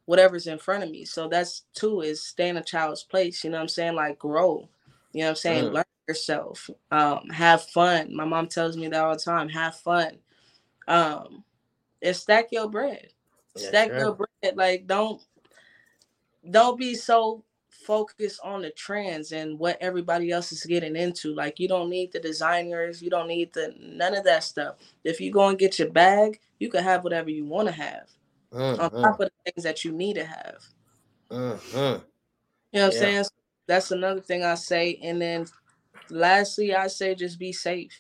whatever's 0.05 0.45
in 0.45 0.59
front 0.59 0.83
of 0.83 0.91
me. 0.91 1.03
So 1.03 1.27
that's 1.27 1.63
two 1.73 2.01
is 2.01 2.23
stay 2.23 2.49
in 2.49 2.57
a 2.57 2.63
child's 2.63 3.03
place. 3.03 3.43
You 3.43 3.49
know 3.49 3.57
what 3.57 3.63
I'm 3.63 3.69
saying? 3.69 3.95
Like 3.95 4.19
grow. 4.19 4.69
You 5.13 5.21
know 5.21 5.25
what 5.25 5.29
I'm 5.31 5.35
saying? 5.37 5.65
mm, 5.65 5.73
Learn 5.73 5.83
yourself. 6.07 6.69
Um, 6.91 7.27
have 7.29 7.63
fun. 7.63 8.15
My 8.15 8.25
mom 8.25 8.49
tells 8.49 8.77
me 8.77 8.87
that 8.89 9.03
all 9.03 9.15
the 9.15 9.19
time. 9.19 9.49
Have 9.49 9.77
fun. 9.77 10.19
Um, 10.87 11.43
and 12.03 12.15
stack 12.15 12.49
your 12.51 12.69
bread. 12.69 13.07
that's 13.55 13.65
Stack 13.67 13.89
right. 13.89 13.97
your 13.97 14.13
bread. 14.13 14.55
Like 14.55 14.85
don't 14.85 15.23
don't 16.49 16.79
be 16.79 16.93
so 16.95 17.43
focused 17.89 18.39
on 18.43 18.61
the 18.61 18.69
trends 18.69 19.31
and 19.31 19.57
what 19.57 19.75
everybody 19.81 20.29
else 20.29 20.51
is 20.51 20.63
getting 20.63 20.95
into. 20.95 21.33
Like 21.33 21.59
you 21.59 21.67
don't 21.67 21.89
need 21.89 22.11
the 22.13 22.19
designers, 22.19 23.01
you 23.01 23.09
don't 23.09 23.27
need 23.27 23.51
the 23.53 23.73
none 23.81 24.15
of 24.15 24.23
that 24.25 24.43
stuff. 24.43 24.75
If 25.03 25.19
you 25.19 25.31
go 25.31 25.47
and 25.49 25.57
get 25.57 25.79
your 25.79 25.89
bag, 25.89 26.39
you 26.59 26.69
can 26.69 26.83
have 26.83 27.03
whatever 27.03 27.31
you 27.31 27.45
want 27.45 27.67
to 27.67 27.73
have 27.73 28.07
on 28.77 28.91
mm, 28.91 29.01
top 29.03 29.19
of 29.19 29.31
the 29.31 29.51
things 29.51 29.63
that 29.63 29.83
you 29.83 29.91
need 29.91 30.17
to 30.17 30.25
have. 30.25 30.57
mm, 31.31 31.57
mm. 31.73 32.01
You 32.71 32.81
know 32.81 32.81
what 32.81 32.85
I'm 32.85 32.91
Yeah. 32.91 32.99
saying? 32.99 33.23
So 33.23 33.29
that's 33.67 33.91
another 33.91 34.21
thing 34.21 34.43
I 34.43 34.53
say. 34.53 34.99
And 35.01 35.19
then 35.19 35.47
lastly, 36.11 36.75
I 36.75 36.89
say 36.89 37.15
just 37.15 37.39
be 37.39 37.51
safe. 37.51 37.99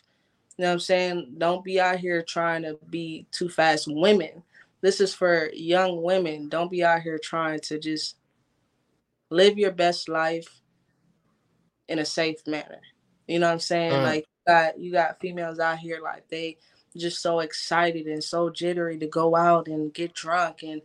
You 0.57 0.63
know 0.65 0.69
what 0.69 0.73
I'm 0.73 0.79
saying? 0.81 1.35
Don't 1.39 1.63
be 1.63 1.81
out 1.81 1.99
here 1.99 2.21
trying 2.21 2.61
to 2.61 2.77
be 2.91 3.25
too 3.31 3.49
fast. 3.49 3.87
Women, 3.89 4.43
this 4.81 5.01
is 5.01 5.15
for 5.15 5.49
young 5.55 6.03
women. 6.03 6.47
Don't 6.47 6.69
be 6.69 6.83
out 6.83 7.01
here 7.01 7.17
trying 7.17 7.61
to 7.61 7.79
just 7.79 8.17
live 9.29 9.57
your 9.57 9.71
best 9.71 10.09
life 10.09 10.61
in 11.87 11.99
a 11.99 12.05
safe 12.05 12.45
manner. 12.47 12.81
You 13.27 13.39
know 13.39 13.47
what 13.47 13.53
I'm 13.53 13.59
saying? 13.59 14.01
Mm, 14.01 14.01
Like 14.01 14.25
you 14.25 14.53
got 14.53 14.79
you 14.79 14.91
got 14.91 15.19
females 15.19 15.59
out 15.59 15.79
here 15.79 15.99
like 16.01 16.27
they 16.29 16.57
just 16.97 17.21
so 17.21 17.39
excited 17.39 18.07
and 18.07 18.23
so 18.23 18.49
jittery 18.49 18.97
to 18.99 19.07
go 19.07 19.35
out 19.35 19.67
and 19.67 19.93
get 19.93 20.13
drunk 20.13 20.63
and 20.63 20.81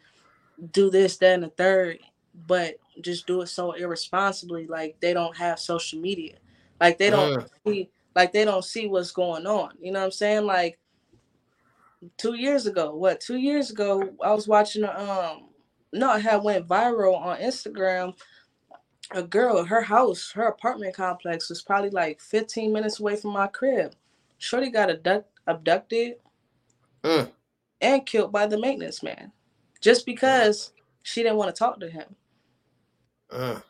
do 0.73 0.91
this, 0.91 1.17
that, 1.19 1.35
and 1.35 1.45
the 1.45 1.49
third, 1.49 1.99
but 2.47 2.77
just 3.01 3.27
do 3.27 3.41
it 3.43 3.49
so 3.49 3.73
irresponsibly. 3.73 4.67
Like 4.67 4.97
they 5.01 5.13
don't 5.13 5.37
have 5.37 5.59
social 5.59 6.01
media. 6.01 6.37
Like 6.81 6.99
they 6.99 7.11
don't 7.11 7.35
mm, 7.37 7.49
see 7.67 7.91
like 8.15 8.33
they 8.33 8.45
don't 8.45 8.65
see 8.65 8.87
what's 8.89 9.11
going 9.13 9.47
on. 9.47 9.73
You 9.81 9.93
know 9.93 10.01
what 10.01 10.07
I'm 10.07 10.13
saying? 10.13 10.45
Like 10.47 10.79
two 12.17 12.35
years 12.35 12.67
ago, 12.67 12.95
what 12.95 13.21
two 13.21 13.37
years 13.37 13.71
ago, 13.71 14.11
I 14.23 14.33
was 14.33 14.47
watching 14.49 14.85
a, 14.85 14.91
um 14.91 15.49
no, 15.93 16.15
it 16.17 16.23
had 16.23 16.43
went 16.43 16.67
viral 16.69 17.17
on 17.17 17.39
Instagram. 17.39 18.15
A 19.13 19.23
girl, 19.23 19.65
her 19.65 19.83
house, 19.83 20.33
her 20.33 20.45
apartment 20.49 20.95
complex 20.95 21.49
was 21.49 21.63
probably 21.63 21.91
like 21.91 22.21
15 22.21 22.73
minutes 22.73 23.01
away 23.01 23.17
from 23.17 23.33
my 23.33 23.47
crib. 23.49 23.95
Shorty 24.39 24.71
got 24.71 24.91
abduct, 24.91 25.29
abducted 25.47 26.17
mm, 27.05 27.33
and 27.81 28.07
killed 28.07 28.33
by 28.33 28.47
the 28.47 28.59
maintenance 28.61 29.03
man 29.03 29.33
just 29.81 30.07
mm, 30.23 30.47
because 30.47 30.73
she 31.03 31.23
didn't 31.23 31.39
want 31.39 31.55
to 31.55 31.59
talk 31.59 31.81
to 31.81 31.91
him. 31.91 32.17
mm, 33.33 33.63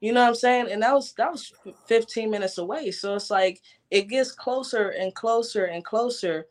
You 0.00 0.12
know 0.12 0.22
what 0.22 0.28
I'm 0.30 0.34
saying? 0.36 0.68
And 0.70 0.82
that 0.82 0.94
was 0.94 1.12
that 1.14 1.32
was 1.32 1.52
15 1.86 2.30
minutes 2.30 2.58
away. 2.58 2.90
So 2.92 3.16
it's 3.16 3.30
like 3.30 3.62
it 3.90 4.08
gets 4.08 4.32
closer 4.32 4.90
and 4.90 5.14
closer 5.14 5.66
and 5.66 5.84
closer 5.84 6.46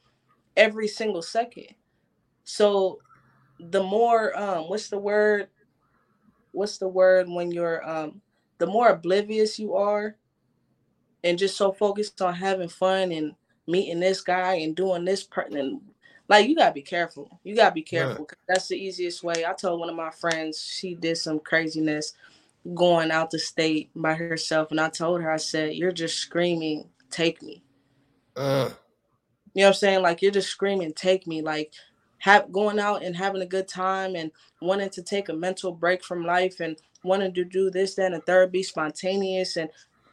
every 0.57 0.87
single 0.87 1.21
second. 1.23 1.75
So 2.45 3.01
the 3.59 3.83
more 3.83 4.37
um 4.39 4.69
what's 4.69 4.89
the 4.89 4.99
word? 4.99 5.49
What's 6.53 6.77
the 6.79 6.87
word 6.89 7.29
when 7.29 7.51
you're 7.51 7.87
um 7.89 8.21
the 8.59 8.67
more 8.67 8.89
oblivious 8.89 9.59
you 9.59 9.75
are 9.75 10.15
and 11.23 11.37
just 11.39 11.57
so 11.57 11.71
focused 11.71 12.21
on 12.21 12.35
having 12.35 12.69
fun 12.69 13.11
and 13.11 13.35
meeting 13.67 13.99
this 13.99 14.21
guy 14.21 14.55
and 14.55 14.75
doing 14.75 15.05
this 15.05 15.23
and 15.55 15.81
like 16.29 16.47
you 16.47 16.55
gotta 16.55 16.73
be 16.73 16.81
careful. 16.83 17.39
You 17.43 17.55
gotta 17.55 17.73
be 17.75 17.83
careful 17.83 18.25
'cause 18.25 18.39
that's 18.47 18.67
the 18.69 18.77
easiest 18.77 19.23
way. 19.23 19.45
I 19.45 19.53
told 19.53 19.79
one 19.79 19.89
of 19.89 19.95
my 19.95 20.11
friends 20.11 20.61
she 20.63 20.95
did 20.95 21.17
some 21.17 21.39
craziness 21.39 22.13
going 22.75 23.11
out 23.11 23.31
the 23.31 23.39
state 23.39 23.91
by 23.95 24.13
herself, 24.15 24.71
and 24.71 24.81
I 24.81 24.89
told 24.89 25.21
her 25.21 25.31
I 25.31 25.37
said 25.37 25.75
you're 25.75 25.91
just 25.93 26.17
screaming, 26.19 26.89
"Take 27.11 27.41
me." 27.43 27.63
mm, 28.35 28.75
You 29.55 29.61
know 29.61 29.67
what 29.67 29.69
I'm 29.69 29.73
saying? 29.75 30.01
Like 30.03 30.21
you're 30.21 30.31
just 30.31 30.49
screaming, 30.49 30.93
"Take 30.93 31.27
me!" 31.27 31.41
Like 31.41 31.73
have 32.21 32.51
going 32.51 32.79
out 32.79 33.03
and 33.03 33.15
having 33.15 33.41
a 33.41 33.47
good 33.47 33.67
time 33.67 34.15
and 34.15 34.31
wanting 34.61 34.91
to 34.91 35.01
take 35.01 35.29
a 35.29 35.33
mental 35.33 35.71
break 35.71 36.03
from 36.03 36.23
life 36.23 36.59
and 36.59 36.77
wanting 37.03 37.33
to 37.33 37.43
do 37.43 37.71
this, 37.71 37.95
then 37.95 38.13
and 38.13 38.23
third, 38.25 38.51
be 38.51 38.61
spontaneous, 38.61 39.57
and 39.57 39.69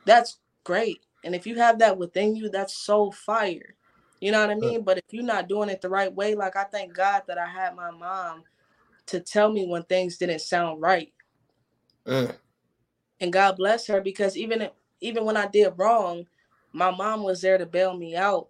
that's 0.07 0.39
great. 0.65 1.05
And 1.23 1.35
if 1.35 1.47
you 1.47 1.57
have 1.57 1.79
that 1.81 1.99
within 1.99 2.35
you, 2.35 2.49
that's 2.49 2.75
so 2.75 3.11
fire. 3.11 3.75
You 4.21 4.33
know 4.33 4.41
what 4.41 4.51
I 4.51 4.55
mean? 4.55 4.85
But 4.85 4.99
if 4.99 5.05
you're 5.11 5.23
not 5.23 5.49
doing 5.49 5.69
it 5.69 5.83
the 5.83 5.91
right 5.91 6.13
way, 6.15 6.35
like 6.35 6.57
I 6.57 6.65
thank 6.65 6.95
God 6.95 7.25
that 7.29 7.37
I 7.39 7.47
had 7.47 7.77
my 7.77 7.91
mom 7.91 8.45
to 9.07 9.21
tell 9.21 9.53
me 9.53 9.67
when 9.67 9.83
things 9.85 10.17
didn't 10.17 10.41
sound 10.41 10.81
right. 10.81 11.13
mm. 12.07 12.35
And 13.21 13.33
God 13.33 13.57
bless 13.57 13.87
her 13.89 14.01
because 14.01 14.37
even 14.37 14.63
if, 14.63 14.73
even 15.01 15.25
when 15.27 15.37
I 15.37 15.47
did 15.47 15.75
wrong, 15.77 16.27
my 16.73 16.91
mom 16.91 17.23
was 17.23 17.43
there 17.43 17.59
to 17.59 17.67
bail 17.67 17.97
me 17.97 18.17
out. 18.17 18.49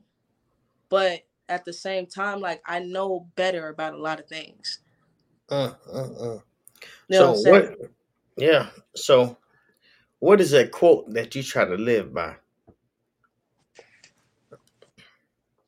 But 0.89 1.23
at 1.49 1.65
the 1.65 1.73
same 1.73 2.07
time, 2.07 2.41
like 2.41 2.63
I 2.67 2.81
know 2.81 3.29
better 3.37 3.69
about 3.69 3.95
a 3.95 3.99
lot 3.99 4.21
of 4.21 4.27
things. 4.27 4.81
Mm, 5.51 5.77
mm, 5.95 6.21
mm. 6.23 6.43
You 7.09 7.19
know 7.19 7.33
So 7.33 7.35
saying? 7.35 7.77
what? 7.77 7.91
Yeah. 8.37 8.67
So 8.95 9.39
what 10.21 10.41
is 10.41 10.53
a 10.53 10.67
quote 10.69 11.13
that 11.15 11.35
you 11.35 11.43
try 11.43 11.65
to 11.65 11.75
live 11.77 12.13
by? 12.15 12.37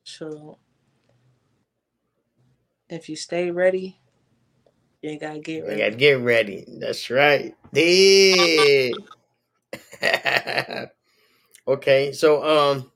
So 0.05 0.59
if 2.89 3.09
you 3.09 3.16
stay 3.16 3.51
ready, 3.51 3.99
you 5.03 5.18
gotta 5.18 5.39
get 5.39 5.64
ready. 5.64 5.72
You 5.74 5.78
gotta 5.87 5.97
get 5.97 6.20
ready. 6.20 6.64
That's 6.78 7.11
right. 7.11 7.55
Yeah. 7.72 8.95
okay. 11.68 12.12
So 12.12 12.45
um. 12.45 12.91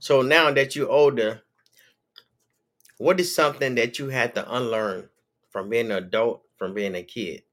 So 0.00 0.22
now 0.22 0.50
that 0.52 0.76
you're 0.76 0.90
older, 0.90 1.42
what 2.98 3.20
is 3.20 3.34
something 3.34 3.74
that 3.76 3.98
you 3.98 4.08
had 4.08 4.34
to 4.36 4.54
unlearn 4.56 5.10
from 5.50 5.68
being 5.70 5.86
an 5.90 5.92
adult, 6.04 6.42
from 6.56 6.74
being 6.74 6.94
a 6.94 7.02
kid? 7.02 7.44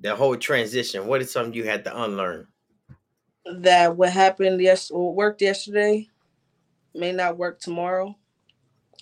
The 0.00 0.16
whole 0.16 0.36
transition. 0.36 1.06
What 1.06 1.22
is 1.22 1.30
something 1.32 1.54
you 1.54 1.64
had 1.64 1.84
to 1.84 2.02
unlearn? 2.02 2.48
That 3.46 3.96
what 3.96 4.12
happened 4.12 4.60
yes 4.60 4.90
what 4.90 5.14
worked 5.14 5.42
yesterday 5.42 6.08
may 6.94 7.12
not 7.12 7.38
work 7.38 7.60
tomorrow. 7.60 8.16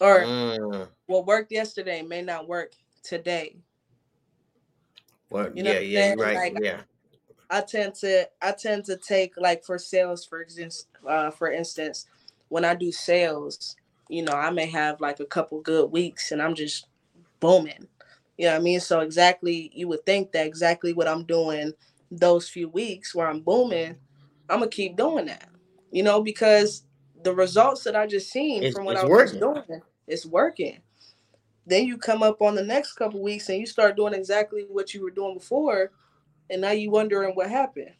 Or 0.01 0.25
Mm. 0.25 0.89
what 1.07 1.27
worked 1.27 1.53
yesterday 1.53 2.03
may 2.03 2.23
not 2.23 2.49
work 2.49 2.73
today. 3.03 3.59
Well, 5.31 5.51
You 5.55 5.63
know 5.65 5.71
yeah, 5.73 5.79
what 5.81 5.83
I'm 5.83 5.85
yeah, 5.89 6.15
right. 6.19 6.35
Like 6.35 6.55
Yeah. 6.65 6.83
I 7.51 7.61
tend 7.63 7.95
to 7.97 8.29
I 8.43 8.53
tend 8.53 8.85
to 8.87 8.97
take 8.97 9.35
like 9.37 9.65
for 9.65 9.79
sales 9.79 10.25
for 10.25 10.43
instance 10.43 10.87
uh, 11.09 11.31
for 11.31 11.51
instance 11.53 12.07
when 12.49 12.65
I 12.65 12.75
do 12.75 12.93
sales, 12.93 13.77
you 14.09 14.23
know, 14.23 14.33
I 14.33 14.51
may 14.51 14.67
have 14.67 15.01
like 15.01 15.21
a 15.21 15.27
couple 15.27 15.61
good 15.61 15.91
weeks 15.91 16.33
and 16.33 16.41
I'm 16.41 16.55
just 16.55 16.87
booming. 17.41 17.89
You 18.39 18.47
know 18.47 18.53
what 18.53 18.61
I 18.61 18.65
mean? 18.65 18.81
So 18.81 19.01
exactly 19.01 19.71
you 19.75 19.89
would 19.89 20.05
think 20.07 20.33
that 20.33 20.47
exactly 20.47 20.93
what 20.93 21.09
I'm 21.09 21.25
doing 21.25 21.73
those 22.11 22.49
few 22.49 22.69
weeks 22.69 23.15
where 23.15 23.29
I'm 23.29 23.41
booming, 23.41 23.97
I'm 24.49 24.61
gonna 24.61 24.71
keep 24.71 24.97
doing 24.97 25.27
that. 25.27 25.49
You 25.91 26.03
know, 26.03 26.23
because 26.23 26.85
the 27.25 27.35
results 27.35 27.85
that 27.85 27.97
I 27.97 28.07
just 28.07 28.31
seen 28.31 28.63
It's, 28.65 28.77
from 28.77 28.85
what 28.87 28.97
I 28.97 29.05
was 29.05 29.11
working. 29.11 29.41
doing, 29.41 29.83
it's 30.07 30.27
working. 30.27 30.79
Then 31.67 31.87
you 31.87 31.99
come 31.99 32.23
up 32.23 32.43
on 32.43 32.55
the 32.55 32.63
next 32.63 32.93
couple 32.95 33.21
weeks 33.23 33.49
and 33.49 33.59
you 33.59 33.67
start 33.67 33.97
doing 33.97 34.15
exactly 34.15 34.67
what 34.69 34.95
you 34.95 35.03
were 35.03 35.11
doing 35.11 35.35
before, 35.35 35.91
and 36.51 36.63
now 36.63 36.73
you 36.73 36.91
wondering 36.91 37.35
what 37.35 37.51
happened. 37.51 37.93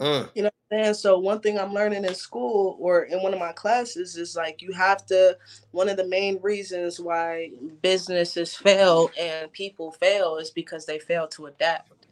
Mm, 0.00 0.30
You 0.34 0.44
know 0.44 0.50
what 0.68 0.78
I'm 0.78 0.84
saying? 0.84 0.94
So 0.94 1.18
one 1.18 1.40
thing 1.40 1.58
I'm 1.58 1.74
learning 1.74 2.04
in 2.04 2.14
school 2.14 2.76
or 2.80 3.04
in 3.04 3.22
one 3.22 3.34
of 3.34 3.40
my 3.40 3.52
classes 3.52 4.16
is 4.16 4.36
like 4.36 4.62
you 4.62 4.72
have 4.72 5.06
to 5.06 5.36
one 5.72 5.88
of 5.88 5.96
the 5.98 6.06
main 6.08 6.40
reasons 6.42 7.00
why 7.00 7.50
businesses 7.82 8.54
fail 8.56 9.10
and 9.20 9.52
people 9.52 9.92
fail 9.92 10.38
is 10.38 10.50
because 10.50 10.86
they 10.86 11.00
fail 11.00 11.28
to 11.28 11.46
adapt 11.46 12.08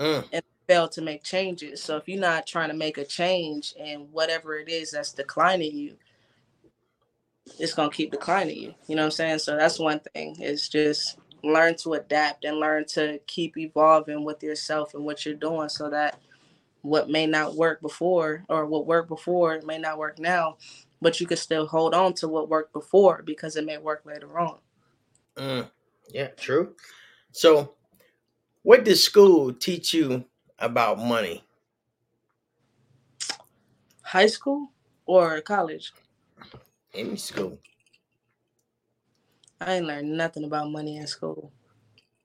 mm, 0.00 0.24
and 0.32 0.42
fail 0.68 0.88
to 0.90 1.02
make 1.02 1.24
changes. 1.24 1.82
So 1.82 1.96
if 1.98 2.08
you're 2.08 2.20
not 2.20 2.46
trying 2.46 2.70
to 2.70 2.76
make 2.76 2.98
a 2.98 3.04
change 3.04 3.74
in 3.78 4.08
whatever 4.12 4.58
it 4.58 4.68
is 4.68 4.92
that's 4.92 5.12
declining 5.12 5.76
you, 5.76 5.96
it's 7.58 7.74
gonna 7.74 7.90
keep 7.90 8.12
declining 8.12 8.58
you. 8.58 8.74
You 8.88 8.96
know 8.96 9.02
what 9.02 9.06
I'm 9.06 9.12
saying? 9.12 9.38
So 9.40 9.56
that's 9.56 9.78
one 9.78 10.00
thing. 10.14 10.36
Is 10.40 10.68
just 10.68 11.18
learn 11.42 11.76
to 11.76 11.94
adapt 11.94 12.44
and 12.44 12.58
learn 12.58 12.84
to 12.86 13.18
keep 13.26 13.56
evolving 13.56 14.24
with 14.24 14.42
yourself 14.42 14.94
and 14.94 15.04
what 15.04 15.24
you're 15.24 15.34
doing 15.34 15.68
so 15.68 15.88
that 15.90 16.18
what 16.82 17.10
may 17.10 17.26
not 17.26 17.54
work 17.56 17.80
before 17.80 18.44
or 18.48 18.66
what 18.66 18.86
worked 18.86 19.08
before 19.08 19.60
may 19.62 19.78
not 19.78 19.98
work 19.98 20.18
now, 20.18 20.56
but 21.00 21.20
you 21.20 21.26
can 21.26 21.36
still 21.36 21.66
hold 21.66 21.94
on 21.94 22.14
to 22.14 22.28
what 22.28 22.48
worked 22.48 22.72
before 22.72 23.22
because 23.24 23.56
it 23.56 23.64
may 23.64 23.78
work 23.78 24.02
later 24.06 24.38
on. 24.38 24.58
mm. 25.36 25.70
Yeah, 26.12 26.28
true. 26.28 26.74
So, 27.32 27.74
what 28.62 28.84
did 28.84 28.96
school 28.96 29.52
teach 29.52 29.94
you 29.94 30.24
about 30.58 30.98
money? 30.98 31.44
High 34.02 34.26
school 34.26 34.72
or 35.06 35.40
college, 35.40 35.92
Any 36.94 37.16
school? 37.16 37.58
I 39.60 39.74
ain't 39.74 39.86
learned 39.86 40.16
nothing 40.16 40.44
about 40.44 40.70
money 40.70 40.96
in 40.96 41.06
school. 41.06 41.52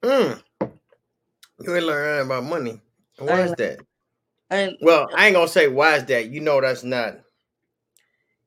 Mm. 0.04 0.42
You 1.60 1.76
ain't 1.76 1.86
learned 1.86 2.30
nothing 2.30 2.32
about 2.32 2.44
money. 2.44 2.82
Why 3.20 3.42
is 3.42 3.54
that? 3.54 3.80
I 4.52 4.76
Well, 4.82 5.10
I 5.16 5.28
ain't 5.28 5.36
gonna 5.36 5.48
say 5.48 5.68
why 5.68 5.96
is 5.96 6.06
that. 6.06 6.30
You 6.30 6.42
know 6.42 6.62
that's 6.62 6.84
not. 6.84 7.20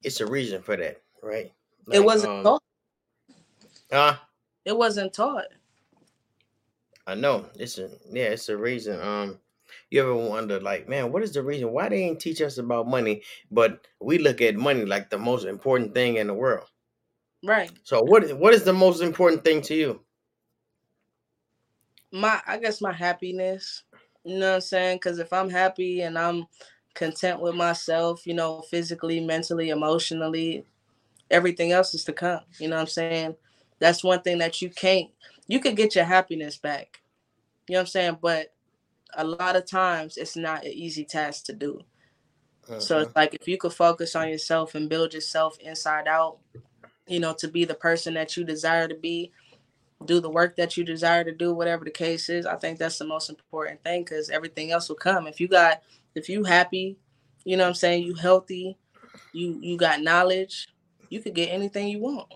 It's 0.02 0.20
a 0.20 0.26
reason 0.26 0.62
for 0.62 0.76
that, 0.76 1.02
right? 1.22 1.52
it 1.92 2.04
wasn't 2.04 2.32
um, 2.32 2.44
taught. 2.44 2.62
huh? 3.90 4.16
It 4.64 4.76
wasn't 4.76 5.12
taught. 5.12 5.46
I 7.06 7.14
know. 7.14 7.46
It's 7.58 7.78
a 7.78 7.90
yeah. 8.10 8.24
It's 8.24 8.48
a 8.48 8.56
reason. 8.56 9.00
Um, 9.00 9.38
you 9.90 10.00
ever 10.00 10.14
wonder 10.14 10.60
like, 10.60 10.88
man, 10.88 11.12
what 11.12 11.22
is 11.22 11.32
the 11.32 11.42
reason 11.42 11.72
why 11.72 11.88
they 11.88 12.02
ain't 12.02 12.20
teach 12.20 12.40
us 12.40 12.58
about 12.58 12.88
money? 12.88 13.22
But 13.50 13.86
we 14.00 14.18
look 14.18 14.40
at 14.40 14.56
money 14.56 14.84
like 14.84 15.10
the 15.10 15.18
most 15.18 15.44
important 15.44 15.94
thing 15.94 16.16
in 16.16 16.26
the 16.26 16.34
world. 16.34 16.68
Right. 17.46 17.72
So 17.84 18.02
what 18.02 18.24
is 18.24 18.34
what 18.34 18.52
is 18.54 18.64
the 18.64 18.72
most 18.74 19.00
important 19.00 19.44
thing 19.44 19.62
to 19.62 19.74
you? 19.74 20.04
My 22.12 22.40
I 22.46 22.58
guess 22.58 22.80
my 22.80 22.92
happiness. 22.92 23.84
You 24.24 24.38
know 24.38 24.50
what 24.50 24.54
I'm 24.56 24.60
saying? 24.60 24.96
Because 24.96 25.18
if 25.18 25.32
I'm 25.32 25.50
happy 25.50 26.02
and 26.02 26.18
I'm 26.18 26.46
content 26.94 27.40
with 27.40 27.54
myself, 27.54 28.26
you 28.26 28.34
know, 28.34 28.62
physically, 28.62 29.20
mentally, 29.20 29.70
emotionally, 29.70 30.66
everything 31.30 31.72
else 31.72 31.94
is 31.94 32.04
to 32.06 32.14
come. 32.14 32.42
You 32.58 32.68
know 32.68 32.76
what 32.76 32.82
I'm 32.82 32.88
saying? 32.88 33.36
That's 33.80 34.04
one 34.04 34.22
thing 34.22 34.38
that 34.38 34.62
you 34.62 34.70
can't 34.70 35.10
you 35.48 35.60
could 35.60 35.76
get 35.76 35.96
your 35.96 36.06
happiness 36.06 36.58
back. 36.58 37.02
You 37.68 37.74
know 37.74 37.80
what 37.80 37.82
I'm 37.82 37.86
saying? 37.88 38.18
But 38.22 38.54
a 39.14 39.24
lot 39.24 39.56
of 39.56 39.66
times 39.66 40.18
it's 40.18 40.36
not 40.36 40.64
an 40.66 40.72
easy 40.72 41.04
task 41.04 41.46
to 41.46 41.54
do. 41.54 41.82
So 42.78 42.98
Mhm. 42.98 43.02
it's 43.02 43.14
like 43.16 43.34
if 43.34 43.48
you 43.48 43.58
could 43.58 43.72
focus 43.72 44.14
on 44.16 44.28
yourself 44.28 44.74
and 44.74 44.88
build 44.88 45.14
yourself 45.14 45.58
inside 45.60 46.08
out, 46.08 46.38
you 47.06 47.20
know, 47.20 47.34
to 47.34 47.48
be 47.48 47.64
the 47.64 47.74
person 47.74 48.14
that 48.14 48.36
you 48.36 48.44
desire 48.44 48.88
to 48.88 48.94
be, 48.94 49.32
do 50.04 50.20
the 50.20 50.30
work 50.30 50.56
that 50.56 50.76
you 50.76 50.84
desire 50.84 51.24
to 51.24 51.32
do, 51.32 51.54
whatever 51.54 51.84
the 51.84 51.90
case 51.90 52.28
is. 52.28 52.46
I 52.46 52.56
think 52.56 52.78
that's 52.78 52.98
the 52.98 53.06
most 53.06 53.30
important 53.30 53.82
thing 53.82 54.02
because 54.04 54.30
everything 54.30 54.70
else 54.70 54.88
will 54.88 54.96
come. 54.96 55.26
If 55.26 55.40
you 55.40 55.48
got 55.48 55.82
if 56.14 56.28
you 56.28 56.44
happy, 56.44 56.98
you 57.44 57.56
know 57.56 57.64
what 57.64 57.70
I'm 57.70 57.74
saying, 57.74 58.02
you 58.04 58.14
healthy, 58.14 58.76
you 59.32 59.58
you 59.62 59.76
got 59.76 60.02
knowledge, 60.02 60.68
you 61.08 61.20
could 61.20 61.34
get 61.34 61.50
anything 61.50 61.88
you 61.88 62.00
want. 62.00 62.32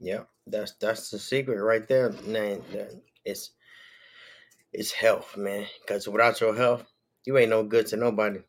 Yeah, 0.00 0.22
that's 0.46 0.72
that's 0.72 1.10
the 1.10 1.18
secret 1.18 1.62
right 1.62 1.86
there, 1.88 2.10
man. 2.26 2.62
It's 3.24 3.52
it's 4.72 4.92
health, 4.92 5.36
man. 5.36 5.66
Because 5.80 6.06
without 6.08 6.40
your 6.40 6.54
health, 6.54 6.84
you 7.24 7.38
ain't 7.38 7.50
no 7.50 7.62
good 7.62 7.86
to 7.88 7.96
nobody. 7.96 8.40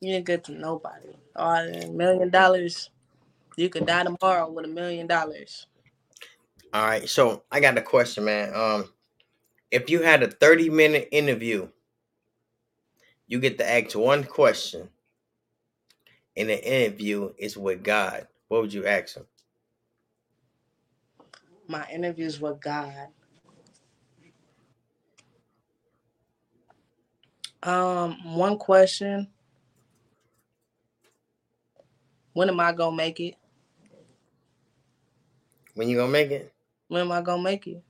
You 0.00 0.14
ain't 0.14 0.26
good 0.26 0.44
to 0.44 0.52
nobody. 0.52 1.08
All 1.34 1.54
a 1.54 1.88
million 1.88 2.30
dollars, 2.30 2.90
you 3.56 3.68
could 3.68 3.86
die 3.86 4.04
tomorrow 4.04 4.50
with 4.50 4.64
a 4.64 4.68
million 4.68 5.06
dollars. 5.06 5.66
All 6.72 6.86
right, 6.86 7.08
so 7.08 7.44
I 7.50 7.60
got 7.60 7.78
a 7.78 7.82
question, 7.82 8.24
man. 8.24 8.54
Um, 8.54 8.90
if 9.70 9.90
you 9.90 10.02
had 10.02 10.22
a 10.22 10.28
thirty 10.28 10.70
minute 10.70 11.08
interview, 11.12 11.68
you 13.26 13.40
get 13.40 13.58
to 13.58 13.70
ask 13.70 13.96
one 13.96 14.24
question, 14.24 14.88
and 16.36 16.48
the 16.50 16.64
interview 16.64 17.32
is 17.38 17.56
with 17.56 17.82
God. 17.82 18.28
What 18.48 18.62
would 18.62 18.72
you 18.74 18.86
ask 18.86 19.16
him? 19.16 19.26
My 21.68 21.86
interviews 21.92 22.40
with 22.40 22.60
God. 22.60 23.08
Um, 27.62 28.36
one 28.36 28.58
question. 28.58 29.28
When 32.34 32.48
am 32.50 32.60
I 32.60 32.72
gonna 32.72 32.96
make 32.96 33.20
it? 33.20 33.36
When 35.76 35.90
you 35.90 35.98
gonna 35.98 36.10
make 36.10 36.30
it? 36.30 36.52
When 36.88 37.02
am 37.02 37.12
I 37.12 37.20
gonna 37.20 37.42
make 37.42 37.66
it? 37.66 37.82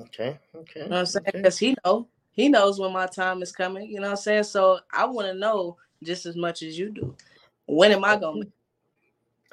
Okay, 0.00 0.38
okay, 0.56 0.80
You 0.80 0.88
know 0.88 0.88
what 0.88 0.98
I'm 1.00 1.06
saying? 1.06 1.24
okay. 1.28 1.38
Because 1.38 1.58
he 1.58 1.76
know 1.84 2.08
he 2.32 2.48
knows 2.48 2.80
when 2.80 2.92
my 2.94 3.06
time 3.06 3.42
is 3.42 3.52
coming. 3.52 3.90
You 3.90 3.96
know 3.96 4.06
what 4.08 4.10
I'm 4.12 4.16
saying? 4.16 4.44
So 4.44 4.80
I 4.90 5.04
want 5.04 5.28
to 5.28 5.34
know 5.34 5.76
just 6.02 6.24
as 6.24 6.34
much 6.34 6.62
as 6.62 6.78
you 6.78 6.88
do. 6.90 7.14
When 7.66 7.92
am 7.92 8.06
I 8.06 8.16
gonna? 8.16 8.40
Make 8.40 8.52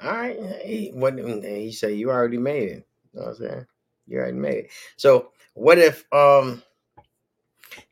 All 0.02 0.12
right. 0.12 0.40
He, 0.64 0.92
what 0.94 1.20
he 1.20 1.74
said 1.74 1.98
you 1.98 2.10
already 2.10 2.38
made 2.38 2.70
it. 2.70 2.88
You 3.14 3.20
know 3.20 3.26
what 3.26 3.28
I'm 3.28 3.36
saying? 3.36 3.66
You 4.08 4.18
already 4.20 4.38
made 4.38 4.56
it. 4.56 4.72
So 4.96 5.32
what 5.54 5.78
if 5.78 6.06
um 6.14 6.64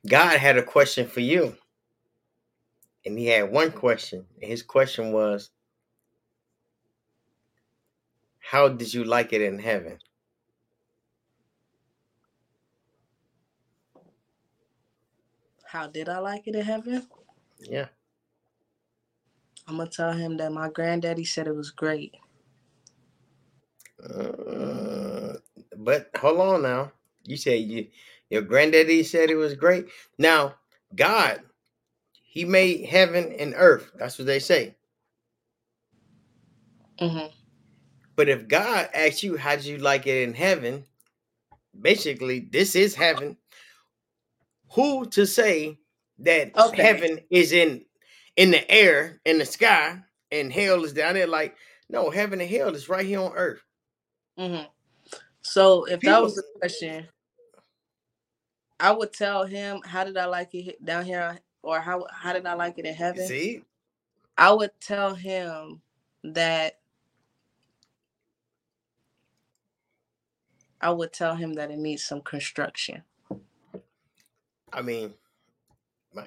God 0.07 0.39
had 0.39 0.57
a 0.57 0.63
question 0.63 1.05
for 1.05 1.19
you? 1.19 1.53
And 3.05 3.19
he 3.19 3.25
had 3.25 3.51
one 3.51 3.71
question. 3.71 4.25
And 4.41 4.49
his 4.49 4.63
question 4.63 5.11
was, 5.11 5.49
How 8.51 8.69
did 8.69 8.93
you 8.93 9.03
like 9.05 9.33
it 9.33 9.41
in 9.41 9.59
heaven? 9.59 9.99
How 15.65 15.87
did 15.87 16.09
I 16.09 16.19
like 16.19 16.47
it 16.47 16.55
in 16.55 16.63
heaven? 16.63 17.07
Yeah. 17.59 17.87
I'm 19.67 19.77
gonna 19.77 19.89
tell 19.89 20.13
him 20.13 20.37
that 20.37 20.51
my 20.51 20.69
granddaddy 20.69 21.25
said 21.25 21.47
it 21.47 21.55
was 21.55 21.71
great. 21.71 22.15
Uh, 24.03 25.33
but 25.77 26.09
hold 26.17 26.39
on 26.41 26.63
now. 26.63 26.91
You 27.25 27.37
said 27.37 27.61
you 27.61 27.87
your 28.29 28.43
granddaddy 28.43 29.03
said 29.03 29.29
it 29.29 29.35
was 29.35 29.55
great. 29.55 29.87
Now, 30.17 30.55
God, 30.95 31.41
He 32.23 32.45
made 32.45 32.85
heaven 32.85 33.33
and 33.39 33.53
earth. 33.57 33.91
That's 33.97 34.17
what 34.19 34.27
they 34.27 34.39
say. 34.39 34.75
hmm 36.99 37.27
But 38.19 38.27
if 38.27 38.49
God 38.49 38.89
asks 38.93 39.23
you 39.23 39.37
how 39.37 39.55
did 39.55 39.63
you 39.63 39.77
like 39.77 40.05
it 40.05 40.23
in 40.27 40.33
heaven, 40.33 40.83
basically 41.79 42.41
this 42.41 42.75
is 42.75 42.93
heaven. 42.93 43.37
Who 44.73 45.05
to 45.11 45.25
say 45.25 45.79
that 46.17 46.51
Okay. 46.57 46.83
heaven 46.83 47.21
is 47.29 47.53
in 47.53 47.85
in 48.35 48.51
the 48.51 48.69
air, 48.69 49.21
in 49.23 49.37
the 49.37 49.45
sky, 49.45 50.01
and 50.33 50.51
hell 50.51 50.83
is 50.83 50.91
down 50.91 51.13
there? 51.13 51.27
Like, 51.27 51.55
no, 51.87 52.09
heaven 52.09 52.41
and 52.41 52.49
hell 52.49 52.75
is 52.75 52.89
right 52.89 53.05
here 53.05 53.21
on 53.21 53.31
earth. 53.37 53.61
hmm 54.37 54.63
So 55.41 55.85
if 55.85 56.01
that 56.01 56.21
was 56.21 56.35
the 56.35 56.43
question, 56.59 57.07
I 58.81 58.91
would 58.91 59.13
tell 59.13 59.45
him 59.45 59.79
how 59.85 60.03
did 60.03 60.17
I 60.17 60.25
like 60.25 60.53
it 60.53 60.83
down 60.83 61.05
here, 61.05 61.39
or 61.63 61.79
how 61.79 62.05
how 62.11 62.33
did 62.33 62.45
I 62.45 62.55
like 62.55 62.77
it 62.79 62.85
in 62.85 62.95
heaven? 62.95 63.25
See? 63.25 63.63
I 64.37 64.51
would 64.51 64.71
tell 64.81 65.15
him 65.15 65.81
that 66.25 66.78
I 70.81 70.91
would 70.91 71.11
tell 71.13 71.35
him 71.35 71.53
that 71.53 71.71
it 71.71 71.79
needs 71.79 72.03
some 72.03 72.21
construction. 72.21 73.03
I 74.71 74.81
mean, 74.81 75.13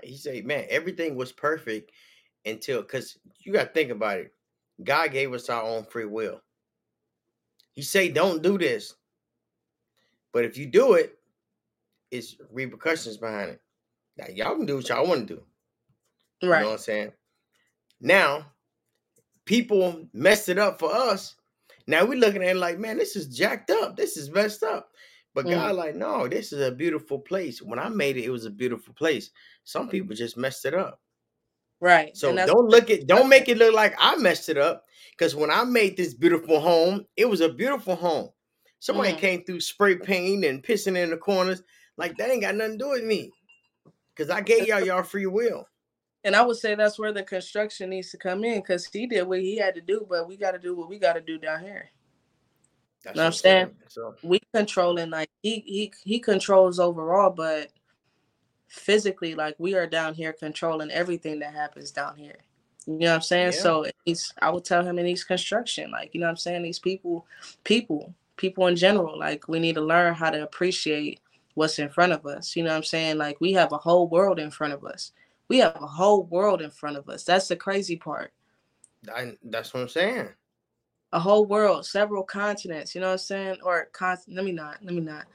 He 0.03 0.17
said, 0.17 0.45
man, 0.45 0.67
everything 0.69 1.17
was 1.17 1.33
perfect 1.33 1.93
until 2.45 2.83
because 2.83 3.19
you 3.41 3.53
got 3.53 3.65
to 3.65 3.73
think 3.73 3.91
about 3.91 4.19
it. 4.19 4.33
God 4.83 5.13
gave 5.13 5.33
us 5.33 5.49
our 5.49 5.63
own 5.63 5.85
free 5.85 6.07
will. 6.07 6.41
He 7.73 7.83
say, 7.83 8.09
don't 8.09 8.43
do 8.43 8.59
this. 8.59 8.95
But 10.33 10.45
if 10.45 10.57
you 10.57 10.67
do 10.67 10.95
it, 10.95 11.19
it's 12.11 12.37
repercussions 12.51 13.17
behind 13.17 13.51
it. 13.51 13.61
Now 14.17 14.27
y'all 14.35 14.57
can 14.57 14.67
do 14.67 14.77
what 14.77 14.89
y'all 14.89 15.07
want 15.07 15.29
to 15.29 15.35
do. 15.35 15.43
Right. 16.47 16.59
You 16.59 16.65
know 16.65 16.71
what 16.71 16.73
I'm 16.75 16.79
saying? 16.79 17.13
Now, 18.01 18.47
people 19.45 20.09
messed 20.13 20.49
it 20.49 20.59
up 20.59 20.79
for 20.79 20.93
us. 20.93 21.37
Now 21.87 22.05
we 22.05 22.17
looking 22.17 22.43
at 22.43 22.57
it 22.57 22.59
like, 22.59 22.79
man, 22.79 22.99
this 22.99 23.17
is 23.17 23.27
jacked 23.27 23.71
up. 23.71 23.97
This 23.97 24.17
is 24.17 24.31
messed 24.31 24.63
up. 24.63 24.91
But 25.35 25.47
mm. 25.47 25.51
God, 25.51 25.77
like, 25.77 25.95
no, 25.95 26.29
this 26.29 26.53
is 26.53 26.61
a 26.61 26.73
beautiful 26.73 27.19
place. 27.19 27.63
When 27.63 27.79
I 27.79 27.89
made 27.89 28.17
it, 28.17 28.25
it 28.25 28.31
was 28.31 28.45
a 28.45 28.51
beautiful 28.51 28.95
place. 28.95 29.31
Some 29.65 29.89
people 29.89 30.15
just 30.15 30.37
messed 30.37 30.65
it 30.65 30.75
up. 30.75 31.01
Right. 31.81 32.17
So 32.17 32.35
don't 32.35 32.69
look 32.69 32.91
at 32.91 33.09
don't 33.09 33.29
make 33.29 33.49
it 33.49 33.59
look 33.59 33.75
like 33.75 33.95
I 33.99 34.17
messed 34.17 34.49
it 34.49 34.57
up. 34.57 34.85
Because 35.11 35.35
when 35.35 35.51
I 35.51 35.65
made 35.65 35.97
this 35.97 36.15
beautiful 36.15 36.61
home, 36.61 37.05
it 37.17 37.29
was 37.29 37.41
a 37.41 37.53
beautiful 37.53 37.97
home. 37.97 38.29
Somebody 38.79 39.13
mm. 39.13 39.19
came 39.19 39.45
through 39.45 39.61
spray 39.61 39.97
painting 39.97 40.49
and 40.49 40.63
pissing 40.63 40.97
in 40.97 41.11
the 41.11 41.17
corners. 41.17 41.63
Like 41.97 42.17
that 42.17 42.31
ain't 42.31 42.43
got 42.43 42.55
nothing 42.55 42.79
to 42.79 42.85
do 42.85 42.91
with 42.91 43.05
me. 43.05 43.33
Cause 44.17 44.31
I 44.31 44.43
gave 44.43 44.69
y'all 44.69 44.81
y'all 44.81 45.03
free 45.03 45.27
will. 45.27 45.67
And 46.25 46.37
I 46.37 46.43
would 46.43 46.57
say 46.57 46.75
that's 46.75 46.99
where 46.99 47.13
the 47.13 47.23
construction 47.23 47.91
needs 47.91 48.11
to 48.11 48.17
come 48.17 48.45
in 48.45 48.61
because 48.61 48.87
he 48.87 49.07
did 49.07 49.27
what 49.27 49.41
he 49.41 49.57
had 49.57 49.75
to 49.75 49.81
do, 49.81 50.07
but 50.09 50.29
we 50.29 50.37
got 50.37 50.53
to 50.53 50.59
do 50.59 50.77
what 50.77 50.89
we 50.89 50.99
got 50.99 51.15
to 51.15 51.21
do 51.21 51.39
down 51.39 51.61
here. 51.61 51.91
That's 53.03 53.17
know 53.17 53.23
what 53.23 53.27
I'm 53.27 53.33
saying? 53.33 53.71
So. 53.89 54.15
We 54.23 54.41
controlling 54.55 55.11
like 55.11 55.31
he 55.43 55.65
he 55.67 55.93
he 56.05 56.21
controls 56.21 56.79
overall, 56.79 57.31
but 57.31 57.71
physically, 58.69 59.35
like 59.35 59.57
we 59.59 59.75
are 59.75 59.87
down 59.87 60.15
here 60.15 60.33
controlling 60.33 60.91
everything 60.91 61.41
that 61.41 61.53
happens 61.53 61.91
down 61.91 62.17
here. 62.17 62.39
You 62.87 62.99
know 62.99 63.11
what 63.11 63.15
I'm 63.17 63.23
saying? 63.23 63.53
Yeah. 63.53 63.59
So 63.59 63.87
he's 64.05 64.33
I 64.41 64.51
would 64.51 64.65
tell 64.65 64.85
him 64.85 64.99
in 64.99 65.07
these 65.07 65.25
construction, 65.25 65.91
like, 65.91 66.15
you 66.15 66.21
know 66.21 66.27
what 66.27 66.33
I'm 66.33 66.37
saying? 66.37 66.63
These 66.63 66.79
people, 66.79 67.27
people, 67.65 68.15
people 68.37 68.67
in 68.69 68.77
general, 68.77 69.19
like 69.19 69.49
we 69.49 69.59
need 69.59 69.75
to 69.75 69.83
learn 69.83 70.15
how 70.15 70.31
to 70.31 70.43
appreciate 70.43 71.21
what's 71.55 71.79
in 71.79 71.89
front 71.89 72.13
of 72.13 72.25
us. 72.25 72.57
You 72.57 72.63
know 72.63 72.71
what 72.71 72.77
I'm 72.77 72.83
saying? 72.85 73.19
Like 73.19 73.41
we 73.41 73.53
have 73.53 73.73
a 73.73 73.79
whole 73.79 74.09
world 74.09 74.39
in 74.39 74.51
front 74.51 74.73
of 74.73 74.85
us. 74.85 75.13
We 75.53 75.59
have 75.59 75.83
a 75.83 75.87
whole 75.87 76.23
world 76.23 76.63
in 76.63 76.71
front 76.71 76.97
of 76.97 77.11
us. 77.11 77.25
That's 77.25 77.49
the 77.49 77.57
crazy 77.57 77.97
part. 77.97 78.33
I, 79.15 79.37
that's 79.45 79.75
what 79.75 79.81
I'm 79.81 79.89
saying. 79.91 80.31
A 81.13 81.21
whole 81.21 81.45
world, 81.45 81.85
several 81.85 82.23
continents. 82.23 82.95
You 82.95 83.03
know 83.03 83.09
what 83.09 83.13
I'm 83.13 83.19
saying? 83.19 83.57
Or 83.63 83.91
con- 83.93 84.17
let 84.29 84.47
me 84.47 84.53
not. 84.53 84.79
Let 84.83 84.95
me 84.95 85.03
not. 85.03 85.27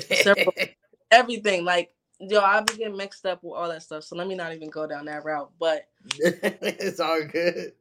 Several, 0.00 0.50
everything. 1.10 1.62
Like 1.62 1.92
yo, 2.20 2.40
I 2.40 2.62
be 2.62 2.78
getting 2.78 2.96
mixed 2.96 3.26
up 3.26 3.40
with 3.42 3.54
all 3.54 3.68
that 3.68 3.82
stuff. 3.82 4.04
So 4.04 4.16
let 4.16 4.26
me 4.26 4.34
not 4.34 4.54
even 4.54 4.70
go 4.70 4.86
down 4.86 5.04
that 5.04 5.26
route. 5.26 5.50
But 5.60 5.88
it's 6.16 7.00
all 7.00 7.22
good. 7.24 7.74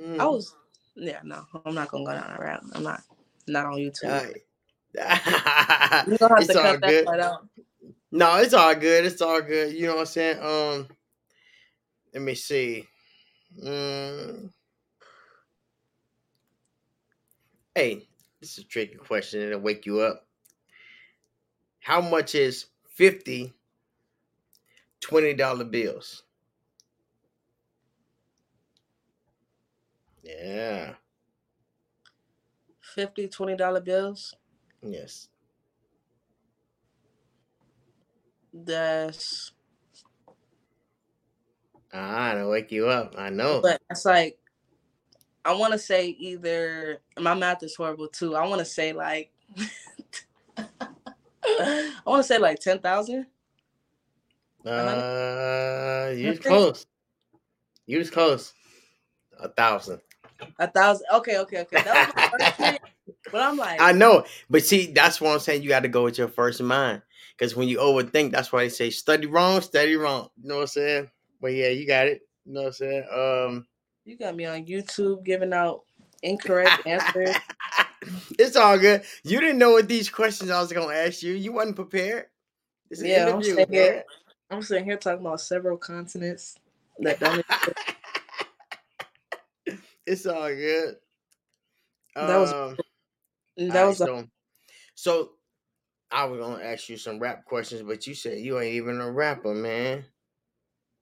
Mm. 0.00 0.20
I 0.20 0.24
was, 0.24 0.56
yeah, 0.94 1.20
no, 1.22 1.44
I'm 1.66 1.74
not 1.74 1.88
gonna 1.88 2.06
go 2.06 2.12
down 2.12 2.30
that 2.30 2.40
route. 2.40 2.62
I'm 2.72 2.82
not, 2.82 3.02
not 3.46 3.66
on 3.66 3.74
YouTube. 3.74 4.04
you 4.94 6.16
don't 6.16 6.30
have 6.30 6.38
it's 6.38 6.46
to 6.46 6.54
cut 6.54 6.80
that 6.80 7.04
part 7.04 7.20
out. 7.20 7.46
No, 8.14 8.36
it's 8.36 8.52
all 8.52 8.74
good. 8.74 9.06
It's 9.06 9.22
all 9.22 9.40
good. 9.40 9.72
You 9.72 9.86
know 9.86 9.94
what 9.94 10.00
I'm 10.00 10.06
saying? 10.06 10.38
Um, 10.40 10.86
let 12.12 12.22
me 12.22 12.34
see. 12.34 12.86
Mm. 13.64 14.50
Hey, 17.74 18.06
this 18.40 18.58
is 18.58 18.64
a 18.64 18.68
tricky 18.68 18.96
question. 18.96 19.40
It'll 19.40 19.60
wake 19.60 19.86
you 19.86 20.00
up. 20.00 20.26
How 21.80 22.02
much 22.02 22.34
is 22.34 22.66
50 22.90 23.54
$20 25.00 25.70
bills? 25.70 26.22
Yeah. 30.22 30.94
50 32.94 33.28
$20 33.28 33.84
bills? 33.84 34.34
Yes. 34.82 35.28
That's. 38.52 39.52
Ah, 41.92 42.34
to 42.34 42.48
wake 42.48 42.72
you 42.72 42.88
up. 42.88 43.14
I 43.18 43.30
know. 43.30 43.60
But 43.60 43.80
it's 43.90 44.04
like, 44.04 44.38
I 45.44 45.52
want 45.54 45.72
to 45.72 45.78
say 45.78 46.08
either 46.08 47.00
my 47.18 47.34
math 47.34 47.62
is 47.62 47.74
horrible 47.74 48.08
too. 48.08 48.34
I 48.34 48.46
want 48.46 48.60
to 48.60 48.64
say 48.64 48.92
like, 48.92 49.30
I 51.44 51.92
want 52.06 52.20
to 52.20 52.26
say 52.26 52.38
like 52.38 52.60
ten 52.60 52.78
thousand. 52.78 53.26
Uh, 54.64 56.12
you 56.14 56.28
was 56.28 56.38
close. 56.38 56.86
You 57.86 57.98
was 57.98 58.10
close. 58.10 58.52
A 59.40 59.48
thousand. 59.48 60.00
A 60.58 60.68
thousand. 60.68 61.06
Okay, 61.14 61.38
okay, 61.38 61.60
okay. 61.60 61.82
That 61.82 62.06
was 62.06 62.14
my 62.14 62.30
first 62.56 62.80
But 63.32 63.42
I'm 63.42 63.56
like, 63.56 63.80
I 63.80 63.92
know, 63.92 64.24
but 64.48 64.64
see, 64.64 64.86
that's 64.86 65.20
what 65.20 65.32
I'm 65.32 65.40
saying. 65.40 65.62
You 65.62 65.68
got 65.68 65.80
to 65.80 65.88
go 65.88 66.04
with 66.04 66.18
your 66.18 66.28
first 66.28 66.62
mind, 66.62 67.02
because 67.42 67.56
when 67.56 67.66
you 67.66 67.78
overthink, 67.78 68.30
that's 68.30 68.52
why 68.52 68.62
they 68.62 68.68
say 68.68 68.88
study 68.90 69.26
wrong, 69.26 69.60
study 69.62 69.96
wrong. 69.96 70.28
You 70.40 70.48
know 70.48 70.54
what 70.54 70.60
I'm 70.60 70.66
saying? 70.68 71.10
But 71.40 71.48
yeah, 71.48 71.70
you 71.70 71.88
got 71.88 72.06
it. 72.06 72.20
You 72.46 72.52
know 72.52 72.60
what 72.60 72.66
I'm 72.68 72.72
saying? 72.72 73.04
Um, 73.12 73.66
you 74.04 74.16
got 74.16 74.36
me 74.36 74.44
on 74.44 74.64
YouTube 74.64 75.24
giving 75.24 75.52
out 75.52 75.80
incorrect 76.22 76.70
answers. 76.86 77.34
it's 78.38 78.54
all 78.54 78.78
good. 78.78 79.02
You 79.24 79.40
didn't 79.40 79.58
know 79.58 79.72
what 79.72 79.88
these 79.88 80.08
questions 80.08 80.52
I 80.52 80.60
was 80.60 80.72
gonna 80.72 80.94
ask 80.94 81.24
you. 81.24 81.32
You 81.32 81.50
wasn't 81.50 81.74
prepared. 81.74 82.26
It's 82.90 83.02
yeah, 83.02 83.34
I'm 83.34 83.42
sitting, 83.42 83.66
here, 83.72 84.04
I'm 84.48 84.62
sitting 84.62 84.84
here 84.84 84.96
talking 84.96 85.26
about 85.26 85.40
several 85.40 85.78
continents 85.78 86.60
that 87.00 87.18
don't. 87.18 87.44
it's 90.06 90.26
all 90.26 90.46
good. 90.46 90.94
That 92.14 92.36
was 92.36 92.52
um, 92.52 92.76
that 93.68 93.84
was 93.84 93.98
so, 93.98 94.28
so 94.94 95.30
I 96.12 96.26
was 96.26 96.40
gonna 96.40 96.64
ask 96.64 96.88
you 96.90 96.98
some 96.98 97.20
rap 97.20 97.46
questions, 97.46 97.82
but 97.82 98.06
you 98.06 98.14
said 98.14 98.40
you 98.40 98.60
ain't 98.60 98.74
even 98.76 99.00
a 99.00 99.10
rapper, 99.12 99.54
man. 99.54 100.04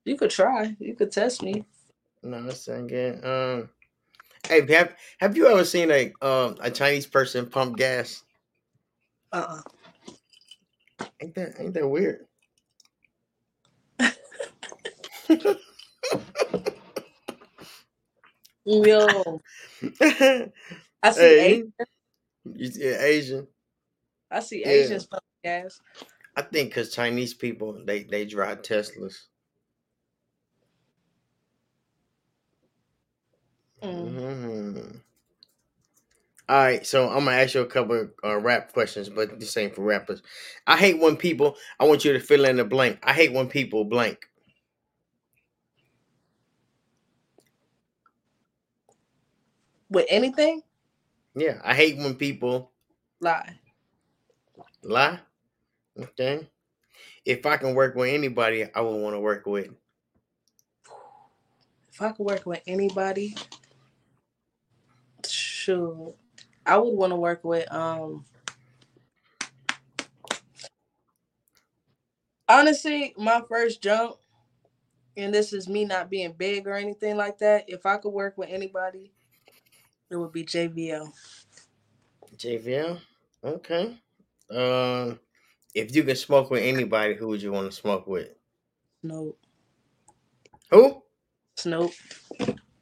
You 0.05 0.17
could 0.17 0.31
try. 0.31 0.77
You 0.81 0.95
could 0.97 1.13
test 1.13 1.43
me. 1.43 1.65
No, 2.23 2.43
that's 2.45 2.69
not 2.69 2.89
good. 2.89 3.25
Um, 3.25 3.71
hey, 4.49 4.67
have 4.75 4.97
have 5.21 5.37
you 5.37 5.49
ever 5.49 5.65
seen 5.65 5.91
a 5.91 6.13
um 6.23 6.57
a 6.61 6.71
Chinese 6.71 7.07
person 7.07 7.47
pump 7.49 7.77
gas? 7.79 8.25
Uh. 9.33 9.47
uh 9.59 9.63
Ain't 11.23 11.35
that 11.37 11.55
ain't 11.61 11.75
that 11.75 11.89
weird? 11.89 12.27
Yo. 18.67 19.41
I 21.03 21.13
see 21.13 21.37
hey, 21.37 21.39
Asian. 21.39 21.73
You 22.55 22.67
see 22.69 22.85
Asian. 22.87 23.49
I 24.31 24.41
see 24.41 24.61
yeah. 24.61 24.73
Asians 24.73 25.07
pump 25.07 25.23
gas. 25.45 25.81
I 26.37 26.43
think 26.43 26.71
because 26.71 26.95
Chinese 26.95 27.35
people 27.35 27.83
they 27.85 28.05
they 28.05 28.25
drive 28.25 28.63
Teslas. 28.63 29.27
Mm. 33.83 34.15
Mm-hmm. 34.15 34.97
All 36.49 36.57
right, 36.65 36.85
so 36.85 37.09
I'm 37.09 37.27
gonna 37.27 37.37
ask 37.37 37.55
you 37.55 37.61
a 37.61 37.67
couple 37.67 38.01
of 38.01 38.11
uh, 38.25 38.37
rap 38.39 38.73
questions, 38.73 39.09
but 39.09 39.39
the 39.39 39.47
same 39.47 39.71
for 39.71 39.83
rappers. 39.83 40.21
I 40.67 40.77
hate 40.77 40.99
when 41.01 41.17
people. 41.17 41.57
I 41.79 41.85
want 41.85 42.05
you 42.05 42.13
to 42.13 42.21
fill 42.21 42.45
in 42.45 42.57
the 42.57 42.65
blank. 42.65 42.99
I 43.05 43.13
hate 43.13 43.33
when 43.33 43.49
people 43.49 43.85
blank. 43.85 44.29
With 49.89 50.07
anything? 50.09 50.63
Yeah, 51.37 51.61
I 51.65 51.75
hate 51.75 51.99
when 51.99 52.17
people 52.17 52.73
lie. 53.21 53.60
Lie. 54.83 55.21
Okay. 55.99 56.49
If 57.25 57.47
I 57.47 57.57
can 57.57 57.75
work 57.75 57.95
with 57.95 58.13
anybody, 58.13 58.65
I 58.75 58.81
would 58.81 58.97
want 59.03 59.15
to 59.15 59.21
work 59.21 59.47
with. 59.47 59.69
If 61.93 62.01
I 62.01 62.13
could 62.13 62.25
work 62.25 62.47
with 62.47 62.63
anybody, 62.67 63.35
Sure. 65.27 66.15
I 66.65 66.79
would 66.79 66.97
want 66.97 67.11
to 67.11 67.17
work 67.17 67.45
with 67.45 67.71
um 67.73 68.25
honestly, 72.49 73.15
my 73.19 73.43
first 73.49 73.83
jump, 73.83 74.17
and 75.17 75.35
this 75.35 75.53
is 75.53 75.69
me 75.69 75.85
not 75.85 76.11
being 76.11 76.33
big 76.33 76.67
or 76.67 76.75
anything 76.75 77.17
like 77.17 77.39
that. 77.39 77.65
If 77.69 77.85
I 77.85 77.99
could 77.99 78.11
work 78.13 78.39
with 78.39 78.49
anybody, 78.51 79.13
it 80.11 80.17
would 80.17 80.33
be 80.33 80.45
JVL. 80.45 81.13
JVL? 82.37 83.01
Okay. 83.45 83.99
Um 84.51 85.19
if 85.75 85.95
you 85.95 86.03
could 86.05 86.19
smoke 86.19 86.51
with 86.51 86.63
anybody, 86.63 87.15
who 87.15 87.29
would 87.29 87.43
you 87.43 87.53
want 87.53 87.71
to 87.71 87.77
smoke 87.77 88.07
with? 88.07 88.29
Snoop. 89.03 89.39
Who? 90.71 91.03
Snoop. 91.57 91.93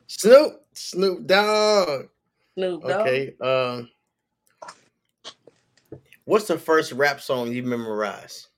Snoop. 0.06 0.64
Snoop 0.72 1.26
Dogg. 1.26 2.08
Snoop 2.54 2.82
Dogg. 2.82 2.90
Okay. 2.90 3.34
Um, 3.40 3.90
what's 6.24 6.46
the 6.46 6.58
first 6.58 6.92
rap 6.92 7.20
song 7.20 7.52
you 7.52 7.62
memorize? 7.62 8.48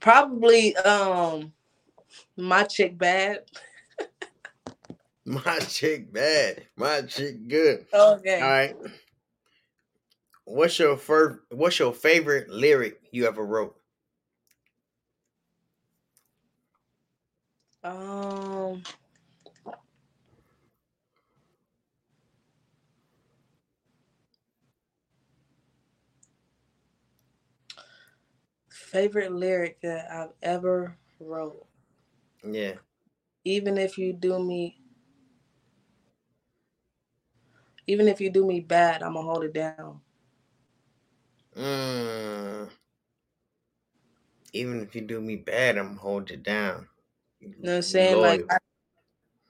Probably 0.00 0.76
um 0.76 1.52
my 2.36 2.64
chick 2.64 2.96
bad. 2.96 3.42
My 5.28 5.58
chick 5.58 6.12
bad. 6.12 6.62
My 6.76 7.02
chick 7.02 7.48
good. 7.48 7.84
Okay. 7.92 8.40
All 8.40 8.48
right. 8.48 8.76
What's 10.46 10.78
your 10.78 10.96
first 10.96 11.40
what's 11.50 11.78
your 11.78 11.92
favorite 11.92 12.48
lyric 12.48 13.02
you 13.12 13.26
ever 13.26 13.44
wrote? 13.44 13.78
Um 17.82 18.82
favorite 28.70 29.32
lyric 29.32 29.80
that 29.80 30.10
I've 30.10 30.32
ever 30.42 30.96
wrote. 31.18 31.66
Yeah. 32.44 32.76
Even 33.44 33.78
if 33.78 33.96
you 33.96 34.12
do 34.12 34.38
me 34.38 34.82
even 37.86 38.08
if 38.08 38.20
you 38.20 38.30
do 38.30 38.46
me 38.46 38.60
bad, 38.60 39.02
I'm 39.02 39.14
gonna 39.14 39.26
hold 39.28 39.44
it 39.44 39.52
down. 39.52 40.00
Mm. 41.56 42.70
Even 44.52 44.80
if 44.80 44.94
you 44.94 45.02
do 45.02 45.20
me 45.20 45.36
bad, 45.36 45.76
I'm 45.78 45.96
hold 45.96 46.30
it 46.30 46.42
down. 46.42 46.88
You 47.40 47.48
know 47.48 47.54
what 47.72 47.76
I'm 47.76 47.82
saying? 47.82 48.20
Like 48.20 48.44
I, 48.50 48.58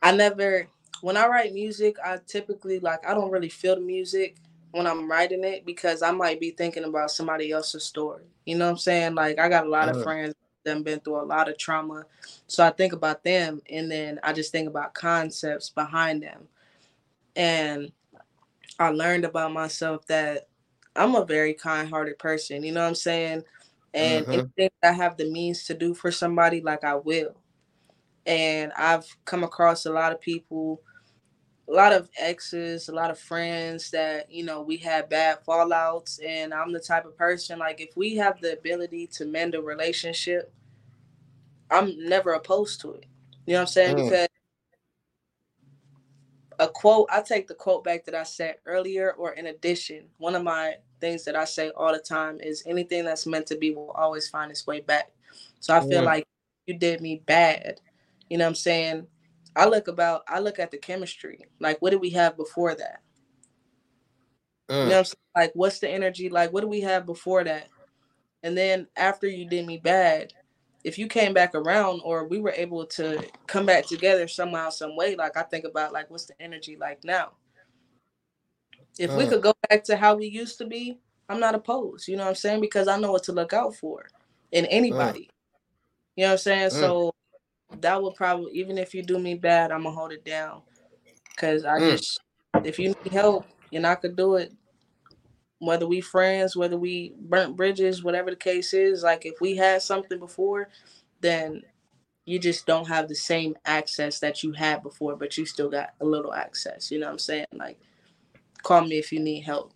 I 0.02 0.12
never 0.12 0.68
when 1.02 1.16
I 1.16 1.26
write 1.26 1.52
music, 1.52 1.96
I 2.04 2.18
typically 2.26 2.80
like 2.80 3.07
I 3.07 3.14
don't 3.14 3.30
really 3.30 3.48
feel 3.48 3.76
the 3.76 3.80
music 3.82 4.36
when 4.72 4.86
I'm 4.86 5.11
writing 5.11 5.44
it 5.44 5.64
because 5.66 6.02
I 6.02 6.11
might 6.11 6.40
be 6.40 6.50
thinking 6.50 6.84
about 6.84 7.11
somebody 7.11 7.52
else's 7.52 7.84
story. 7.84 8.24
You 8.46 8.57
know 8.57 8.66
what 8.66 8.72
I'm 8.72 8.78
saying? 8.78 9.14
Like 9.14 9.38
I 9.38 9.48
got 9.48 9.66
a 9.66 9.70
lot 9.70 9.88
of 9.88 9.96
Uh-huh. 9.96 10.02
friends 10.02 10.34
that 10.64 10.74
have 10.76 10.84
been 10.84 11.00
through 11.00 11.20
a 11.20 11.24
lot 11.24 11.48
of 11.48 11.59
trauma. 11.59 12.07
So 12.46 12.64
I 12.64 12.70
think 12.70 12.92
about 12.92 13.24
them 13.24 13.62
and 13.70 13.90
then 13.90 14.20
I 14.22 14.32
just 14.32 14.52
think 14.52 14.68
about 14.68 14.94
concepts 14.94 15.70
behind 15.70 16.22
them. 16.22 16.48
And 17.36 17.92
I 18.78 18.90
learned 18.90 19.24
about 19.24 19.52
myself 19.52 20.07
that 20.07 20.48
I'm 20.97 21.14
a 21.14 21.24
very 21.24 21.55
kind-hearted 21.55 22.18
person, 22.18 22.62
you 22.62 22.72
know 22.72 22.82
what 22.82 22.88
I'm 22.88 22.94
saying? 22.94 23.44
And 23.94 24.26
Mhm. 24.26 24.32
anything 24.59 24.70
I 24.82 24.92
have 24.92 25.16
the 25.16 25.30
means 25.30 25.64
to 25.64 25.74
do 25.74 25.94
for 25.94 26.11
somebody, 26.11 26.61
like 26.61 26.84
I 26.84 26.97
will. 26.97 27.36
And 28.26 28.72
I've 28.76 29.07
come 29.24 29.44
across 29.44 29.86
a 29.86 29.92
lot 29.92 30.12
of 30.12 30.20
people, 30.20 30.82
a 31.68 31.72
lot 31.72 31.92
of 31.92 32.11
exes, 32.18 32.88
a 32.88 32.94
lot 32.94 33.11
of 33.11 33.18
friends 33.18 33.90
that, 33.90 34.30
you 34.30 34.44
know, 34.44 34.62
we 34.62 34.76
had 34.76 35.09
bad 35.09 35.38
fallouts. 35.47 36.18
And 36.24 36.53
I'm 36.53 36.72
the 36.72 36.80
type 36.80 37.05
of 37.07 37.16
person, 37.16 37.59
like, 37.59 37.80
if 37.80 37.97
we 37.97 38.16
have 38.16 38.40
the 38.40 38.53
ability 38.53 39.07
to 39.14 39.24
mend 39.26 39.55
a 39.55 39.62
relationship, 39.62 40.53
I'm 41.70 41.97
never 42.09 42.34
opposed 42.34 42.80
to 42.82 42.92
it. 42.94 43.07
You 43.47 43.55
know 43.55 43.61
what 43.61 43.62
I'm 43.62 43.66
saying? 43.68 43.97
Mm. 43.97 44.05
Because 44.05 44.28
a 46.59 46.68
quote, 46.68 47.09
I 47.12 47.20
take 47.20 47.49
the 47.49 47.55
quote 47.55 47.84
back 47.84 48.05
that 48.07 48.14
I 48.14 48.22
said 48.22 48.57
earlier, 48.66 49.12
or 49.12 49.32
in 49.32 49.47
addition, 49.47 50.07
one 50.18 50.34
of 50.34 50.42
my 50.42 50.76
things 51.01 51.24
that 51.24 51.36
I 51.36 51.44
say 51.44 51.70
all 51.70 51.92
the 51.92 51.99
time 51.99 52.40
is 52.40 52.62
anything 52.66 53.05
that's 53.05 53.26
meant 53.26 53.47
to 53.49 53.57
be 53.57 53.74
will 53.74 53.90
always 53.92 54.28
find 54.28 54.51
its 54.51 54.66
way 54.66 54.80
back. 54.80 55.11
So 55.61 55.74
I 55.74 55.80
feel 55.80 56.03
Mm. 56.03 56.07
like 56.07 56.26
you 56.66 56.78
did 56.78 57.01
me 57.01 57.22
bad. 57.26 57.80
You 58.28 58.38
know 58.38 58.44
what 58.44 58.51
I'm 58.51 58.55
saying? 58.57 59.07
I 59.57 59.66
look 59.66 59.88
about 59.88 60.22
I 60.28 60.40
look 60.40 60.59
at 60.59 60.70
the 60.70 60.78
chemistry. 60.78 61.44
Like 61.61 61.80
what 61.80 61.90
did 61.90 62.01
we 62.01 62.11
have 62.11 62.36
before 62.36 62.74
that? 62.74 63.03
You 64.68 64.76
know 64.76 64.84
Mm. 64.84 64.88
what 64.88 64.99
I'm 64.99 65.05
saying? 65.05 65.16
Like 65.36 65.53
what's 65.55 65.78
the 65.80 65.88
energy? 65.90 66.28
Like 66.28 66.53
what 66.53 66.62
do 66.62 66.68
we 66.68 66.80
have 66.82 67.07
before 67.07 67.44
that? 67.44 67.68
And 68.42 68.57
then 68.57 68.86
after 68.97 69.28
you 69.28 69.49
did 69.49 69.66
me 69.66 69.78
bad, 69.78 70.32
if 70.84 70.99
you 70.99 71.09
came 71.09 71.34
back 71.34 71.55
around 71.55 72.01
or 72.05 72.26
we 72.28 72.38
were 72.38 72.53
able 72.53 72.86
to 72.86 73.26
come 73.47 73.66
back 73.66 73.86
together 73.86 74.28
somehow, 74.28 74.70
some 74.70 74.97
way, 74.97 75.16
like 75.16 75.36
I 75.36 75.42
think 75.42 75.64
about 75.64 75.92
like 75.92 76.11
what's 76.11 76.26
the 76.26 76.40
energy 76.40 76.76
like 76.80 77.03
now? 77.05 77.32
If 78.99 79.16
we 79.16 79.26
Mm. 79.26 79.30
could 79.30 79.42
go 79.42 79.55
back 79.70 79.84
to 79.84 79.97
how 79.97 80.16
we 80.16 80.26
used 80.26 80.59
to 80.59 80.66
be, 80.66 80.99
I'm 81.28 81.40
not 81.40 81.55
opposed. 81.57 82.09
You 82.09 82.16
know 82.16 82.24
what 82.24 82.30
I'm 82.30 82.36
saying? 82.36 82.61
Because 82.61 82.88
I 82.88 82.99
know 82.99 83.12
what 83.12 83.24
to 83.24 83.32
look 83.32 83.53
out 83.53 83.74
for 83.76 84.07
in 84.53 84.66
Mm. 84.66 84.70
anybody. 84.72 85.30
You 86.16 86.24
know 86.24 86.28
what 86.28 86.32
I'm 86.34 86.38
saying? 86.38 86.70
Mm. 86.70 86.72
So 86.72 87.12
that 87.80 88.03
would 88.03 88.14
probably 88.14 88.53
even 88.55 88.78
if 88.78 88.94
you 88.94 89.03
do 89.03 89.18
me 89.18 89.34
bad, 89.34 89.72
I'm 89.72 89.84
gonna 89.84 89.97
hold 89.97 90.12
it 90.12 90.24
down. 90.24 90.62
Cause 91.36 91.64
I 91.64 91.80
Mm. 91.80 91.99
just 91.99 92.20
if 92.64 92.78
you 92.78 92.88
need 93.05 93.12
help 93.12 93.47
and 93.72 93.86
I 93.86 93.97
could 93.97 94.16
do 94.16 94.36
it, 94.36 94.53
whether 95.61 95.86
we 95.86 96.01
friends, 96.01 96.57
whether 96.57 96.78
we 96.78 97.14
burnt 97.18 97.57
bridges, 97.57 98.05
whatever 98.05 98.30
the 98.30 98.36
case 98.36 98.74
is, 98.74 99.03
like 99.03 99.26
if 99.26 99.40
we 99.40 99.57
had 99.57 99.82
something 99.82 100.18
before, 100.18 100.68
then 101.20 101.62
you 102.26 102.38
just 102.38 102.66
don't 102.66 102.88
have 102.88 103.09
the 103.09 103.14
same 103.16 103.57
access 103.66 104.20
that 104.20 104.42
you 104.44 104.53
had 104.53 104.82
before, 104.82 105.16
but 105.16 105.38
you 105.38 105.47
still 105.47 105.70
got 105.70 105.94
a 106.01 106.05
little 106.07 106.34
access. 106.34 106.90
You 106.90 107.01
know 107.01 107.07
what 107.07 107.14
I'm 107.14 107.18
saying? 107.20 107.47
Like 107.55 107.80
call 108.67 108.85
me 108.85 108.99
if 108.99 109.12
you 109.12 109.21
need 109.21 109.43
help. 109.43 109.73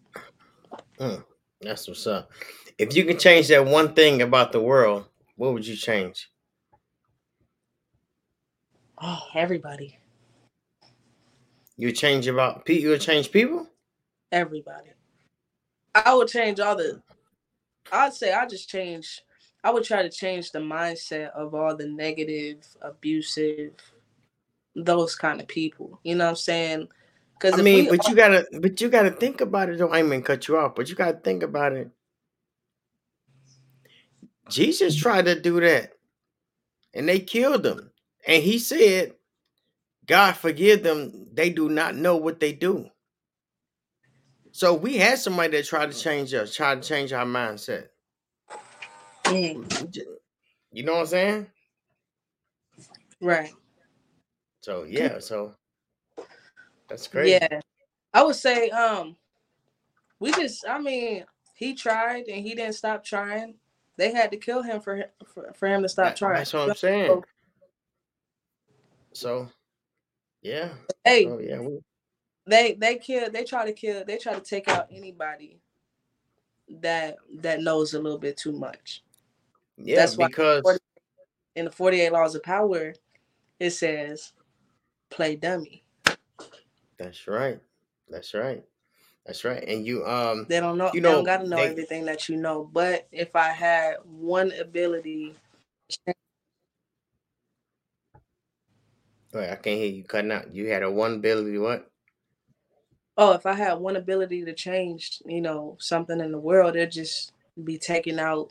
Mm. 0.99 1.25
That's 1.61 1.87
what's 1.87 2.07
up. 2.09 2.31
If 2.77 2.97
you 2.97 3.05
could 3.05 3.21
change 3.21 3.47
that 3.49 3.65
one 3.65 3.95
thing 3.95 4.21
about 4.23 4.51
the 4.51 4.61
world, 4.61 5.07
what 5.37 5.53
would 5.53 5.65
you 5.67 5.77
change? 5.77 6.29
Oh, 9.01 9.21
everybody. 9.35 9.99
You 11.77 11.89
would 11.89 11.97
change 11.97 12.27
about 12.27 12.67
pe- 12.67 12.81
you 12.81 12.89
would 12.89 13.01
change 13.01 13.31
people? 13.31 13.69
Everybody. 14.33 14.91
I 15.95 16.13
would 16.15 16.29
change 16.29 16.59
all 16.59 16.77
the 16.77 17.01
I'd 17.93 18.13
say 18.13 18.33
I 18.33 18.47
just 18.47 18.69
change 18.69 19.23
I 19.63 19.71
would 19.71 19.85
try 19.85 20.03
to 20.03 20.11
change 20.11 20.51
the 20.51 20.59
mindset 20.59 21.31
of 21.31 21.55
all 21.55 21.77
the 21.77 21.87
negative, 21.87 22.67
abusive, 22.83 23.73
those 24.75 25.15
kind 25.15 25.41
of 25.41 25.47
people. 25.49 26.01
You 26.03 26.17
know 26.17 26.25
what 26.25 26.31
I'm 26.31 26.37
saying? 26.37 26.89
Because 27.41 27.59
I 27.59 27.63
mean, 27.63 27.87
we 27.87 27.89
but 27.89 28.07
you 28.09 28.17
gotta 28.17 28.47
but 28.61 28.81
you 28.81 28.91
gotta 28.91 29.11
think 29.13 29.41
about 29.41 29.71
it 29.71 29.79
though. 29.79 29.89
I 29.91 30.01
ain't 30.01 30.09
mean 30.09 30.23
cut 30.23 30.49
you 30.49 30.59
off, 30.59 30.75
but 30.75 30.89
you 30.91 30.97
gotta 30.97 31.19
think 31.19 31.43
about 31.43 31.73
it. 31.73 31.91
Jesus 34.51 34.97
tried 34.97 35.27
to 35.27 35.41
do 35.41 35.61
that 35.61 35.93
and 36.95 37.09
they 37.09 37.21
killed 37.21 37.67
him. 37.67 37.91
And 38.27 38.43
he 38.43 38.59
said, 38.59 39.15
God 40.07 40.33
forgive 40.37 40.83
them, 40.83 41.29
they 41.33 41.51
do 41.51 41.69
not 41.69 41.97
know 41.97 42.17
what 42.17 42.41
they 42.41 42.53
do. 42.53 42.91
So 44.53 44.75
we 44.75 44.97
had 44.99 45.19
somebody 45.19 45.57
that 45.57 45.67
tried 45.67 45.93
to 45.93 45.99
change 45.99 46.35
us, 46.35 46.55
tried 46.55 46.83
to 46.83 46.89
change 46.89 47.13
our 47.13 47.27
mindset. 47.27 47.89
Mm, 49.27 49.71
You 50.73 50.85
know 50.85 50.95
what 50.95 51.01
I'm 51.03 51.07
saying? 51.07 51.47
right. 53.21 53.53
So 54.63 54.85
yeah, 54.85 55.21
so 55.21 55.55
that's 56.91 57.07
crazy. 57.07 57.31
Yeah. 57.41 57.61
I 58.13 58.23
would 58.23 58.37
say 58.37 58.69
um 58.71 59.17
we 60.19 60.33
just 60.33 60.67
I 60.69 60.79
mean, 60.79 61.25
he 61.55 61.73
tried 61.75 62.25
and 62.29 62.45
he 62.45 62.55
didn't 62.55 62.75
stop 62.75 63.03
trying. 63.05 63.55
They 63.97 64.13
had 64.13 64.31
to 64.33 64.37
kill 64.37 64.63
him 64.63 64.81
for 64.81 64.97
him 64.97 65.07
for, 65.27 65.53
for 65.55 65.67
him 65.69 65.83
to 65.83 65.89
stop 65.89 66.07
That- 66.09 66.17
trying. 66.17 66.35
that's 66.37 66.53
what 66.53 66.69
I'm 66.69 66.75
saying. 66.77 67.23
So 69.13 69.49
yeah. 70.43 70.71
Hey, 71.05 71.25
So 71.25 71.39
yeah, 71.39 71.61
we, 71.61 71.79
they 72.47 72.75
they 72.75 72.97
kill 72.97 73.31
they 73.31 73.45
try 73.45 73.65
to 73.67 73.73
kill 73.73 74.05
they 74.05 74.17
try 74.19 74.35
to 74.35 74.41
take 74.41 74.69
out 74.69 74.89
anybody 74.91 75.61
that 76.81 77.17
that 77.41 77.61
knows 77.63 77.95
a 77.95 78.01
little 78.01 78.19
bit 78.19 78.37
too 78.37 78.53
much. 78.53 79.03
yeah, 79.77 79.97
That's 79.97 80.17
why- 80.17 80.29
because 80.29 80.79
In 81.57 81.65
the 81.65 81.71
48 81.71 82.13
laws 82.13 82.35
of 82.35 82.43
power, 82.43 82.95
it 83.59 83.71
says 83.71 84.33
play 85.11 85.35
dummy. 85.37 85.80
That's 87.01 87.27
right. 87.27 87.61
That's 88.09 88.35
right. 88.35 88.65
That's 89.27 89.45
right. 89.45 89.63
And 89.67 89.87
you 89.87 90.05
um 90.07 90.47
They 90.49 90.61
don't 90.61 90.79
know 90.79 90.91
You 90.95 91.01
they 91.01 91.03
don't 91.03 91.25
gotta 91.25 91.49
know 91.49 91.57
they- 91.57 91.71
everything 91.71 92.05
that 92.07 92.29
you 92.29 92.37
know. 92.37 92.69
But 92.73 93.09
if 93.13 93.35
I 93.37 93.51
had 93.51 93.97
one 94.05 94.53
ability 94.53 95.35
wait, 99.33 99.51
I 99.51 99.57
can't 99.57 99.79
hear 99.79 99.87
you 99.91 100.05
cutting 100.05 100.33
out. 100.33 100.55
You 100.55 100.69
had 100.69 100.83
a 100.83 100.91
one 100.91 101.15
ability 101.15 101.59
what? 101.59 101.91
oh, 103.17 103.33
if 103.33 103.47
I 103.47 103.55
had 103.55 103.75
one 103.75 103.97
ability 103.97 104.45
to 104.45 104.55
change, 104.55 105.23
you 105.27 105.41
know, 105.41 105.77
something 105.81 106.21
in 106.21 106.33
the 106.33 106.39
world, 106.39 106.77
it'd 106.77 106.93
just 106.93 107.33
be 107.65 107.79
taking 107.79 108.19
out 108.19 108.51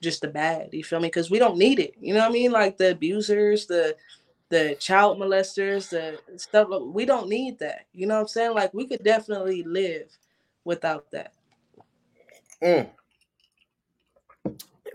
just 0.00 0.22
the 0.22 0.28
bad. 0.28 0.70
You 0.72 0.84
feel 0.84 1.00
me? 1.00 1.08
Because 1.08 1.30
we 1.30 1.38
don't 1.38 1.58
need 1.58 1.78
it. 1.78 1.94
You 2.00 2.14
know 2.14 2.20
what 2.20 2.30
I 2.30 2.32
mean? 2.32 2.52
Like 2.52 2.78
the 2.78 2.92
abusers, 2.92 3.66
the 3.66 3.96
the 4.52 4.76
child 4.78 5.18
molesters, 5.18 5.88
the 5.88 6.18
stuff. 6.38 6.68
We 6.68 7.06
don't 7.06 7.30
need 7.30 7.58
that. 7.60 7.86
You 7.94 8.06
know 8.06 8.16
what 8.16 8.20
I'm 8.20 8.28
saying? 8.28 8.54
Like 8.54 8.74
we 8.74 8.86
could 8.86 9.02
definitely 9.02 9.62
live 9.62 10.14
without 10.64 11.10
that. 11.10 11.32
Mm. 12.62 12.90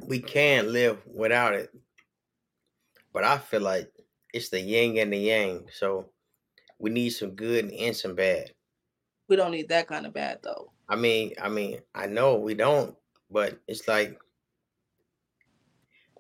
We 0.06 0.20
can 0.20 0.72
live 0.72 1.00
without 1.12 1.56
it. 1.56 1.72
But 3.12 3.24
I 3.24 3.40
feel 3.40 3.62
like 3.62 3.92
it's 4.32 4.50
the 4.50 4.62
yin 4.62 5.00
and 5.00 5.12
the 5.12 5.18
yang. 5.18 5.66
So 5.74 6.06
we 6.78 6.92
need 6.92 7.10
some 7.10 7.32
good 7.32 7.72
and 7.72 7.96
some 7.96 8.14
bad. 8.14 8.52
We 9.28 9.38
don't 9.38 9.52
need 9.52 9.70
that 9.70 9.88
kind 9.88 10.06
of 10.06 10.14
bad 10.14 10.38
though. 10.44 10.72
I 10.88 10.96
mean, 10.98 11.34
I 11.42 11.50
mean, 11.50 11.80
I 11.96 12.06
know 12.06 12.36
we 12.36 12.54
don't, 12.54 12.96
but 13.32 13.60
it's 13.68 13.88
like 13.88 14.20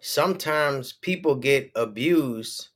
sometimes 0.01 0.93
people 0.93 1.35
get 1.35 1.71
abused 1.75 2.69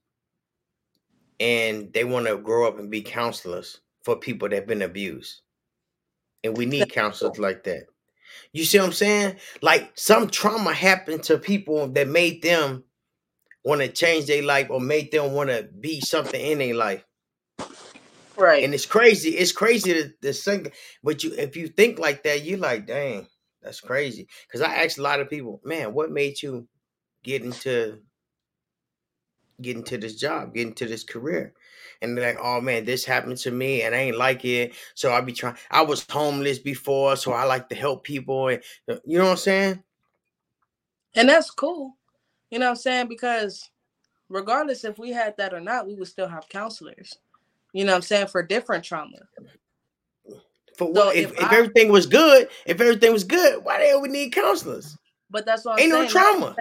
and 1.42 1.92
they 1.92 2.04
want 2.04 2.28
to 2.28 2.38
grow 2.38 2.68
up 2.68 2.78
and 2.78 2.92
be 2.92 3.02
counselors 3.02 3.82
for 4.04 4.16
people 4.16 4.48
that 4.48 4.56
have 4.56 4.68
been 4.68 4.84
abused. 4.84 5.42
And 6.44 6.56
we 6.56 6.68
need 6.68 6.92
counselors 6.92 7.40
like 7.40 7.64
that. 7.64 7.88
You 8.54 8.64
see 8.64 8.78
what 8.78 8.86
I'm 8.86 8.94
saying? 8.94 9.38
Like 9.62 9.92
some 9.96 10.30
trauma 10.30 10.72
happened 10.72 11.24
to 11.24 11.40
people 11.40 11.88
that 11.90 12.08
made 12.08 12.44
them 12.44 12.84
want 13.66 13.82
to 13.82 13.88
change 13.88 14.28
their 14.28 14.44
life 14.44 14.68
or 14.70 14.80
made 14.80 15.12
them 15.12 15.34
want 15.34 15.50
to 15.50 15.68
be 15.80 16.00
something 16.00 16.40
in 16.40 16.60
their 16.60 16.76
life. 16.76 17.04
Right. 18.38 18.64
And 18.64 18.74
it's 18.74 18.86
crazy. 18.86 19.32
It's 19.32 19.52
crazy 19.52 19.94
to, 19.94 20.12
to 20.22 20.34
think, 20.34 20.74
but 21.04 21.24
you 21.24 21.34
if 21.38 21.56
you 21.56 21.68
think 21.68 21.98
like 21.98 22.24
that, 22.24 22.44
you 22.44 22.58
like, 22.58 22.86
dang, 22.86 23.28
that's 23.64 23.82
crazy. 23.82 24.28
Because 24.48 24.62
I 24.62 24.76
asked 24.76 25.00
a 25.00 25.04
lot 25.04 25.20
of 25.20 25.30
people, 25.30 25.60
man, 25.64 25.94
what 25.94 26.12
made 26.12 26.42
you 26.42 26.68
get 27.24 27.44
into 27.44 28.00
get 29.62 29.86
to 29.88 29.98
this 29.98 30.16
job, 30.16 30.54
getting 30.54 30.74
to 30.76 30.86
this 30.86 31.04
career? 31.04 31.54
And 32.02 32.18
they're 32.18 32.34
like, 32.34 32.44
oh 32.44 32.62
man, 32.62 32.86
this 32.86 33.06
happened 33.06 33.38
to 33.38 33.52
me 33.52 33.84
and 33.84 33.94
I 33.94 34.00
ain't 34.00 34.18
like 34.18 34.44
it. 34.44 34.74
So 34.96 35.14
I 35.14 35.22
be 35.22 35.34
trying. 35.34 35.56
I 35.70 35.84
was 35.84 36.06
homeless 36.10 36.60
before, 36.60 37.16
so 37.16 37.32
I 37.32 37.44
like 37.44 37.70
to 37.70 37.76
help 37.76 38.04
people. 38.04 38.48
And 38.48 38.62
uh, 38.90 38.96
you 39.06 39.18
know 39.18 39.26
what 39.26 39.32
I'm 39.32 39.38
saying? 39.38 39.84
And 41.16 41.30
that's 41.30 41.52
cool. 41.52 41.98
You 42.50 42.60
know 42.60 42.66
what 42.66 42.72
I'm 42.72 42.78
saying? 42.78 43.08
Because 43.08 43.70
regardless 44.30 44.84
if 44.84 44.98
we 44.98 45.12
had 45.12 45.36
that 45.38 45.54
or 45.54 45.60
not, 45.60 45.88
we 45.88 45.96
would 45.96 46.08
still 46.08 46.28
have 46.28 46.50
counselors. 46.50 47.16
You 47.74 47.86
know 47.86 47.92
what 47.92 47.98
I'm 47.98 48.02
saying? 48.02 48.28
For 48.28 48.44
different 48.44 48.84
trauma. 48.84 49.18
For 50.78 50.92
what? 50.92 50.96
So 50.96 51.10
if, 51.10 51.32
if, 51.32 51.38
if 51.38 51.44
I, 51.44 51.58
everything 51.58 51.92
was 51.92 52.06
good, 52.06 52.50
if 52.66 52.82
everything 52.82 53.14
was 53.14 53.24
good, 53.24 53.64
why 53.64 53.80
the 53.80 53.86
hell 53.86 54.02
we 54.02 54.10
need 54.10 54.34
counselors? 54.34 54.98
But 55.30 55.46
that's 55.46 55.64
what 55.66 55.74
I'm 55.74 55.80
Ain't 55.80 55.92
saying. 55.92 56.04
no 56.04 56.10
trauma. 56.10 56.56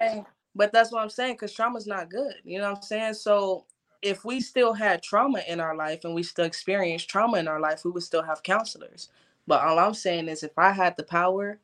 But 0.54 0.72
that's 0.72 0.92
what 0.92 1.02
I'm 1.02 1.10
saying 1.10 1.34
because 1.34 1.52
trauma's 1.52 1.86
not 1.86 2.10
good. 2.10 2.34
You 2.44 2.58
know 2.58 2.70
what 2.70 2.78
I'm 2.78 2.82
saying? 2.82 3.14
So 3.14 3.66
if 4.02 4.24
we 4.24 4.40
still 4.40 4.72
had 4.72 5.02
trauma 5.02 5.42
in 5.48 5.60
our 5.60 5.76
life 5.76 6.04
and 6.04 6.14
we 6.14 6.22
still 6.22 6.44
experienced 6.44 7.08
trauma 7.08 7.38
in 7.38 7.48
our 7.48 7.60
life, 7.60 7.84
we 7.84 7.90
would 7.90 8.02
still 8.02 8.22
have 8.22 8.42
counselors. 8.42 9.10
But 9.46 9.62
all 9.62 9.78
I'm 9.78 9.94
saying 9.94 10.28
is 10.28 10.42
if 10.42 10.58
I 10.58 10.72
had 10.72 10.96
the 10.96 11.04
power, 11.04 11.60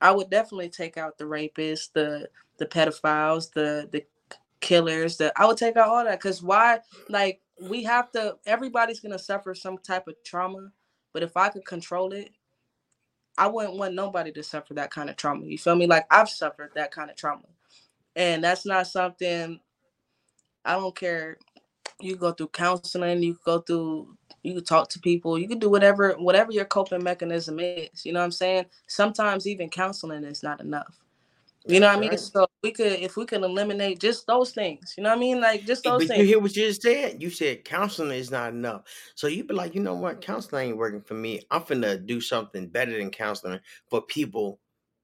I 0.00 0.10
would 0.12 0.30
definitely 0.30 0.70
take 0.70 0.96
out 0.96 1.18
the 1.18 1.24
rapists, 1.24 1.92
the 1.92 2.28
the 2.58 2.66
pedophiles, 2.66 3.52
the 3.52 3.88
the 3.92 4.04
killers, 4.60 5.16
the 5.18 5.32
I 5.40 5.46
would 5.46 5.56
take 5.58 5.76
out 5.76 5.88
all 5.88 6.04
that. 6.04 6.20
Cause 6.20 6.42
why 6.42 6.80
like 7.08 7.40
we 7.60 7.82
have 7.84 8.10
to 8.12 8.36
everybody's 8.46 9.00
gonna 9.00 9.18
suffer 9.18 9.54
some 9.54 9.78
type 9.78 10.08
of 10.08 10.14
trauma. 10.24 10.72
But 11.12 11.22
if 11.22 11.36
I 11.36 11.48
could 11.50 11.66
control 11.66 12.12
it, 12.12 12.30
I 13.38 13.48
wouldn't 13.48 13.76
want 13.78 13.94
nobody 13.94 14.32
to 14.32 14.42
suffer 14.42 14.74
that 14.74 14.90
kind 14.90 15.10
of 15.10 15.16
trauma. 15.16 15.46
You 15.46 15.58
feel 15.58 15.76
me? 15.76 15.86
Like 15.86 16.06
I've 16.10 16.30
suffered 16.30 16.72
that 16.76 16.92
kind 16.92 17.10
of 17.10 17.16
trauma. 17.16 17.46
And 18.16 18.42
that's 18.42 18.66
not 18.66 18.86
something 18.86 19.60
I 20.64 20.74
don't 20.74 20.96
care 20.96 21.38
you 22.00 22.16
go 22.16 22.32
through 22.32 22.48
counseling, 22.48 23.22
you 23.22 23.38
go 23.44 23.60
through 23.60 24.16
you 24.42 24.54
can 24.54 24.64
talk 24.64 24.88
to 24.88 24.98
people, 24.98 25.38
you 25.38 25.46
can 25.46 25.58
do 25.58 25.68
whatever 25.68 26.12
whatever 26.12 26.50
your 26.50 26.64
coping 26.64 27.02
mechanism 27.02 27.60
is. 27.60 28.04
You 28.04 28.12
know 28.12 28.20
what 28.20 28.24
I'm 28.24 28.32
saying? 28.32 28.66
Sometimes 28.86 29.46
even 29.46 29.68
counseling 29.68 30.24
is 30.24 30.42
not 30.42 30.60
enough. 30.60 30.98
You 31.66 31.78
know 31.78 31.88
what 31.88 31.98
I 31.98 32.00
mean? 32.00 32.18
So 32.18 32.46
we 32.62 32.72
could 32.72 32.92
if 32.92 33.16
we 33.16 33.26
could 33.26 33.42
eliminate 33.42 34.00
just 34.00 34.26
those 34.26 34.52
things, 34.52 34.94
you 34.96 35.04
know 35.04 35.10
what 35.10 35.18
I 35.18 35.20
mean? 35.20 35.40
Like 35.40 35.66
just 35.66 35.84
those 35.84 35.98
but 35.98 36.08
things. 36.08 36.22
You 36.22 36.26
hear 36.26 36.40
what 36.40 36.56
you 36.56 36.66
just 36.66 36.82
said? 36.82 37.22
You 37.22 37.30
said 37.30 37.64
counseling 37.64 38.18
is 38.18 38.30
not 38.30 38.52
enough. 38.52 38.82
So 39.14 39.26
you 39.26 39.44
be 39.44 39.54
like, 39.54 39.74
you 39.74 39.82
know 39.82 39.94
what, 39.94 40.22
counseling 40.22 40.68
ain't 40.68 40.78
working 40.78 41.02
for 41.02 41.14
me. 41.14 41.42
I'm 41.50 41.62
finna 41.62 42.04
do 42.04 42.20
something 42.20 42.66
better 42.66 42.96
than 42.96 43.10
counseling 43.10 43.60
for 43.88 44.00
people 44.02 44.58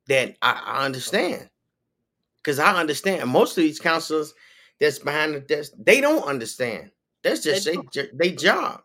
that 0.09 0.37
I, 0.41 0.63
I 0.65 0.85
understand. 0.87 1.51
Cause 2.47 2.61
I 2.61 2.79
understand 2.79 3.29
most 3.29 3.59
of 3.59 3.65
these 3.65 3.81
counselors 3.81 4.33
that's 4.79 5.01
behind 5.01 5.35
the 5.35 5.41
desk, 5.41 5.73
they 5.77 6.01
don't 6.01 6.23
understand. 6.23 6.93
That's 7.25 7.43
just 7.43 7.65
they, 7.65 7.77
they, 7.93 8.09
they 8.15 8.31
job. 8.31 8.83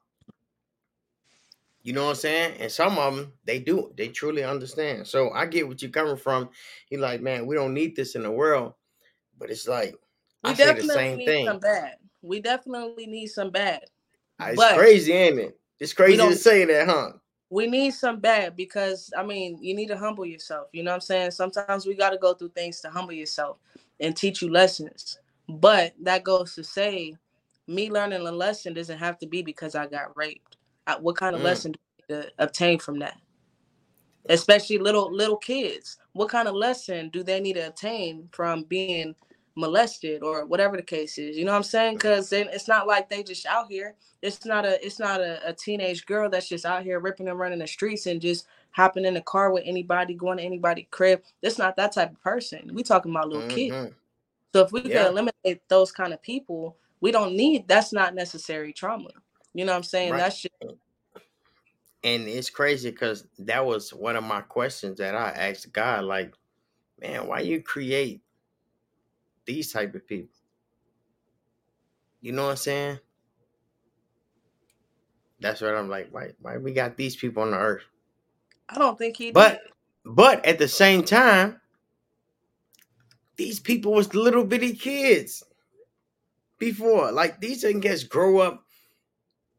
You 1.84 1.94
know 1.94 2.06
what 2.06 2.10
I'm 2.10 2.16
saying? 2.16 2.56
And 2.60 2.72
some 2.72 2.98
of 2.98 3.16
them, 3.16 3.34
they 3.46 3.60
do. 3.60 3.94
They 3.96 4.08
truly 4.08 4.44
understand. 4.44 5.06
So 5.06 5.30
I 5.30 5.46
get 5.46 5.68
what 5.68 5.80
you're 5.80 5.92
coming 5.92 6.18
from. 6.18 6.50
You're 6.90 7.02
like, 7.02 7.22
man, 7.22 7.46
we 7.46 7.54
don't 7.54 7.76
need 7.76 7.96
this 7.96 8.16
in 8.16 8.24
the 8.24 8.32
world. 8.32 8.74
But 9.38 9.52
it's 9.52 9.68
like, 9.68 9.94
we 10.44 10.50
I 10.50 10.54
definitely 10.56 10.82
say 10.82 10.88
the 10.88 10.94
same 10.94 11.18
need 11.20 11.26
thing. 11.26 11.46
some 11.46 11.60
bad. 11.60 11.96
We 12.24 12.40
definitely 12.40 13.06
need 13.06 13.28
some 13.28 13.52
bad. 13.52 13.84
Ah, 14.40 14.48
it's 14.48 14.58
but 14.58 14.76
crazy, 14.76 15.14
ain't 15.14 15.38
it? 15.38 15.60
It's 15.80 15.94
crazy 15.94 16.18
to 16.18 16.36
say 16.36 16.66
that, 16.66 16.88
huh? 16.88 17.12
We 17.52 17.68
need 17.68 17.92
some 17.92 18.20
bad 18.20 18.56
because 18.56 19.12
I 19.16 19.24
mean, 19.24 19.60
you 19.62 19.76
need 19.76 19.90
to 19.90 19.98
humble 19.98 20.26
yourself. 20.26 20.70
You 20.72 20.84
know 20.84 20.92
what 20.92 20.96
I'm 20.96 21.02
saying? 21.02 21.32
Sometimes 21.32 21.86
we 21.86 21.94
got 21.94 22.12
to 22.12 22.18
go 22.18 22.34
through 22.34 22.50
things 22.56 22.80
to 22.82 22.90
humble 22.90 23.14
yourself 23.14 23.58
and 24.00 24.16
teach 24.16 24.42
you 24.42 24.50
lessons. 24.50 25.20
But 25.50 25.94
that 26.02 26.24
goes 26.24 26.56
to 26.56 26.64
say, 26.64 27.16
me 27.68 27.92
learning 27.92 28.26
a 28.26 28.32
lesson 28.32 28.74
doesn't 28.74 28.98
have 28.98 29.20
to 29.20 29.28
be 29.28 29.42
because 29.42 29.76
I 29.76 29.86
got 29.86 30.16
raped. 30.16 30.58
I, 30.88 30.98
what 30.98 31.18
kind 31.18 31.36
of 31.36 31.42
mm. 31.42 31.46
lesson 31.46 31.74
do 31.74 31.80
to 32.08 32.32
obtain 32.40 32.80
from 32.80 33.00
that? 33.00 33.18
Especially 34.30 34.78
little 34.78 35.14
little 35.14 35.38
kids. 35.38 35.98
What 36.14 36.30
kind 36.30 36.48
of 36.48 36.56
lesson 36.56 37.10
do 37.10 37.22
they 37.22 37.42
need 37.42 37.54
to 37.54 37.68
obtain 37.68 38.30
from 38.32 38.64
being 38.64 39.14
molested 39.56 40.24
or 40.24 40.46
whatever 40.46 40.78
the 40.78 40.84
case 40.84 41.18
is? 41.18 41.38
You 41.38 41.46
know 41.46 41.52
what 41.52 41.58
I'm 41.58 41.64
saying? 41.64 41.96
Because 41.96 42.30
then 42.30 42.48
it's 42.52 42.68
not 42.68 42.88
like 42.88 43.10
they 43.10 43.24
just 43.24 43.46
out 43.46 43.68
here. 43.70 43.96
It's 44.22 44.46
not 44.46 44.66
a 44.66 44.84
it's 44.86 45.00
not 45.00 45.20
a, 45.20 45.48
a 45.48 45.54
teenage 45.54 46.06
girl 46.06 46.30
that's 46.30 46.48
just 46.48 46.66
out 46.66 46.84
here 46.84 47.00
ripping 47.00 47.28
and 47.28 47.40
running 47.40 47.60
the 47.60 47.68
streets 47.68 48.06
and 48.06 48.22
just 48.22 48.48
hopping 48.72 49.06
in 49.06 49.14
the 49.14 49.22
car 49.22 49.52
with 49.52 49.64
anybody, 49.66 50.14
going 50.14 50.38
to 50.38 50.44
anybody 50.44 50.88
crib. 50.92 51.22
It's 51.42 51.58
not 51.58 51.76
that 51.78 51.94
type 51.94 52.12
of 52.12 52.22
person. 52.22 52.72
We 52.74 52.84
talking 52.84 53.12
about 53.12 53.30
little 53.30 53.48
mm-hmm. 53.48 53.56
kids. 53.56 53.96
So 54.54 54.62
if 54.62 54.72
we 54.72 54.82
yeah. 54.84 55.04
can 55.04 55.08
eliminate 55.08 55.68
those 55.70 55.92
kind 55.92 56.14
of 56.14 56.22
people, 56.22 56.78
we 57.00 57.12
don't 57.12 57.36
need 57.36 57.68
that's 57.68 57.94
not 57.94 58.16
necessary 58.16 58.74
trauma. 58.74 59.10
You 59.54 59.66
know 59.66 59.72
what 59.72 59.78
I'm 59.78 59.84
saying? 59.84 60.12
Right. 60.12 60.20
That's 60.20 60.42
just 60.42 60.76
and 62.04 62.28
it's 62.28 62.50
crazy 62.50 62.90
because 62.90 63.28
that 63.40 63.66
was 63.66 63.94
one 63.94 64.16
of 64.16 64.24
my 64.24 64.42
questions 64.42 64.98
that 64.98 65.16
I 65.16 65.30
asked 65.30 65.72
God, 65.72 66.04
like, 66.04 66.34
man, 67.00 67.28
why 67.28 67.42
you 67.42 67.62
create 67.62 68.22
these 69.52 69.72
type 69.74 69.94
of 69.96 70.08
people? 70.08 70.34
You 72.22 72.32
know 72.32 72.46
what 72.46 72.52
I'm 72.52 72.58
saying? 72.58 73.00
That's 75.42 75.60
what 75.60 75.76
I'm 75.76 75.90
like. 75.90 76.08
Why? 76.12 76.32
Why 76.42 76.58
we 76.58 76.72
got 76.72 76.96
these 76.96 77.16
people 77.16 77.44
on 77.44 77.52
the 77.52 77.58
earth? 77.58 77.84
I 78.70 78.78
don't 78.78 78.98
think 78.98 79.18
he. 79.18 79.32
But, 79.32 79.60
did. 79.64 79.72
but 80.06 80.46
at 80.46 80.58
the 80.58 80.68
same 80.68 81.04
time, 81.04 81.60
these 83.36 83.60
people 83.60 83.92
was 83.92 84.14
little 84.14 84.46
bitty 84.46 84.74
kids 84.74 85.44
before. 86.58 87.12
Like 87.12 87.42
these 87.42 87.62
didn't 87.62 87.82
just 87.82 88.08
grow 88.08 88.40
up 88.40 88.64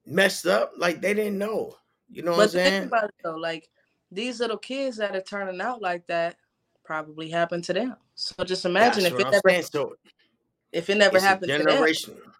messed 0.07 0.47
up. 0.47 0.73
Like 0.79 1.03
they 1.03 1.13
didn't 1.13 1.39
know. 1.39 1.77
You 2.11 2.23
know 2.23 2.31
but 2.31 2.37
what 2.37 2.45
I'm 2.45 2.51
saying? 2.51 2.81
Think 2.83 2.93
about 2.93 3.05
it 3.05 3.15
though, 3.23 3.37
like 3.37 3.69
these 4.11 4.41
little 4.41 4.59
kids 4.59 4.97
that 4.99 5.17
are 5.17 5.21
turning 5.21 5.61
out 5.61 5.83
like 5.83 6.07
that 6.07 6.37
probably 6.85 7.29
happened 7.29 7.65
to 7.65 7.73
them. 7.73 7.97
So 8.15 8.45
just 8.45 8.65
imagine 8.65 9.05
That's 9.05 9.15
if 9.15 9.21
it 9.21 9.27
I'm 9.27 9.33
never 9.45 9.63
so, 9.63 9.95
if 10.73 10.91
it 10.91 10.97
never 10.97 11.21
happened 11.21 11.51
generation, 11.51 12.15
to 12.15 12.21
them. 12.21 12.33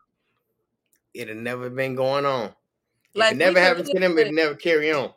It'd 1.15 1.37
never 1.37 1.69
been 1.69 1.95
going 1.95 2.25
on. 2.25 2.53
Like 3.15 3.33
if 3.33 3.41
it 3.41 3.45
never 3.45 3.61
happened 3.61 3.87
to 3.87 4.01
them, 4.01 4.19
it'd 4.19 4.33
never 4.33 4.55
carry 4.55 4.93
on. 4.93 5.13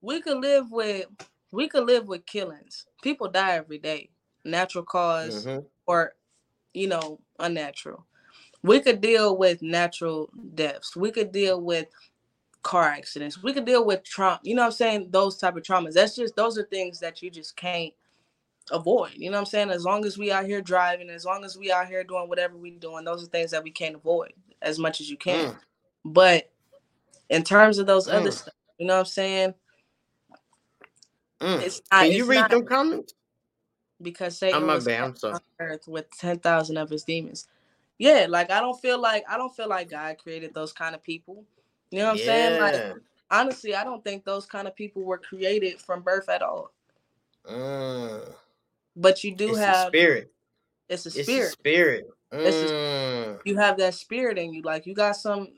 We 0.00 0.20
could 0.20 0.38
live 0.38 0.70
with 0.70 1.06
we 1.50 1.68
could 1.68 1.86
live 1.86 2.08
with 2.08 2.26
killings. 2.26 2.86
People 3.02 3.28
die 3.28 3.52
every 3.52 3.78
day, 3.78 4.10
natural 4.44 4.82
because 4.82 5.46
mm-hmm. 5.46 5.64
or 5.86 6.14
you 6.72 6.88
know 6.88 7.20
unnatural. 7.38 8.06
We 8.62 8.80
could 8.80 9.00
deal 9.00 9.36
with 9.36 9.60
natural 9.62 10.30
deaths. 10.54 10.96
We 10.96 11.10
could 11.10 11.32
deal 11.32 11.60
with 11.60 11.86
car 12.62 12.84
accidents. 12.84 13.42
We 13.42 13.52
could 13.52 13.66
deal 13.66 13.84
with 13.84 14.02
trauma. 14.04 14.40
You 14.42 14.54
know 14.54 14.62
what 14.62 14.66
I'm 14.66 14.72
saying? 14.72 15.08
Those 15.10 15.36
type 15.36 15.56
of 15.56 15.62
traumas. 15.62 15.92
That's 15.92 16.16
just 16.16 16.34
those 16.34 16.58
are 16.58 16.64
things 16.64 16.98
that 17.00 17.22
you 17.22 17.30
just 17.30 17.56
can't 17.56 17.92
avoid. 18.70 19.12
You 19.14 19.30
know 19.30 19.36
what 19.36 19.40
I'm 19.40 19.46
saying? 19.46 19.70
As 19.70 19.84
long 19.84 20.04
as 20.04 20.16
we 20.18 20.32
out 20.32 20.46
here 20.46 20.60
driving, 20.60 21.10
as 21.10 21.24
long 21.24 21.44
as 21.44 21.56
we 21.56 21.72
out 21.72 21.86
here 21.86 22.04
doing 22.04 22.28
whatever 22.28 22.56
we 22.56 22.70
doing, 22.70 23.04
those 23.04 23.22
are 23.22 23.26
things 23.26 23.50
that 23.50 23.64
we 23.64 23.70
can't 23.70 23.96
avoid 23.96 24.32
as 24.62 24.78
much 24.78 25.00
as 25.00 25.10
you 25.10 25.16
can. 25.16 25.50
Mm. 25.50 25.56
But 26.04 26.50
in 27.30 27.42
terms 27.42 27.78
of 27.78 27.86
those 27.86 28.08
mm. 28.08 28.14
other 28.14 28.30
stuff, 28.30 28.54
you 28.78 28.86
know 28.86 28.94
what 28.94 29.00
I'm 29.00 29.06
saying? 29.06 29.54
Mm. 31.40 31.62
It's 31.62 31.82
not, 31.92 32.04
Can 32.04 32.12
you 32.12 32.24
read 32.24 32.40
not, 32.40 32.50
them 32.50 32.64
comments? 32.64 33.14
Because 34.00 34.38
Satan 34.38 34.62
I'm 34.62 34.66
was 34.66 34.84
bad. 34.84 35.02
I'm 35.02 35.16
sorry. 35.16 35.34
on 35.34 35.40
earth 35.60 35.86
with 35.86 36.10
ten 36.18 36.38
thousand 36.38 36.76
of 36.76 36.90
his 36.90 37.04
demons. 37.04 37.46
Yeah, 37.98 38.26
like 38.28 38.50
I 38.50 38.60
don't 38.60 38.78
feel 38.80 38.98
like 38.98 39.24
I 39.28 39.36
don't 39.36 39.54
feel 39.54 39.68
like 39.68 39.90
God 39.90 40.18
created 40.18 40.52
those 40.52 40.72
kind 40.72 40.94
of 40.94 41.02
people. 41.02 41.44
You 41.90 42.00
know 42.00 42.06
what 42.06 42.18
I'm 42.20 42.24
saying? 42.24 42.60
Like 42.60 42.96
honestly, 43.30 43.74
I 43.74 43.84
don't 43.84 44.02
think 44.02 44.24
those 44.24 44.46
kind 44.46 44.66
of 44.66 44.74
people 44.74 45.02
were 45.02 45.18
created 45.18 45.80
from 45.80 46.02
birth 46.02 46.28
at 46.28 46.42
all. 46.42 46.72
Mm. 47.48 48.34
But 48.96 49.24
you 49.24 49.34
do 49.34 49.50
it's 49.50 49.58
have 49.58 49.88
spirit. 49.88 50.32
It's 50.88 51.06
a 51.06 51.10
spirit. 51.10 51.26
It's 51.26 51.48
a 51.48 51.52
spirit. 51.52 52.06
Mm. 52.32 53.36
A, 53.36 53.38
you 53.44 53.56
have 53.56 53.76
that 53.78 53.94
spirit 53.94 54.38
in 54.38 54.52
you. 54.52 54.62
Like 54.62 54.86
you 54.86 54.94
got 54.94 55.16
some. 55.16 55.48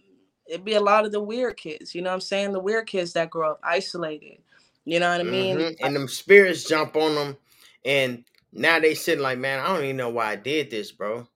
It'd 0.49 0.65
be 0.65 0.75
a 0.75 0.81
lot 0.81 1.05
of 1.05 1.13
the 1.13 1.21
weird 1.21 1.57
kids. 1.57 1.95
You 1.95 2.03
know 2.03 2.11
what 2.11 2.15
I'm 2.15 2.21
saying? 2.21 2.53
The 2.53 2.61
weird 2.61 2.87
kids 2.87 3.13
that 3.15 3.31
grow 3.31 3.53
up 3.53 3.61
isolated. 3.63 4.39
You 4.85 5.01
know 5.01 5.11
what 5.11 5.21
I 5.21 5.25
mean? 5.25 5.57
Mm-hmm. 5.57 5.85
And 5.85 5.97
them 5.97 6.09
spirits 6.09 6.65
jump 6.65 6.95
on 6.95 7.15
them, 7.17 7.37
and 7.85 8.25
now 8.53 8.79
they 8.79 8.95
sitting 8.95 9.23
like, 9.23 9.39
man, 9.39 9.59
I 9.59 9.67
don't 9.69 9.85
even 9.85 9.97
know 9.97 10.11
why 10.11 10.27
I 10.33 10.37
did 10.37 10.71
this, 10.71 10.93
bro. 10.93 11.27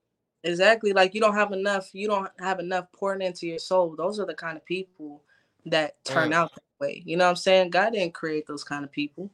Exactly. 0.45 0.93
Like 0.93 1.15
you 1.15 1.21
don't 1.21 1.35
have 1.35 1.53
enough. 1.53 1.91
You 1.93 2.09
don't 2.09 2.31
have 2.39 2.61
enough 2.61 2.87
pouring 2.93 3.23
into 3.23 3.47
your 3.47 3.59
soul. 3.59 3.95
Those 3.97 4.21
are 4.21 4.27
the 4.27 4.35
kind 4.35 4.57
of 4.57 4.65
people 4.65 5.23
that 5.67 6.03
turn 6.05 6.31
Mm. 6.31 6.35
out 6.35 6.55
that 6.55 6.85
way. 6.85 7.03
You 7.05 7.17
know 7.17 7.25
what 7.25 7.31
I'm 7.31 7.37
saying? 7.37 7.71
God 7.71 7.93
didn't 7.93 8.15
create 8.15 8.47
those 8.47 8.65
kind 8.65 8.85
of 8.85 8.93
people. 8.93 9.31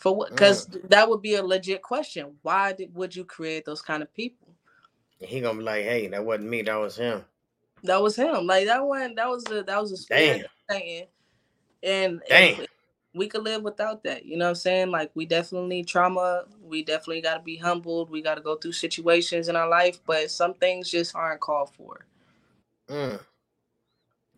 For 0.00 0.14
what? 0.14 0.30
Because 0.30 0.66
Mm. 0.68 0.90
that 0.90 1.08
would 1.08 1.22
be 1.22 1.34
a 1.36 1.42
legit 1.42 1.82
question. 1.82 2.36
Why 2.42 2.72
did 2.72 2.94
would 2.94 3.14
you 3.16 3.24
create 3.24 3.64
those 3.64 3.82
kind 3.82 4.02
of 4.02 4.12
people? 4.14 4.48
He 5.20 5.40
gonna 5.40 5.58
be 5.58 5.64
like, 5.64 5.84
hey, 5.84 6.08
that 6.08 6.24
wasn't 6.24 6.50
me, 6.50 6.62
that 6.62 6.76
was 6.76 6.96
him. 6.96 7.24
That 7.84 8.02
was 8.02 8.16
him. 8.16 8.46
Like 8.46 8.66
that 8.66 8.84
one. 8.84 9.14
That 9.16 9.28
was 9.28 9.44
the 9.44 9.64
that 9.64 9.80
was 9.80 9.92
a 9.92 9.96
spirit 9.96 10.42
Damn. 10.68 10.78
Satan. 10.78 11.08
And 11.82 12.22
Damn. 12.28 12.66
we 13.14 13.28
could 13.28 13.42
live 13.42 13.62
without 13.62 14.04
that. 14.04 14.24
You 14.26 14.36
know 14.36 14.46
what 14.46 14.50
I'm 14.50 14.54
saying? 14.56 14.90
Like 14.90 15.10
we 15.14 15.26
definitely 15.26 15.68
need 15.68 15.88
trauma. 15.88 16.44
We 16.62 16.84
definitely 16.84 17.22
got 17.22 17.38
to 17.38 17.42
be 17.42 17.56
humbled. 17.56 18.10
We 18.10 18.22
got 18.22 18.36
to 18.36 18.42
go 18.42 18.56
through 18.56 18.72
situations 18.72 19.48
in 19.48 19.56
our 19.56 19.68
life, 19.68 20.00
but 20.06 20.30
some 20.30 20.54
things 20.54 20.90
just 20.90 21.14
aren't 21.16 21.40
called 21.40 21.70
for. 21.76 22.06
Mm. 22.90 23.20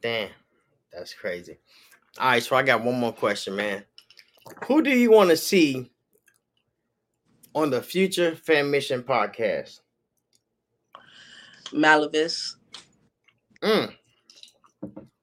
Damn, 0.02 0.30
that's 0.92 1.14
crazy. 1.14 1.58
All 2.18 2.28
right, 2.30 2.42
so 2.42 2.56
I 2.56 2.62
got 2.62 2.84
one 2.84 2.98
more 3.00 3.12
question, 3.12 3.56
man. 3.56 3.84
Who 4.66 4.82
do 4.82 4.90
you 4.90 5.10
want 5.10 5.30
to 5.30 5.36
see 5.36 5.90
on 7.54 7.70
the 7.70 7.82
future 7.82 8.32
Fammission 8.32 9.02
podcast? 9.02 9.80
Malavis. 11.72 12.56
Mm. 13.62 13.94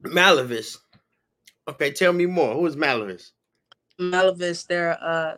Malavis. 0.03 0.77
Okay, 1.67 1.91
tell 1.91 2.13
me 2.13 2.25
more. 2.25 2.53
Who 2.55 2.65
is 2.65 2.75
Malavis? 2.75 3.31
Malavis, 3.99 4.65
they're 4.65 4.91
a 4.91 5.37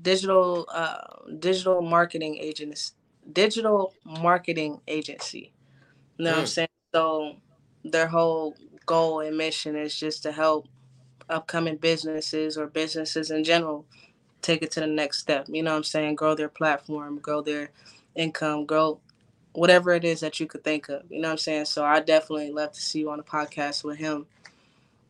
digital 0.00 0.66
uh 0.72 0.96
digital 1.38 1.80
marketing 1.82 2.36
agency 2.36 2.92
digital 3.32 3.94
marketing 4.04 4.80
agency. 4.88 5.52
You 6.18 6.24
know 6.24 6.30
what 6.32 6.38
I'm 6.40 6.44
Mm. 6.44 6.48
saying? 6.48 6.68
So 6.94 7.36
their 7.84 8.06
whole 8.06 8.56
goal 8.86 9.20
and 9.20 9.36
mission 9.36 9.76
is 9.76 9.98
just 9.98 10.22
to 10.24 10.32
help 10.32 10.68
upcoming 11.28 11.76
businesses 11.76 12.56
or 12.56 12.66
businesses 12.66 13.30
in 13.30 13.44
general 13.44 13.86
take 14.44 14.62
it 14.62 14.70
to 14.72 14.80
the 14.80 14.86
next 14.86 15.18
step. 15.18 15.46
You 15.48 15.62
know 15.62 15.70
what 15.72 15.78
I'm 15.78 15.84
saying? 15.84 16.16
Grow 16.16 16.34
their 16.34 16.48
platform, 16.48 17.18
grow 17.18 17.40
their 17.40 17.70
income, 18.14 18.66
grow 18.66 19.00
whatever 19.52 19.92
it 19.92 20.04
is 20.04 20.20
that 20.20 20.38
you 20.38 20.46
could 20.46 20.62
think 20.62 20.88
of. 20.88 21.02
You 21.08 21.20
know 21.20 21.28
what 21.28 21.32
I'm 21.32 21.38
saying? 21.38 21.64
So 21.64 21.84
I 21.84 22.00
definitely 22.00 22.52
love 22.52 22.72
to 22.72 22.80
see 22.80 23.00
you 23.00 23.10
on 23.10 23.20
a 23.20 23.24
podcast 23.24 23.82
with 23.84 23.98
him. 23.98 24.26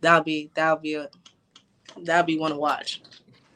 That'll 0.00 0.22
be 0.22 0.50
that'll 0.54 0.76
be 0.78 0.94
a 0.94 1.10
that'll 2.02 2.26
be 2.26 2.38
one 2.38 2.52
to 2.52 2.56
watch. 2.56 3.02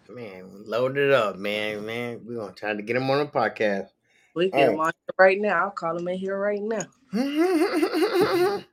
Man, 0.09 0.65
load 0.67 0.97
it 0.97 1.13
up, 1.13 1.37
man. 1.37 1.85
Man, 1.85 2.21
we're 2.25 2.39
gonna 2.39 2.53
try 2.53 2.75
to 2.75 2.83
get 2.83 2.97
him 2.97 3.11
on 3.11 3.19
the 3.19 3.27
podcast. 3.27 3.89
We 4.35 4.51
get 4.51 4.71
him 4.71 4.81
on 4.81 4.93
right 5.19 5.41
now. 5.41 5.65
I'll 5.65 5.71
call 5.71 5.97
him 5.97 6.09
in 6.09 6.19
here 6.19 6.39
right 6.39 6.63
now. 6.63 6.87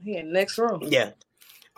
He 0.00 0.16
in 0.16 0.32
next 0.32 0.58
room. 0.58 0.80
yeah. 0.82 1.10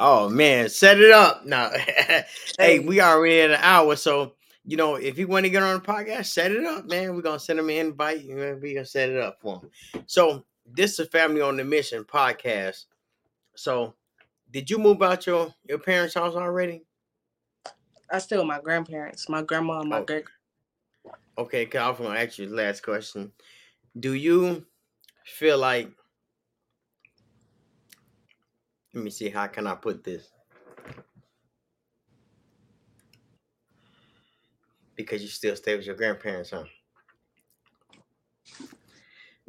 Oh 0.03 0.31
man, 0.31 0.71
set 0.71 0.99
it 0.99 1.13
up 1.13 1.45
now. 1.45 1.71
hey, 2.59 2.79
we 2.79 3.03
already 3.03 3.43
at 3.43 3.51
an 3.51 3.61
hour, 3.61 3.95
so 3.97 4.33
you 4.65 4.79
know 4.79 4.95
if 4.95 5.19
you 5.19 5.29
want 5.29 5.45
to 5.45 5.51
get 5.51 5.63
on 5.63 5.75
the 5.75 5.81
podcast, 5.81 6.27
set 6.27 6.53
it 6.53 6.65
up, 6.65 6.87
man. 6.87 7.15
We're 7.15 7.21
gonna 7.21 7.39
send 7.39 7.59
him 7.59 7.69
an 7.69 7.77
invite. 7.77 8.25
We're 8.27 8.57
gonna 8.57 8.87
set 8.87 9.11
it 9.11 9.21
up 9.21 9.43
for 9.43 9.61
him. 9.61 9.71
So 10.07 10.47
this 10.65 10.99
is 10.99 11.09
Family 11.09 11.43
on 11.43 11.59
the 11.59 11.65
Mission 11.65 12.05
podcast. 12.05 12.87
So, 13.55 13.95
did 14.51 14.71
you 14.71 14.79
move 14.79 15.03
out 15.03 15.27
your 15.27 15.55
your 15.69 15.79
parents' 15.79 16.15
house 16.15 16.35
already? 16.35 16.83
I 18.11 18.21
still 18.21 18.45
my 18.47 18.59
grandparents, 18.59 19.29
my 19.29 19.43
grandma 19.43 19.81
and 19.81 19.91
my 19.91 19.99
Oh. 19.99 20.05
great 20.05 20.25
Okay, 21.37 21.67
cause 21.67 21.79
I 21.79 21.91
was 21.91 21.99
gonna 21.99 22.19
ask 22.19 22.39
you 22.39 22.49
the 22.49 22.57
last 22.57 22.83
question. 22.83 23.33
Do 23.99 24.15
you 24.15 24.65
feel 25.27 25.59
like? 25.59 25.91
Let 28.95 29.05
me 29.05 29.11
see. 29.11 29.29
How 29.31 29.47
can 29.47 29.67
I 29.67 29.75
put 29.75 30.03
this? 30.03 30.29
Because 34.97 35.23
you 35.23 35.29
still 35.29 35.57
stay 35.57 35.77
with 35.77 35.87
your 35.87 35.95
grandparents, 35.95 36.51
huh? 36.51 36.65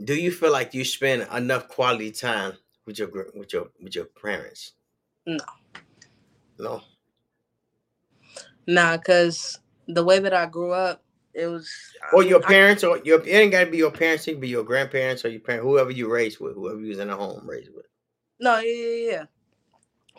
Do 0.04 0.16
you 0.16 0.32
feel 0.32 0.52
like 0.52 0.74
you 0.74 0.84
spend 0.86 1.28
enough 1.34 1.68
quality 1.68 2.12
time 2.12 2.54
with 2.86 2.98
your 3.00 3.10
with 3.36 3.54
your 3.54 3.68
with 3.82 3.96
your 3.96 4.06
parents? 4.06 4.74
No. 5.26 5.38
No. 6.58 6.82
Nah, 8.68 8.98
cause 8.98 9.60
the 9.88 10.04
way 10.04 10.20
that 10.20 10.34
I 10.34 10.46
grew 10.46 10.72
up, 10.72 11.04
it 11.34 11.48
was 11.48 11.70
I 12.04 12.16
Or 12.16 12.24
your 12.24 12.44
I- 12.44 12.48
parents, 12.48 12.84
or 12.84 13.00
your 13.04 13.22
it 13.22 13.28
ain't 13.32 13.52
gotta 13.52 13.70
be 13.70 13.78
your 13.78 13.92
parents. 13.92 14.28
It 14.28 14.34
can 14.34 14.42
be 14.42 14.48
your 14.48 14.64
grandparents 14.64 15.26
or 15.26 15.30
your 15.30 15.42
parent, 15.42 15.64
whoever 15.64 15.92
you 15.92 16.12
raised 16.12 16.39
with, 16.39 16.56
whoever 16.56 16.80
you 16.80 16.89
was 16.89 17.00
in 17.00 17.10
a 17.10 17.16
home 17.16 17.48
raised 17.48 17.74
with. 17.76 17.86
No, 18.42 18.60
yeah, 18.60 18.74
yeah, 18.74 19.12
yeah. 19.12 19.26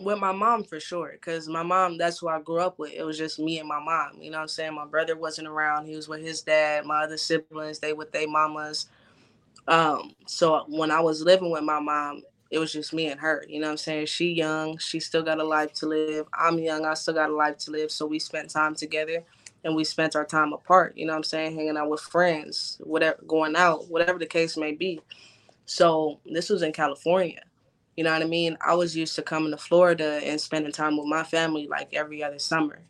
With 0.00 0.18
my 0.18 0.32
mom 0.32 0.64
for 0.64 0.80
sure, 0.80 1.12
because 1.12 1.48
my 1.48 1.62
mom, 1.62 1.98
that's 1.98 2.18
who 2.20 2.28
I 2.28 2.40
grew 2.40 2.60
up 2.60 2.78
with. 2.78 2.92
It 2.94 3.04
was 3.04 3.18
just 3.18 3.38
me 3.38 3.58
and 3.60 3.68
my 3.68 3.80
mom. 3.80 4.20
You 4.20 4.30
know 4.30 4.38
what 4.38 4.42
I'm 4.42 4.48
saying? 4.48 4.74
My 4.74 4.86
brother 4.86 5.16
wasn't 5.16 5.48
around. 5.48 5.86
He 5.86 5.96
was 5.96 6.08
with 6.08 6.22
his 6.22 6.42
dad. 6.42 6.86
My 6.86 7.04
other 7.04 7.18
siblings, 7.18 7.78
they 7.80 7.92
with 7.92 8.12
their 8.12 8.28
mamas. 8.28 8.88
Um, 9.68 10.14
so 10.26 10.64
when 10.68 10.90
I 10.90 11.00
was 11.00 11.22
living 11.22 11.50
with 11.50 11.64
my 11.64 11.80
mom, 11.80 12.22
it 12.50 12.58
was 12.58 12.72
just 12.72 12.92
me 12.94 13.08
and 13.08 13.20
her. 13.20 13.44
You 13.48 13.60
know 13.60 13.68
what 13.68 13.72
I'm 13.72 13.78
saying? 13.78 14.06
She 14.06 14.32
young, 14.32 14.78
she 14.78 15.00
still 15.00 15.22
got 15.22 15.40
a 15.40 15.44
life 15.44 15.72
to 15.74 15.86
live. 15.86 16.26
I'm 16.38 16.58
young, 16.58 16.84
I 16.86 16.94
still 16.94 17.14
got 17.14 17.30
a 17.30 17.36
life 17.36 17.58
to 17.58 17.70
live. 17.72 17.90
So 17.90 18.06
we 18.06 18.18
spent 18.18 18.50
time 18.50 18.74
together 18.74 19.24
and 19.64 19.76
we 19.76 19.84
spent 19.84 20.16
our 20.16 20.26
time 20.26 20.52
apart, 20.52 20.96
you 20.96 21.06
know 21.06 21.12
what 21.14 21.18
I'm 21.18 21.24
saying? 21.24 21.54
Hanging 21.56 21.76
out 21.78 21.90
with 21.90 22.00
friends, 22.00 22.78
whatever 22.82 23.18
going 23.26 23.56
out, 23.56 23.88
whatever 23.90 24.18
the 24.18 24.26
case 24.26 24.56
may 24.56 24.72
be. 24.72 25.00
So 25.66 26.20
this 26.26 26.50
was 26.50 26.62
in 26.62 26.72
California. 26.72 27.42
You 27.96 28.04
know 28.04 28.12
what 28.12 28.22
I 28.22 28.26
mean? 28.26 28.56
I 28.64 28.74
was 28.74 28.96
used 28.96 29.16
to 29.16 29.22
coming 29.22 29.50
to 29.52 29.58
Florida 29.58 30.20
and 30.24 30.40
spending 30.40 30.72
time 30.72 30.96
with 30.96 31.06
my 31.06 31.24
family 31.24 31.68
like 31.68 31.94
every 31.94 32.22
other 32.22 32.38
summer. 32.38 32.80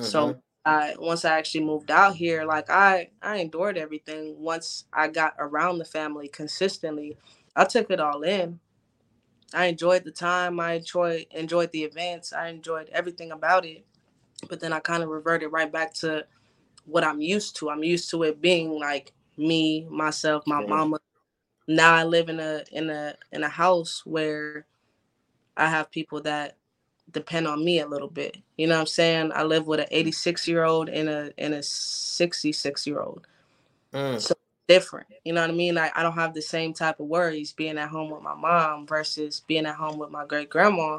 So 0.00 0.28
Mhm. 0.28 0.40
I 0.64 0.94
once 0.98 1.24
I 1.24 1.38
actually 1.38 1.64
moved 1.64 1.90
out 1.90 2.16
here, 2.16 2.44
like 2.44 2.70
I 2.70 3.10
I 3.22 3.36
endured 3.36 3.78
everything. 3.78 4.40
Once 4.40 4.84
I 4.92 5.08
got 5.08 5.34
around 5.38 5.78
the 5.78 5.84
family 5.84 6.28
consistently, 6.28 7.18
I 7.56 7.64
took 7.64 7.90
it 7.90 8.00
all 8.00 8.22
in. 8.22 8.60
I 9.54 9.66
enjoyed 9.66 10.04
the 10.04 10.12
time. 10.12 10.60
I 10.60 10.74
enjoyed 10.74 11.26
enjoyed 11.32 11.72
the 11.72 11.84
events. 11.84 12.32
I 12.32 12.48
enjoyed 12.48 12.88
everything 12.92 13.32
about 13.32 13.64
it. 13.66 13.84
But 14.48 14.60
then 14.60 14.72
I 14.72 14.80
kind 14.80 15.02
of 15.02 15.08
reverted 15.10 15.52
right 15.52 15.72
back 15.72 15.94
to 15.96 16.26
what 16.86 17.04
I'm 17.04 17.20
used 17.20 17.56
to. 17.58 17.70
I'm 17.70 17.84
used 17.84 18.10
to 18.10 18.22
it 18.24 18.40
being 18.42 18.78
like 18.78 19.12
me, 19.38 19.86
myself, 19.90 20.46
my 20.46 20.60
Mhm. 20.60 20.68
mama. 20.68 21.00
Now 21.70 21.94
I 21.94 22.02
live 22.02 22.28
in 22.28 22.40
a 22.40 22.64
in 22.72 22.90
a 22.90 23.14
in 23.30 23.44
a 23.44 23.48
house 23.48 24.02
where 24.04 24.66
I 25.56 25.68
have 25.68 25.88
people 25.92 26.20
that 26.22 26.56
depend 27.12 27.46
on 27.46 27.64
me 27.64 27.78
a 27.78 27.86
little 27.86 28.08
bit. 28.08 28.36
You 28.56 28.66
know 28.66 28.74
what 28.74 28.80
I'm 28.80 28.86
saying? 28.86 29.30
I 29.32 29.44
live 29.44 29.68
with 29.68 29.78
an 29.78 29.86
86 29.88 30.48
year 30.48 30.64
old 30.64 30.88
and 30.88 31.08
a 31.08 31.32
and 31.38 31.54
a 31.54 31.62
66 31.62 32.86
year 32.88 33.00
old. 33.00 33.28
Mm. 33.94 34.20
So 34.20 34.34
different. 34.66 35.06
You 35.24 35.32
know 35.32 35.42
what 35.42 35.50
I 35.50 35.52
mean? 35.52 35.76
Like 35.76 35.96
I 35.96 36.02
don't 36.02 36.14
have 36.14 36.34
the 36.34 36.42
same 36.42 36.74
type 36.74 36.98
of 36.98 37.06
worries 37.06 37.52
being 37.52 37.78
at 37.78 37.88
home 37.88 38.10
with 38.10 38.22
my 38.22 38.34
mom 38.34 38.84
versus 38.88 39.40
being 39.46 39.66
at 39.66 39.76
home 39.76 39.96
with 39.96 40.10
my 40.10 40.26
great 40.26 40.50
grandma. 40.50 40.98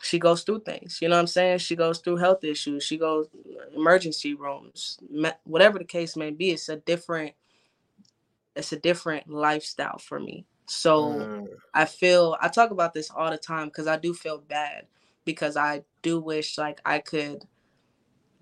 She 0.00 0.20
goes 0.20 0.44
through 0.44 0.60
things. 0.60 1.00
You 1.02 1.08
know 1.08 1.16
what 1.16 1.22
I'm 1.22 1.26
saying? 1.26 1.58
She 1.58 1.74
goes 1.74 1.98
through 1.98 2.18
health 2.18 2.44
issues. 2.44 2.84
She 2.84 2.98
goes 2.98 3.26
emergency 3.74 4.34
rooms. 4.34 5.00
Whatever 5.42 5.80
the 5.80 5.84
case 5.84 6.16
may 6.16 6.30
be, 6.30 6.50
it's 6.50 6.68
a 6.68 6.76
different 6.76 7.34
it's 8.56 8.72
a 8.72 8.78
different 8.78 9.28
lifestyle 9.28 9.98
for 9.98 10.18
me. 10.20 10.46
So 10.66 11.30
Mm. 11.30 11.58
I 11.74 11.84
feel 11.86 12.36
I 12.40 12.48
talk 12.48 12.70
about 12.70 12.94
this 12.94 13.10
all 13.10 13.30
the 13.30 13.38
time 13.38 13.68
because 13.68 13.86
I 13.86 13.96
do 13.96 14.14
feel 14.14 14.38
bad 14.38 14.86
because 15.24 15.56
I 15.56 15.84
do 16.02 16.20
wish 16.20 16.58
like 16.58 16.80
I 16.84 16.98
could 16.98 17.44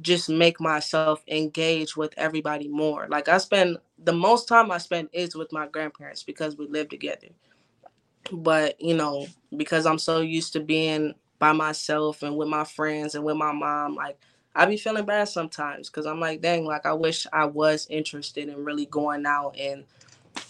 just 0.01 0.29
make 0.31 0.61
myself 0.61 1.23
engage 1.29 1.97
with 1.97 2.13
everybody 2.17 2.69
more. 2.69 3.07
Like 3.09 3.29
I 3.29 3.39
spend 3.39 3.79
the 3.99 4.13
most 4.13 4.49
time 4.49 4.71
I 4.71 4.79
spend 4.79 5.09
is 5.13 5.35
with 5.37 5.53
my 5.53 5.67
grandparents 5.67 6.23
because 6.23 6.57
we 6.57 6.67
live 6.67 6.89
together. 6.89 7.29
But 8.33 8.81
you 8.81 8.95
know, 8.95 9.27
because 9.57 9.87
I'm 9.87 9.99
so 9.99 10.21
used 10.21 10.53
to 10.55 10.61
being 10.61 11.15
by 11.39 11.53
myself 11.53 12.23
and 12.23 12.37
with 12.37 12.49
my 12.49 12.65
friends 12.65 13.15
and 13.15 13.25
with 13.25 13.37
my 13.37 13.53
mom, 13.53 13.95
like 13.95 14.19
I 14.55 14.67
be 14.67 14.77
feeling 14.77 15.05
bad 15.05 15.29
sometimes 15.29 15.89
because 15.89 16.07
I'm 16.07 16.21
like, 16.21 16.41
dang, 16.41 16.65
like 16.65 16.87
I 16.87 16.93
wish 16.93 17.27
I 17.33 17.45
was 17.45 17.87
interested 17.89 18.49
in 18.49 18.65
really 18.65 18.87
going 18.87 19.25
out 19.27 19.57
and 19.59 19.85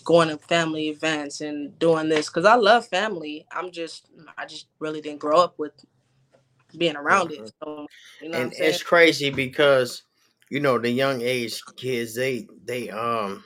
going 0.05 0.29
to 0.29 0.39
family 0.39 0.89
events 0.89 1.41
and 1.41 1.79
doing 1.79 2.09
this 2.09 2.29
because 2.29 2.45
I 2.45 2.55
love 2.55 2.87
family. 2.87 3.47
I'm 3.53 3.71
just 3.71 4.07
I 4.39 4.47
just 4.47 4.67
really 4.79 5.01
didn't 5.01 5.21
grow 5.21 5.39
up 5.41 5.59
with 5.59 5.73
being 6.77 6.97
around 6.97 7.33
it. 7.33 7.53
So 7.63 7.87
you 8.21 8.31
know 8.31 8.39
and 8.39 8.53
it's 8.57 8.83
crazy 8.83 9.31
because 9.31 10.03
you 10.49 10.61
know 10.61 10.79
the 10.79 10.91
young 10.91 11.21
age 11.21 11.61
kids 11.77 12.15
they 12.15 12.49
they 12.65 12.91
um 12.91 13.45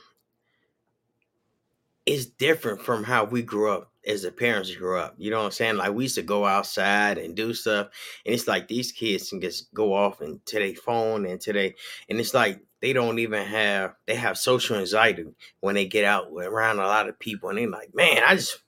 it's 2.05 2.25
different 2.25 2.81
from 2.81 3.03
how 3.03 3.23
we 3.23 3.41
grew 3.41 3.71
up 3.71 3.91
as 4.07 4.23
the 4.23 4.31
parents 4.31 4.73
grew 4.75 4.99
up 4.99 5.15
you 5.17 5.31
know 5.31 5.39
what 5.39 5.45
i'm 5.45 5.51
saying 5.51 5.77
like 5.77 5.93
we 5.93 6.03
used 6.03 6.15
to 6.15 6.21
go 6.21 6.45
outside 6.45 7.17
and 7.17 7.35
do 7.35 7.53
stuff 7.53 7.87
and 8.25 8.33
it's 8.33 8.47
like 8.47 8.67
these 8.67 8.91
kids 8.91 9.29
can 9.29 9.41
just 9.41 9.73
go 9.73 9.93
off 9.93 10.21
and 10.21 10.45
to 10.45 10.59
their 10.59 10.73
phone 10.75 11.25
and 11.25 11.41
today 11.41 11.73
and 12.09 12.19
it's 12.19 12.33
like 12.33 12.61
they 12.85 12.93
don't 12.93 13.17
even 13.17 13.43
have 13.43 13.95
they 14.05 14.13
have 14.13 14.37
social 14.37 14.77
anxiety 14.77 15.25
when 15.59 15.73
they 15.73 15.87
get 15.87 16.05
out 16.05 16.27
around 16.31 16.77
a 16.77 16.83
lot 16.83 17.09
of 17.09 17.17
people 17.17 17.49
and 17.49 17.57
they're 17.57 17.67
like, 17.67 17.95
man, 17.95 18.21
I 18.23 18.35
just 18.35 18.59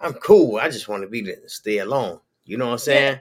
I'm 0.00 0.14
cool. 0.14 0.56
I 0.56 0.68
just 0.68 0.88
want 0.88 1.04
to 1.04 1.08
be 1.08 1.20
there, 1.20 1.36
stay 1.46 1.78
alone. 1.78 2.18
You 2.44 2.56
know 2.56 2.66
what 2.66 2.72
I'm 2.72 2.78
saying? 2.78 3.20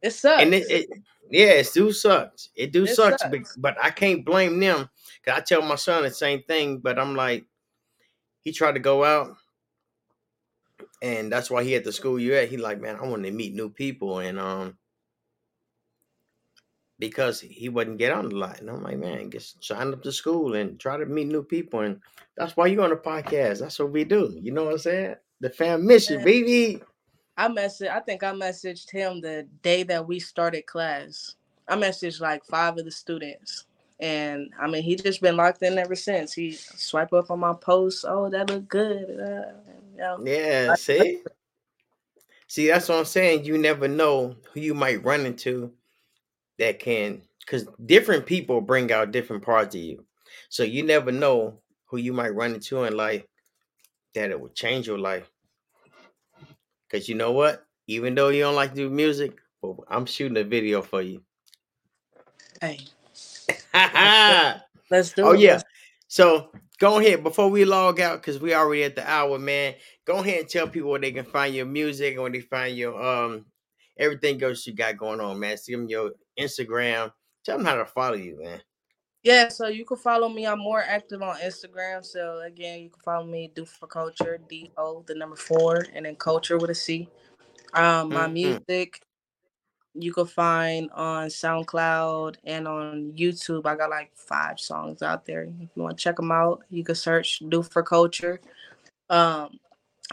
Yeah, 0.00 0.08
it 0.08 0.10
sucks. 0.12 0.42
And 0.42 0.54
it, 0.54 0.70
it 0.70 0.88
yeah, 1.30 1.50
it 1.50 1.70
do 1.74 1.92
sucks. 1.92 2.48
It 2.56 2.72
do 2.72 2.84
it 2.84 2.94
sucks, 2.94 3.22
sucks. 3.22 3.54
But, 3.56 3.74
but 3.76 3.84
I 3.84 3.90
can't 3.90 4.24
blame 4.24 4.58
them. 4.60 4.88
Cause 5.26 5.34
I 5.36 5.40
tell 5.40 5.60
my 5.60 5.74
son 5.74 6.04
the 6.04 6.10
same 6.10 6.42
thing, 6.42 6.78
but 6.78 6.98
I'm 6.98 7.14
like, 7.14 7.44
he 8.40 8.50
tried 8.50 8.72
to 8.72 8.80
go 8.80 9.04
out, 9.04 9.36
and 11.02 11.30
that's 11.30 11.50
why 11.50 11.64
he 11.64 11.74
at 11.74 11.84
the 11.84 11.92
school 11.92 12.18
you 12.18 12.34
at. 12.34 12.48
He 12.48 12.56
like, 12.56 12.80
man, 12.80 12.96
I 12.96 13.06
want 13.06 13.24
to 13.24 13.30
meet 13.30 13.54
new 13.54 13.68
people, 13.68 14.20
and 14.20 14.38
um, 14.38 14.78
because 17.02 17.40
he 17.40 17.68
wouldn't 17.68 17.98
get 17.98 18.12
on 18.12 18.28
the 18.28 18.36
line. 18.36 18.58
And 18.60 18.70
I'm 18.70 18.84
like, 18.84 18.96
man, 18.96 19.28
get 19.28 19.42
sign 19.42 19.92
up 19.92 20.04
to 20.04 20.12
school 20.12 20.54
and 20.54 20.78
try 20.78 20.96
to 20.96 21.04
meet 21.04 21.26
new 21.26 21.42
people. 21.42 21.80
And 21.80 22.00
that's 22.36 22.56
why 22.56 22.68
you 22.68 22.80
on 22.80 22.90
the 22.90 22.96
podcast. 22.96 23.58
That's 23.58 23.80
what 23.80 23.90
we 23.90 24.04
do. 24.04 24.38
You 24.40 24.52
know 24.52 24.66
what 24.66 24.74
I'm 24.74 24.78
saying? 24.78 25.16
The 25.40 25.50
Fammission, 25.50 26.18
yeah. 26.18 26.24
baby. 26.24 26.82
I 27.36 27.48
messaged, 27.48 27.90
I 27.90 27.98
think 27.98 28.22
I 28.22 28.32
messaged 28.32 28.88
him 28.88 29.20
the 29.20 29.48
day 29.62 29.82
that 29.82 30.06
we 30.06 30.20
started 30.20 30.66
class. 30.66 31.34
I 31.66 31.74
messaged 31.74 32.20
like 32.20 32.44
five 32.44 32.78
of 32.78 32.84
the 32.84 32.92
students. 32.92 33.64
And 33.98 34.50
I 34.60 34.68
mean, 34.68 34.84
he 34.84 34.94
just 34.94 35.20
been 35.20 35.36
locked 35.36 35.64
in 35.64 35.78
ever 35.78 35.96
since. 35.96 36.32
He 36.32 36.52
swipe 36.52 37.12
up 37.12 37.32
on 37.32 37.40
my 37.40 37.54
posts. 37.54 38.04
Oh, 38.06 38.28
that 38.28 38.48
look 38.48 38.68
good. 38.68 39.20
Uh, 39.20 39.72
yeah, 39.96 40.74
see? 40.74 41.22
See, 42.46 42.68
that's 42.68 42.88
what 42.88 42.98
I'm 42.98 43.04
saying. 43.04 43.44
You 43.44 43.56
never 43.56 43.88
know 43.88 44.36
who 44.52 44.60
you 44.60 44.74
might 44.74 45.04
run 45.04 45.24
into 45.24 45.72
that 46.58 46.78
can, 46.78 47.22
because 47.40 47.66
different 47.86 48.26
people 48.26 48.60
bring 48.60 48.92
out 48.92 49.10
different 49.10 49.42
parts 49.42 49.74
of 49.74 49.80
you. 49.80 50.04
So 50.48 50.62
you 50.62 50.82
never 50.82 51.10
know 51.10 51.60
who 51.86 51.96
you 51.96 52.12
might 52.12 52.34
run 52.34 52.54
into 52.54 52.84
in 52.84 52.96
life 52.96 53.24
that 54.14 54.30
it 54.30 54.40
will 54.40 54.50
change 54.50 54.86
your 54.86 54.98
life. 54.98 55.30
Because 56.88 57.08
you 57.08 57.14
know 57.14 57.32
what? 57.32 57.64
Even 57.86 58.14
though 58.14 58.28
you 58.28 58.42
don't 58.42 58.54
like 58.54 58.70
to 58.70 58.76
do 58.76 58.90
music, 58.90 59.38
well, 59.62 59.84
I'm 59.88 60.06
shooting 60.06 60.36
a 60.36 60.44
video 60.44 60.82
for 60.82 61.00
you. 61.02 61.22
Hey. 62.60 62.80
Let's 64.90 65.12
do 65.12 65.22
oh, 65.22 65.30
it. 65.30 65.32
Oh, 65.32 65.32
yeah. 65.32 65.60
So 66.08 66.52
go 66.82 66.98
ahead 66.98 67.22
before 67.22 67.48
we 67.48 67.64
log 67.64 68.00
out, 68.00 68.20
because 68.20 68.40
we 68.40 68.52
already 68.52 68.82
at 68.82 68.96
the 68.96 69.08
hour, 69.08 69.38
man. 69.38 69.74
Go 70.04 70.16
ahead 70.16 70.40
and 70.40 70.48
tell 70.48 70.66
people 70.66 70.90
where 70.90 70.98
they 70.98 71.12
can 71.12 71.24
find 71.24 71.54
your 71.54 71.64
music 71.64 72.14
and 72.14 72.22
where 72.22 72.32
they 72.32 72.40
find 72.40 72.76
your 72.76 73.00
um 73.00 73.46
everything 73.96 74.42
else 74.42 74.66
you 74.66 74.74
got 74.74 74.96
going 74.96 75.20
on, 75.20 75.38
man. 75.38 75.56
See 75.56 75.76
them 75.76 75.88
your 75.88 76.10
Instagram. 76.36 77.12
Tell 77.44 77.56
them 77.56 77.66
how 77.66 77.76
to 77.76 77.86
follow 77.86 78.16
you, 78.16 78.42
man. 78.42 78.60
Yeah, 79.22 79.46
so 79.48 79.68
you 79.68 79.84
can 79.84 79.96
follow 79.96 80.28
me. 80.28 80.44
I'm 80.44 80.58
more 80.58 80.82
active 80.82 81.22
on 81.22 81.36
Instagram. 81.36 82.04
So 82.04 82.40
again, 82.40 82.80
you 82.80 82.90
can 82.90 83.00
follow 83.04 83.26
me 83.26 83.52
do 83.54 83.64
for 83.64 83.86
culture, 83.86 84.40
D 84.48 84.72
O 84.76 85.04
the 85.06 85.14
number 85.14 85.36
four, 85.36 85.86
and 85.94 86.04
then 86.04 86.16
culture 86.16 86.58
with 86.58 86.70
a 86.70 86.74
C. 86.74 87.08
Um, 87.74 88.08
my 88.08 88.24
mm-hmm. 88.24 88.32
music 88.34 89.00
you 89.94 90.12
can 90.12 90.26
find 90.26 90.90
on 90.92 91.28
SoundCloud 91.28 92.36
and 92.44 92.66
on 92.66 93.12
YouTube. 93.16 93.66
I 93.66 93.76
got 93.76 93.90
like 93.90 94.10
five 94.14 94.58
songs 94.58 95.02
out 95.02 95.26
there. 95.26 95.44
If 95.44 95.68
you 95.74 95.82
want 95.82 95.98
to 95.98 96.02
check 96.02 96.16
them 96.16 96.32
out, 96.32 96.62
you 96.70 96.82
can 96.84 96.94
search 96.94 97.42
Do 97.48 97.62
for 97.62 97.82
Culture. 97.82 98.40
Um, 99.10 99.58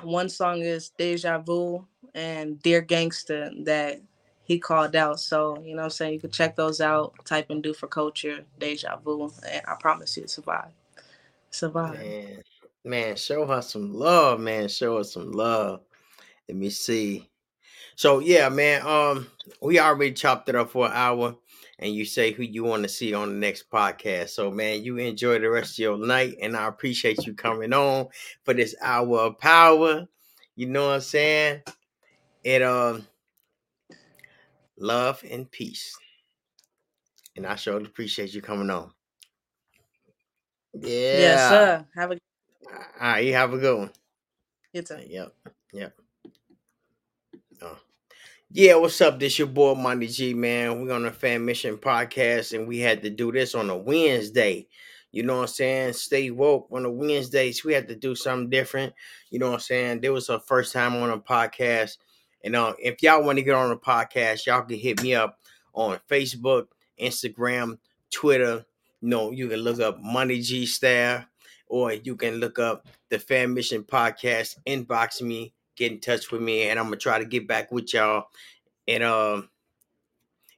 one 0.03 0.29
song 0.29 0.61
is 0.61 0.89
Deja 0.89 1.39
Vu 1.39 1.85
and 2.13 2.61
Dear 2.61 2.81
Gangsta 2.81 3.65
that 3.65 4.01
he 4.43 4.59
called 4.59 4.95
out. 4.95 5.19
So, 5.19 5.61
you 5.63 5.75
know 5.75 5.83
I'm 5.83 5.89
saying? 5.89 6.13
You 6.13 6.19
can 6.19 6.31
check 6.31 6.55
those 6.55 6.81
out. 6.81 7.13
Type 7.23 7.49
in 7.49 7.61
Do 7.61 7.73
for 7.73 7.87
Culture, 7.87 8.43
Deja 8.59 8.97
Vu, 8.97 9.31
and 9.49 9.61
I 9.67 9.75
promise 9.79 10.17
you 10.17 10.27
survive. 10.27 10.71
Survive. 11.51 11.99
Man, 11.99 12.41
man, 12.83 13.15
show 13.15 13.45
her 13.45 13.61
some 13.61 13.93
love, 13.93 14.39
man. 14.39 14.67
Show 14.67 14.97
her 14.97 15.03
some 15.03 15.31
love. 15.31 15.81
Let 16.47 16.57
me 16.57 16.69
see. 16.69 17.28
So 17.99 18.19
yeah, 18.19 18.47
man. 18.47 18.87
Um, 18.87 19.27
we 19.61 19.77
already 19.77 20.13
chopped 20.13 20.47
it 20.47 20.55
up 20.55 20.71
for 20.71 20.85
an 20.85 20.93
hour, 20.95 21.35
and 21.79 21.93
you 21.93 22.05
say 22.05 22.31
who 22.31 22.43
you 22.43 22.63
want 22.63 22.83
to 22.83 22.87
see 22.87 23.13
on 23.13 23.27
the 23.27 23.35
next 23.35 23.69
podcast. 23.69 24.29
So 24.29 24.49
man, 24.51 24.85
you 24.85 24.95
enjoy 24.95 25.37
the 25.39 25.49
rest 25.49 25.73
of 25.73 25.79
your 25.79 25.97
night, 25.97 26.37
and 26.41 26.55
I 26.55 26.67
appreciate 26.67 27.25
you 27.25 27.33
coming 27.33 27.73
on 27.73 28.07
for 28.45 28.53
this 28.53 28.73
hour 28.81 29.19
of 29.19 29.37
power. 29.37 30.07
You 30.55 30.67
know 30.67 30.87
what 30.87 30.93
I'm 30.93 31.01
saying? 31.01 31.61
It 32.45 32.61
um, 32.61 33.05
love 34.77 35.21
and 35.29 35.51
peace, 35.51 35.93
and 37.35 37.45
I 37.45 37.57
sure 37.57 37.75
appreciate 37.75 38.33
you 38.33 38.41
coming 38.41 38.69
on. 38.69 38.93
Yeah. 40.73 41.19
Yes, 41.19 41.49
sir. 41.49 41.85
Have 41.95 42.11
a. 42.11 42.17
All 42.71 42.79
right, 43.01 43.25
you 43.25 43.33
have 43.33 43.51
a 43.53 43.57
good 43.57 43.77
one. 43.77 43.91
You 44.71 44.83
too. 44.83 44.99
Yep. 45.05 45.33
Yep. 45.73 45.98
Yeah, 48.51 48.77
what's 48.77 48.99
up? 48.99 49.19
This 49.19 49.37
your 49.37 49.47
boy 49.47 49.75
Monty 49.75 50.07
G, 50.07 50.33
man. 50.33 50.81
We're 50.81 50.91
on 50.91 51.05
a 51.05 51.11
Fammission 51.11 51.77
podcast, 51.77 52.57
and 52.57 52.67
we 52.67 52.79
had 52.79 53.03
to 53.03 53.11
do 53.11 53.31
this 53.31 53.53
on 53.53 53.69
a 53.69 53.77
Wednesday. 53.77 54.67
You 55.11 55.21
know 55.21 55.35
what 55.35 55.41
I'm 55.41 55.47
saying? 55.49 55.93
Stay 55.93 56.31
woke 56.31 56.67
on 56.71 56.83
a 56.83 56.91
Wednesdays. 56.91 57.63
We 57.63 57.73
had 57.73 57.87
to 57.89 57.95
do 57.95 58.15
something 58.15 58.49
different. 58.49 58.95
You 59.29 59.37
know 59.37 59.49
what 59.49 59.53
I'm 59.53 59.59
saying? 59.59 60.01
There 60.01 60.11
was 60.11 60.31
our 60.31 60.39
first 60.39 60.73
time 60.73 60.95
on 60.95 61.11
a 61.11 61.19
podcast. 61.19 61.97
And 62.43 62.55
uh, 62.55 62.73
if 62.79 63.03
y'all 63.03 63.23
want 63.23 63.37
to 63.37 63.43
get 63.43 63.53
on 63.53 63.69
a 63.69 63.77
podcast, 63.77 64.47
y'all 64.47 64.63
can 64.63 64.79
hit 64.79 65.03
me 65.03 65.13
up 65.13 65.37
on 65.75 65.99
Facebook, 66.09 66.69
Instagram, 66.99 67.77
Twitter. 68.09 68.65
You 69.01 69.09
know, 69.09 69.29
you 69.29 69.47
can 69.47 69.59
look 69.59 69.79
up 69.79 69.99
Money 70.01 70.41
G 70.41 70.65
Staff, 70.65 71.27
or 71.67 71.93
you 71.93 72.15
can 72.15 72.37
look 72.37 72.57
up 72.57 72.87
the 73.09 73.19
Fammission 73.19 73.85
Podcast, 73.85 74.57
inbox 74.65 75.21
me, 75.21 75.53
get 75.79 75.93
in 75.93 75.99
touch 75.99 76.31
with 76.31 76.41
me, 76.41 76.63
and 76.63 76.77
I'm 76.77 76.85
gonna 76.85 76.97
try 76.97 77.17
to 77.17 77.25
get 77.25 77.47
back 77.47 77.71
with 77.71 77.93
y'all. 77.93 78.25
And 78.87 79.01
um, 79.01 79.49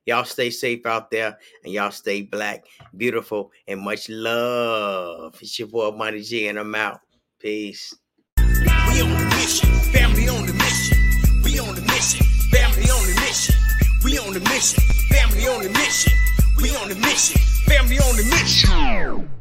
y'all 0.05 0.25
stay 0.25 0.49
safe 0.49 0.85
out 0.85 1.11
there, 1.11 1.37
and 1.63 1.71
y'all 1.71 1.91
stay 1.91 2.23
black, 2.23 2.65
beautiful, 2.97 3.51
and 3.67 3.79
much 3.79 4.09
love. 4.09 5.37
It's 5.39 5.57
your 5.59 5.67
boy 5.69 5.91
Monty 5.91 6.23
G, 6.23 6.47
and 6.47 6.59
I'm 6.59 6.75
out. 6.75 6.99
Peace. 7.39 7.95
We 8.37 9.01
on 9.01 9.29
mission, 9.29 9.69
family 9.93 10.27
on 10.27 10.45
the 10.45 10.53
mission. 10.53 10.97
We 11.43 11.59
on 11.59 11.75
mission, 11.85 12.25
family 12.51 12.89
on 12.89 13.05
the 13.07 13.21
mission. 13.21 13.55
We 14.03 14.17
on 14.17 14.33
mission, 14.33 14.83
family 15.09 15.47
on 15.47 15.63
the 15.63 15.69
mission. 15.69 16.13
We 16.61 16.75
on 16.75 16.89
mission, 16.99 17.41
family 17.67 17.99
on 17.99 18.17
the 18.17 18.23
mission. 18.23 19.40